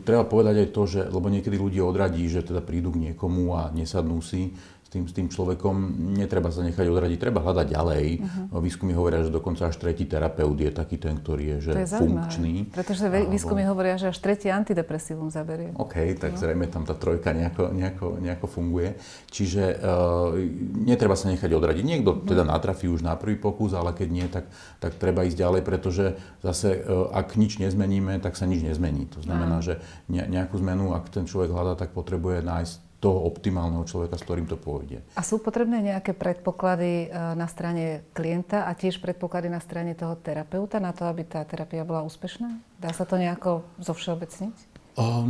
treba 0.00 0.24
povedať 0.24 0.64
aj 0.64 0.68
to, 0.72 0.82
že, 0.88 1.00
lebo 1.04 1.28
niekedy 1.28 1.60
ľudí 1.60 1.84
odradí, 1.84 2.24
že 2.32 2.40
teda 2.40 2.64
prídu 2.64 2.88
k 2.96 3.12
niekomu 3.12 3.52
a 3.52 3.68
nesadnú 3.68 4.24
si, 4.24 4.56
s 4.88 4.96
tým, 4.96 5.04
s 5.04 5.12
tým 5.12 5.28
človekom 5.28 6.00
netreba 6.16 6.48
sa 6.48 6.64
nechať 6.64 6.88
odradiť, 6.88 7.20
treba 7.20 7.44
hľadať 7.44 7.66
ďalej. 7.76 8.06
Uh-huh. 8.24 8.56
Výskumy 8.64 8.96
hovoria, 8.96 9.20
že 9.20 9.28
dokonca 9.28 9.68
až 9.68 9.76
tretí 9.76 10.08
terapeut 10.08 10.56
je 10.56 10.72
taký 10.72 10.96
ten, 10.96 11.20
ktorý 11.20 11.60
je, 11.60 11.68
že 11.68 11.70
je 11.76 11.92
funkčný. 11.92 12.72
Pretože 12.72 13.12
alebo... 13.12 13.28
výskumy 13.28 13.68
hovoria, 13.68 14.00
že 14.00 14.08
až 14.08 14.16
tretí 14.16 14.48
antidepresívum 14.48 15.28
zaberie. 15.28 15.76
OK, 15.76 16.16
tak 16.16 16.32
no. 16.32 16.40
zrejme 16.40 16.72
tam 16.72 16.88
tá 16.88 16.96
trojka 16.96 17.36
nejako, 17.36 17.68
nejako, 17.76 18.06
nejako 18.16 18.46
funguje. 18.48 18.96
Čiže 19.28 19.76
uh, 19.76 20.32
netreba 20.80 21.20
sa 21.20 21.28
nechať 21.28 21.52
odradiť. 21.52 21.84
Niekto 21.84 22.10
uh-huh. 22.16 22.24
teda 22.24 22.48
natrafí 22.48 22.88
už 22.88 23.04
na 23.04 23.12
prvý 23.20 23.36
pokus, 23.36 23.76
ale 23.76 23.92
keď 23.92 24.08
nie, 24.08 24.24
tak, 24.24 24.48
tak 24.80 24.96
treba 24.96 25.28
ísť 25.28 25.36
ďalej, 25.36 25.68
pretože 25.68 26.16
zase 26.40 26.80
uh, 26.80 27.12
ak 27.12 27.36
nič 27.36 27.60
nezmeníme, 27.60 28.24
tak 28.24 28.40
sa 28.40 28.48
nič 28.48 28.64
nezmení. 28.64 29.04
To 29.12 29.20
znamená, 29.20 29.60
uh-huh. 29.60 29.84
že 30.08 30.24
nejakú 30.32 30.56
zmenu, 30.64 30.96
ak 30.96 31.12
ten 31.12 31.28
človek 31.28 31.52
hľadá, 31.52 31.76
tak 31.76 31.92
potrebuje 31.92 32.40
nájsť 32.40 32.87
toho 32.98 33.30
optimálneho 33.30 33.86
človeka, 33.86 34.18
s 34.18 34.26
ktorým 34.26 34.50
to 34.50 34.58
pôjde. 34.58 34.98
A 35.14 35.22
sú 35.22 35.38
potrebné 35.38 35.78
nejaké 35.94 36.18
predpoklady 36.18 37.06
e, 37.06 37.34
na 37.38 37.46
strane 37.46 38.02
klienta 38.10 38.66
a 38.66 38.74
tiež 38.74 38.98
predpoklady 38.98 39.46
na 39.46 39.62
strane 39.62 39.94
toho 39.94 40.18
terapeuta 40.18 40.82
na 40.82 40.90
to, 40.90 41.06
aby 41.06 41.22
tá 41.22 41.46
terapia 41.46 41.86
bola 41.86 42.02
úspešná? 42.02 42.58
Dá 42.82 42.90
sa 42.90 43.06
to 43.06 43.14
nejako 43.14 43.62
zovšeobecniť? 43.78 44.78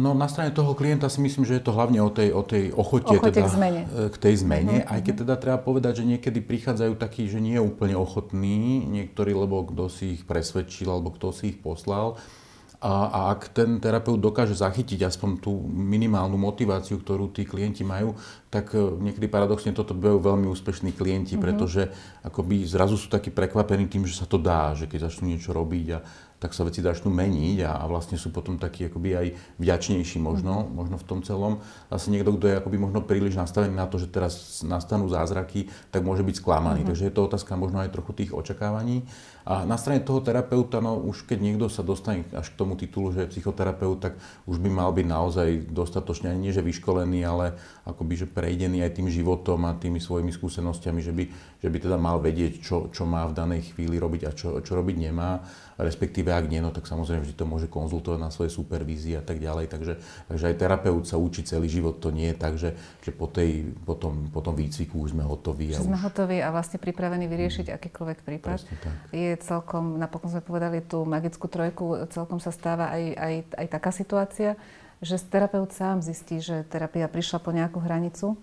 No 0.01 0.17
na 0.17 0.33
strane 0.33 0.49
toho 0.49 0.73
klienta 0.73 1.13
si 1.13 1.21
myslím, 1.21 1.45
že 1.45 1.61
je 1.61 1.65
to 1.69 1.77
hlavne 1.77 2.01
o 2.01 2.09
tej, 2.09 2.33
o 2.33 2.41
tej 2.41 2.73
ochote, 2.73 3.21
ochote 3.21 3.37
teda, 3.37 3.45
k, 3.45 3.53
zmene. 3.53 3.81
E, 3.85 4.09
k 4.09 4.17
tej 4.17 4.35
zmene, 4.41 4.77
uh-huh, 4.81 4.93
aj 4.97 5.01
keď 5.05 5.15
teda 5.29 5.35
treba 5.37 5.59
povedať, 5.61 6.01
že 6.01 6.09
niekedy 6.09 6.41
prichádzajú 6.41 6.97
takí, 6.97 7.29
že 7.29 7.37
nie 7.37 7.61
je 7.61 7.63
úplne 7.69 7.93
ochotní, 7.93 8.89
niektorí, 8.89 9.37
lebo 9.37 9.69
kto 9.69 9.93
si 9.93 10.17
ich 10.17 10.25
presvedčil, 10.25 10.89
alebo 10.89 11.13
kto 11.13 11.37
si 11.37 11.53
ich 11.53 11.61
poslal, 11.61 12.17
A, 12.79 13.11
a 13.11 13.19
ak 13.35 13.51
ten 13.51 13.83
terapeut 13.83 14.23
dokáže 14.23 14.55
zachytiť 14.55 15.11
aspoň 15.11 15.43
tú 15.43 15.51
minimálnu 15.67 16.39
motiváciu, 16.39 17.03
ktorú 17.03 17.35
tí 17.35 17.43
klienti 17.43 17.83
majú, 17.83 18.15
tak 18.55 18.71
e, 18.71 18.79
niekedy 18.79 19.27
paradoxne 19.27 19.75
toto 19.75 19.99
bývajú 19.99 20.23
veľmi 20.23 20.47
úspešní 20.47 20.95
klienti, 20.95 21.35
mm-hmm. 21.35 21.43
pretože 21.43 21.91
akoby 22.23 22.63
zrazu 22.71 22.95
sú 22.95 23.11
takí 23.11 23.35
prekvapení 23.35 23.91
tým, 23.91 24.07
že 24.07 24.23
sa 24.23 24.31
to 24.31 24.39
dá, 24.39 24.79
že 24.79 24.87
keď 24.87 25.11
začnú 25.11 25.27
niečo 25.27 25.51
robiť 25.51 25.87
a 25.91 25.99
tak 26.39 26.55
sa 26.55 26.63
veci 26.63 26.79
začnú 26.79 27.11
meniť 27.11 27.67
a, 27.67 27.83
a 27.83 27.85
vlastne 27.91 28.15
sú 28.15 28.31
potom 28.31 28.63
takí 28.63 28.87
akoby 28.87 29.11
aj 29.19 29.27
vďačnejší 29.59 30.23
možno, 30.23 30.67
mm. 30.67 30.71
možno 30.71 30.97
v 30.97 31.05
tom 31.07 31.21
celom. 31.27 31.59
Zase 31.91 32.15
niekto, 32.15 32.39
kto 32.39 32.47
je 32.47 32.59
akoby 32.63 32.79
možno 32.79 33.03
príliš 33.03 33.35
nastavený 33.35 33.75
na 33.75 33.91
to, 33.91 33.99
že 33.99 34.07
teraz 34.07 34.63
nastanú 34.63 35.11
zázraky, 35.11 35.67
tak 35.91 36.07
môže 36.07 36.23
byť 36.23 36.39
sklamaný. 36.39 36.87
Mm. 36.87 36.89
Takže 36.95 37.07
je 37.11 37.15
to 37.15 37.27
otázka 37.27 37.59
možno 37.59 37.83
aj 37.83 37.91
trochu 37.91 38.15
tých 38.15 38.31
očakávaní. 38.31 39.03
A 39.49 39.65
na 39.65 39.81
strane 39.81 40.05
toho 40.05 40.21
terapeuta, 40.21 40.79
no 40.85 41.01
už 41.01 41.25
keď 41.25 41.39
niekto 41.41 41.67
sa 41.73 41.81
dostane 41.81 42.29
až 42.37 42.53
k 42.53 42.59
tomu 42.61 42.77
titulu, 42.77 43.17
že 43.17 43.25
je 43.25 43.33
psychoterapeut, 43.33 43.97
tak 43.97 44.21
už 44.45 44.61
by 44.61 44.69
mal 44.69 44.93
byť 44.93 45.07
naozaj 45.09 45.49
dostatočne, 45.73 46.29
ani 46.29 46.49
nie 46.49 46.53
že 46.53 46.61
vyškolený, 46.61 47.25
ale 47.25 47.57
akoby 47.89 48.15
že 48.15 48.27
prejdený 48.29 48.85
aj 48.85 49.01
tým 49.01 49.09
životom 49.09 49.65
a 49.65 49.73
tými 49.73 50.05
svojimi 50.05 50.29
skúsenostiami, 50.37 51.01
že 51.01 51.17
by, 51.17 51.25
že 51.59 51.69
by 51.69 51.79
teda 51.83 51.97
mal 51.99 52.23
vedieť, 52.23 52.63
čo, 52.63 52.91
čo 52.95 53.03
má 53.03 53.27
v 53.27 53.37
danej 53.37 53.75
chvíli 53.75 53.99
robiť 53.99 54.23
a 54.27 54.31
čo, 54.35 54.63
čo 54.63 54.73
robiť 54.79 54.97
nemá 55.11 55.43
respektíve 55.79 56.35
ak 56.35 56.51
nie, 56.51 56.59
no 56.59 56.75
tak 56.75 56.91
samozrejme 56.91 57.23
vždy 57.23 57.35
to 57.39 57.47
môže 57.47 57.71
konzultovať 57.71 58.19
na 58.19 58.35
svoje 58.35 58.51
supervízie 58.51 59.15
a 59.15 59.23
tak 59.23 59.39
ďalej. 59.39 59.71
Takže, 59.71 59.95
takže 60.27 60.45
aj 60.51 60.59
terapeut 60.59 61.07
sa 61.07 61.17
učí 61.23 61.47
celý 61.47 61.71
život, 61.71 62.03
to 62.03 62.11
nie 62.11 62.35
je 62.35 62.37
tak, 62.37 62.59
že, 62.59 62.75
že 63.07 63.15
po, 63.15 63.31
tej, 63.31 63.71
po, 63.87 63.95
tom, 63.95 64.27
po 64.35 64.43
tom 64.43 64.59
výcviku 64.59 65.07
už 65.07 65.15
sme 65.15 65.23
hotoví. 65.23 65.71
Že 65.71 65.87
sme 65.87 65.99
už... 66.03 66.05
hotoví 66.11 66.43
a 66.43 66.51
vlastne 66.51 66.83
pripravení 66.83 67.31
vyriešiť 67.31 67.71
mm. 67.71 67.75
akýkoľvek 67.79 68.19
prípad. 68.27 68.59
Je 69.15 69.39
celkom, 69.39 70.03
napokon 70.03 70.35
sme 70.35 70.43
povedali 70.43 70.83
tú 70.83 71.07
magickú 71.07 71.47
trojku, 71.47 72.11
celkom 72.11 72.43
sa 72.43 72.51
stáva 72.51 72.91
aj, 72.91 73.05
aj, 73.15 73.35
aj 73.55 73.67
taká 73.71 73.91
situácia, 73.95 74.59
že 74.99 75.15
terapeut 75.23 75.71
sám 75.71 76.03
zistí, 76.03 76.43
že 76.43 76.67
terapia 76.67 77.07
prišla 77.07 77.39
po 77.39 77.55
nejakú 77.55 77.79
hranicu 77.79 78.35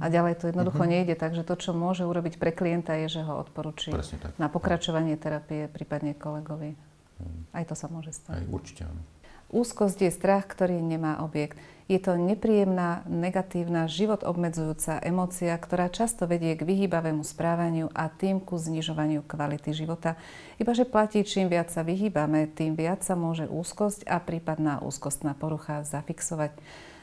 a 0.00 0.08
ďalej 0.08 0.40
to 0.40 0.44
jednoducho 0.48 0.80
uh-huh. 0.80 0.94
nejde. 0.96 1.14
Takže 1.16 1.44
to, 1.44 1.54
čo 1.60 1.76
môže 1.76 2.08
urobiť 2.08 2.40
pre 2.40 2.56
klienta, 2.56 2.96
je, 3.04 3.20
že 3.20 3.22
ho 3.24 3.36
odporúči 3.36 3.92
na 4.40 4.48
pokračovanie 4.48 5.20
terapie, 5.20 5.68
prípadne 5.68 6.16
kolegovi. 6.16 6.72
Uh-huh. 6.72 7.56
Aj 7.56 7.64
to 7.68 7.76
sa 7.76 7.92
môže 7.92 8.16
stať. 8.16 8.40
Aj 8.40 8.44
určite 8.48 8.88
áno. 8.88 9.02
Úzkosť 9.50 10.06
je 10.06 10.10
strach, 10.14 10.46
ktorý 10.46 10.78
nemá 10.78 11.20
objekt. 11.26 11.58
Je 11.90 11.98
to 11.98 12.14
nepríjemná, 12.14 13.02
negatívna, 13.10 13.90
život 13.90 14.22
obmedzujúca 14.22 15.02
emócia, 15.02 15.50
ktorá 15.58 15.90
často 15.90 16.22
vedie 16.22 16.54
k 16.54 16.62
vyhýbavému 16.62 17.26
správaniu 17.26 17.90
a 17.90 18.06
tým 18.06 18.38
ku 18.38 18.54
znižovaniu 18.54 19.26
kvality 19.26 19.74
života. 19.74 20.14
Ibaže 20.62 20.86
platí, 20.86 21.26
čím 21.26 21.50
viac 21.50 21.74
sa 21.74 21.82
vyhýbame, 21.82 22.46
tým 22.54 22.78
viac 22.78 23.02
sa 23.02 23.18
môže 23.18 23.50
úzkosť 23.50 24.06
a 24.06 24.22
prípadná 24.22 24.78
úzkostná 24.86 25.34
porucha 25.34 25.82
zafixovať. 25.82 26.54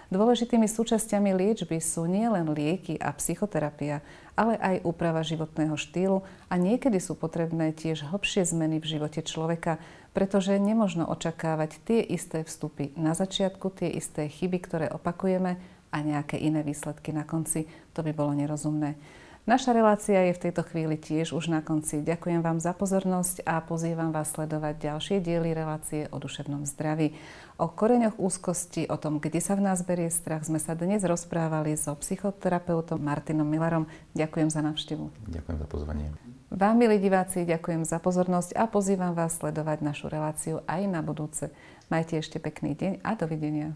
Dôležitými 0.08 0.72
súčasťami 0.72 1.36
liečby 1.36 1.84
sú 1.84 2.08
nielen 2.08 2.48
lieky 2.56 2.96
a 2.96 3.12
psychoterapia, 3.12 4.00
ale 4.40 4.56
aj 4.56 4.88
úprava 4.88 5.20
životného 5.20 5.76
štýlu 5.76 6.24
a 6.48 6.56
niekedy 6.56 7.04
sú 7.04 7.20
potrebné 7.20 7.76
tiež 7.76 8.08
hlbšie 8.08 8.48
zmeny 8.48 8.80
v 8.80 8.88
živote 8.96 9.20
človeka, 9.20 9.84
pretože 10.12 10.56
nemožno 10.60 11.08
očakávať 11.08 11.82
tie 11.88 12.00
isté 12.04 12.44
vstupy 12.44 12.92
na 13.00 13.16
začiatku, 13.16 13.72
tie 13.74 13.90
isté 13.92 14.28
chyby, 14.28 14.58
ktoré 14.64 14.86
opakujeme 14.92 15.58
a 15.92 15.98
nejaké 16.04 16.38
iné 16.38 16.62
výsledky 16.62 17.16
na 17.16 17.24
konci. 17.24 17.66
To 17.96 18.04
by 18.04 18.12
bolo 18.12 18.36
nerozumné. 18.36 19.00
Naša 19.48 19.72
relácia 19.72 20.28
je 20.28 20.36
v 20.36 20.44
tejto 20.44 20.60
chvíli 20.68 21.00
tiež 21.00 21.32
už 21.32 21.48
na 21.48 21.64
konci. 21.64 22.04
Ďakujem 22.04 22.44
vám 22.44 22.60
za 22.60 22.76
pozornosť 22.76 23.48
a 23.48 23.64
pozývam 23.64 24.12
vás 24.12 24.36
sledovať 24.36 24.92
ďalšie 24.92 25.24
diely 25.24 25.56
relácie 25.56 26.12
o 26.12 26.20
duševnom 26.20 26.68
zdraví. 26.68 27.16
O 27.58 27.66
koreňoch 27.66 28.22
úzkosti, 28.22 28.86
o 28.86 29.02
tom, 29.02 29.18
kde 29.18 29.42
sa 29.42 29.58
v 29.58 29.66
nás 29.66 29.82
berie 29.82 30.14
strach, 30.14 30.46
sme 30.46 30.62
sa 30.62 30.78
dnes 30.78 31.02
rozprávali 31.02 31.74
so 31.74 31.90
psychoterapeutom 31.98 33.02
Martinom 33.02 33.50
Milarom. 33.50 33.90
Ďakujem 34.14 34.54
za 34.54 34.62
návštevu. 34.62 35.10
Ďakujem 35.26 35.58
za 35.58 35.66
pozvanie. 35.66 36.14
Vám, 36.54 36.78
milí 36.78 37.02
diváci, 37.02 37.50
ďakujem 37.50 37.82
za 37.82 37.98
pozornosť 37.98 38.54
a 38.54 38.70
pozývam 38.70 39.18
vás 39.18 39.42
sledovať 39.42 39.82
našu 39.82 40.06
reláciu 40.06 40.62
aj 40.70 40.86
na 40.86 41.02
budúce. 41.02 41.50
Majte 41.90 42.22
ešte 42.22 42.38
pekný 42.38 42.78
deň 42.78 43.02
a 43.02 43.18
dovidenia. 43.18 43.74